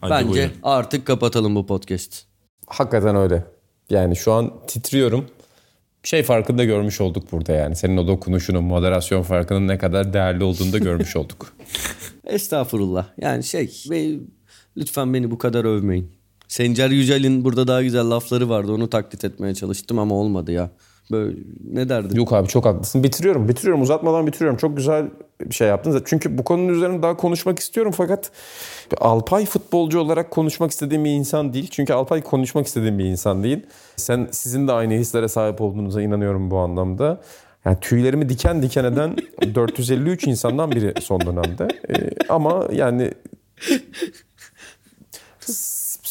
Hadi 0.00 0.10
Bence 0.10 0.28
buyurun. 0.30 0.50
artık 0.62 1.06
kapatalım 1.06 1.54
bu 1.54 1.66
podcast. 1.66 2.24
Hakikaten 2.66 3.16
öyle. 3.16 3.44
Yani 3.90 4.16
şu 4.16 4.32
an 4.32 4.52
titriyorum. 4.66 5.24
Şey 6.02 6.22
farkını 6.22 6.58
da 6.58 6.64
görmüş 6.64 7.00
olduk 7.00 7.32
burada 7.32 7.52
yani. 7.52 7.76
Senin 7.76 7.96
o 7.96 8.06
dokunuşunun, 8.06 8.64
moderasyon 8.64 9.22
farkının 9.22 9.68
ne 9.68 9.78
kadar 9.78 10.12
değerli 10.12 10.44
olduğunu 10.44 10.72
da 10.72 10.78
görmüş 10.78 11.16
olduk. 11.20 11.52
Estağfurullah. 12.26 13.06
Yani 13.20 13.44
şey 13.44 13.82
ve 13.90 14.14
lütfen 14.76 15.14
beni 15.14 15.30
bu 15.30 15.38
kadar 15.38 15.64
övmeyin. 15.64 16.12
Sencer 16.48 16.90
Yücel'in 16.90 17.44
burada 17.44 17.66
daha 17.68 17.82
güzel 17.82 18.10
lafları 18.10 18.48
vardı. 18.48 18.72
Onu 18.72 18.90
taklit 18.90 19.24
etmeye 19.24 19.54
çalıştım 19.54 19.98
ama 19.98 20.14
olmadı 20.14 20.52
ya. 20.52 20.70
Böyle 21.12 21.36
ne 21.72 21.88
derdin? 21.88 22.16
Yok 22.16 22.32
abi 22.32 22.48
çok 22.48 22.64
haklısın. 22.64 23.02
Bitiriyorum. 23.02 23.48
Bitiriyorum. 23.48 23.82
Uzatmadan 23.82 24.26
bitiriyorum. 24.26 24.58
Çok 24.58 24.76
güzel 24.76 25.06
bir 25.40 25.54
şey 25.54 25.68
yaptınız. 25.68 26.02
Çünkü 26.06 26.38
bu 26.38 26.44
konunun 26.44 26.68
üzerine 26.68 27.02
daha 27.02 27.16
konuşmak 27.16 27.58
istiyorum 27.58 27.92
fakat 27.96 28.30
Alpay 29.00 29.46
futbolcu 29.46 30.00
olarak 30.00 30.30
konuşmak 30.30 30.70
istediğim 30.70 31.04
bir 31.04 31.10
insan 31.10 31.52
değil. 31.52 31.68
Çünkü 31.70 31.92
Alpay 31.92 32.22
konuşmak 32.22 32.66
istediğim 32.66 32.98
bir 32.98 33.04
insan 33.04 33.42
değil. 33.42 33.66
Sen 33.96 34.28
sizin 34.30 34.68
de 34.68 34.72
aynı 34.72 34.94
hislere 34.94 35.28
sahip 35.28 35.60
olduğunuza 35.60 36.02
inanıyorum 36.02 36.50
bu 36.50 36.58
anlamda. 36.58 37.20
Yani 37.64 37.76
tüylerimi 37.80 38.28
diken 38.28 38.62
diken 38.62 38.84
eden 38.84 39.16
453 39.54 40.26
insandan 40.26 40.70
biri 40.70 40.94
son 41.00 41.20
dönemde. 41.20 41.68
Ee, 41.90 42.10
ama 42.28 42.68
yani 42.72 43.12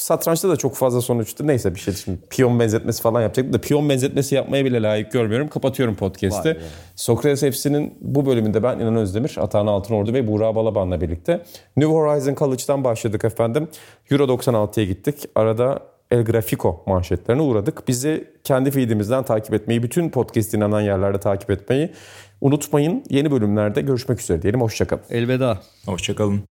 satrançta 0.08 0.50
da 0.50 0.56
çok 0.56 0.76
fazla 0.76 1.02
sonuçta 1.02 1.44
neyse 1.44 1.76
bir 1.76 1.80
şey 1.80 1.94
şimdi 1.94 2.18
piyon 2.30 2.60
benzetmesi 2.60 3.02
falan 3.02 3.22
yapacaktım 3.22 3.54
da 3.54 3.62
piyon 3.62 3.90
benzetmesi 3.90 4.36
yapmaya 4.36 4.66
bile 4.66 4.82
layık 4.82 5.12
görmüyorum. 5.12 5.48
Kapatıyorum 5.48 5.96
podcast'i. 5.96 6.60
Sokrates 6.96 7.58
FC'nin 7.58 7.94
bu 8.02 8.26
bölümünde 8.26 8.64
ben 8.64 8.80
İnan 8.80 8.96
Özdemir, 8.96 9.36
Atahan 9.40 9.68
Altınordu 9.68 10.14
ve 10.14 10.28
Buğra 10.28 10.56
Balaban'la 10.56 11.02
birlikte 11.02 11.44
New 11.78 11.94
Horizon 11.94 12.36
College'dan 12.36 12.84
başladık 12.84 13.26
efendim. 13.26 13.68
Euro 14.12 14.24
96'ya 14.24 14.86
gittik. 14.86 15.16
Arada 15.36 15.80
El 16.12 16.26
Grafico 16.26 16.84
manşetlerine 16.86 17.42
uğradık. 17.42 17.88
Bizi 17.88 18.28
kendi 18.44 18.72
feedimizden 18.72 19.24
takip 19.24 19.54
etmeyi, 19.54 19.84
bütün 19.84 20.10
podcast 20.10 20.54
dinlenen 20.54 20.82
yerlerde 20.82 21.20
takip 21.20 21.52
etmeyi 21.52 21.92
unutmayın. 22.42 23.04
Yeni 23.10 23.32
bölümlerde 23.32 23.82
görüşmek 23.82 24.22
üzere 24.22 24.42
diyelim. 24.42 24.62
Hoşçakalın. 24.62 25.04
Elveda. 25.10 25.60
Hoşçakalın. 25.86 26.57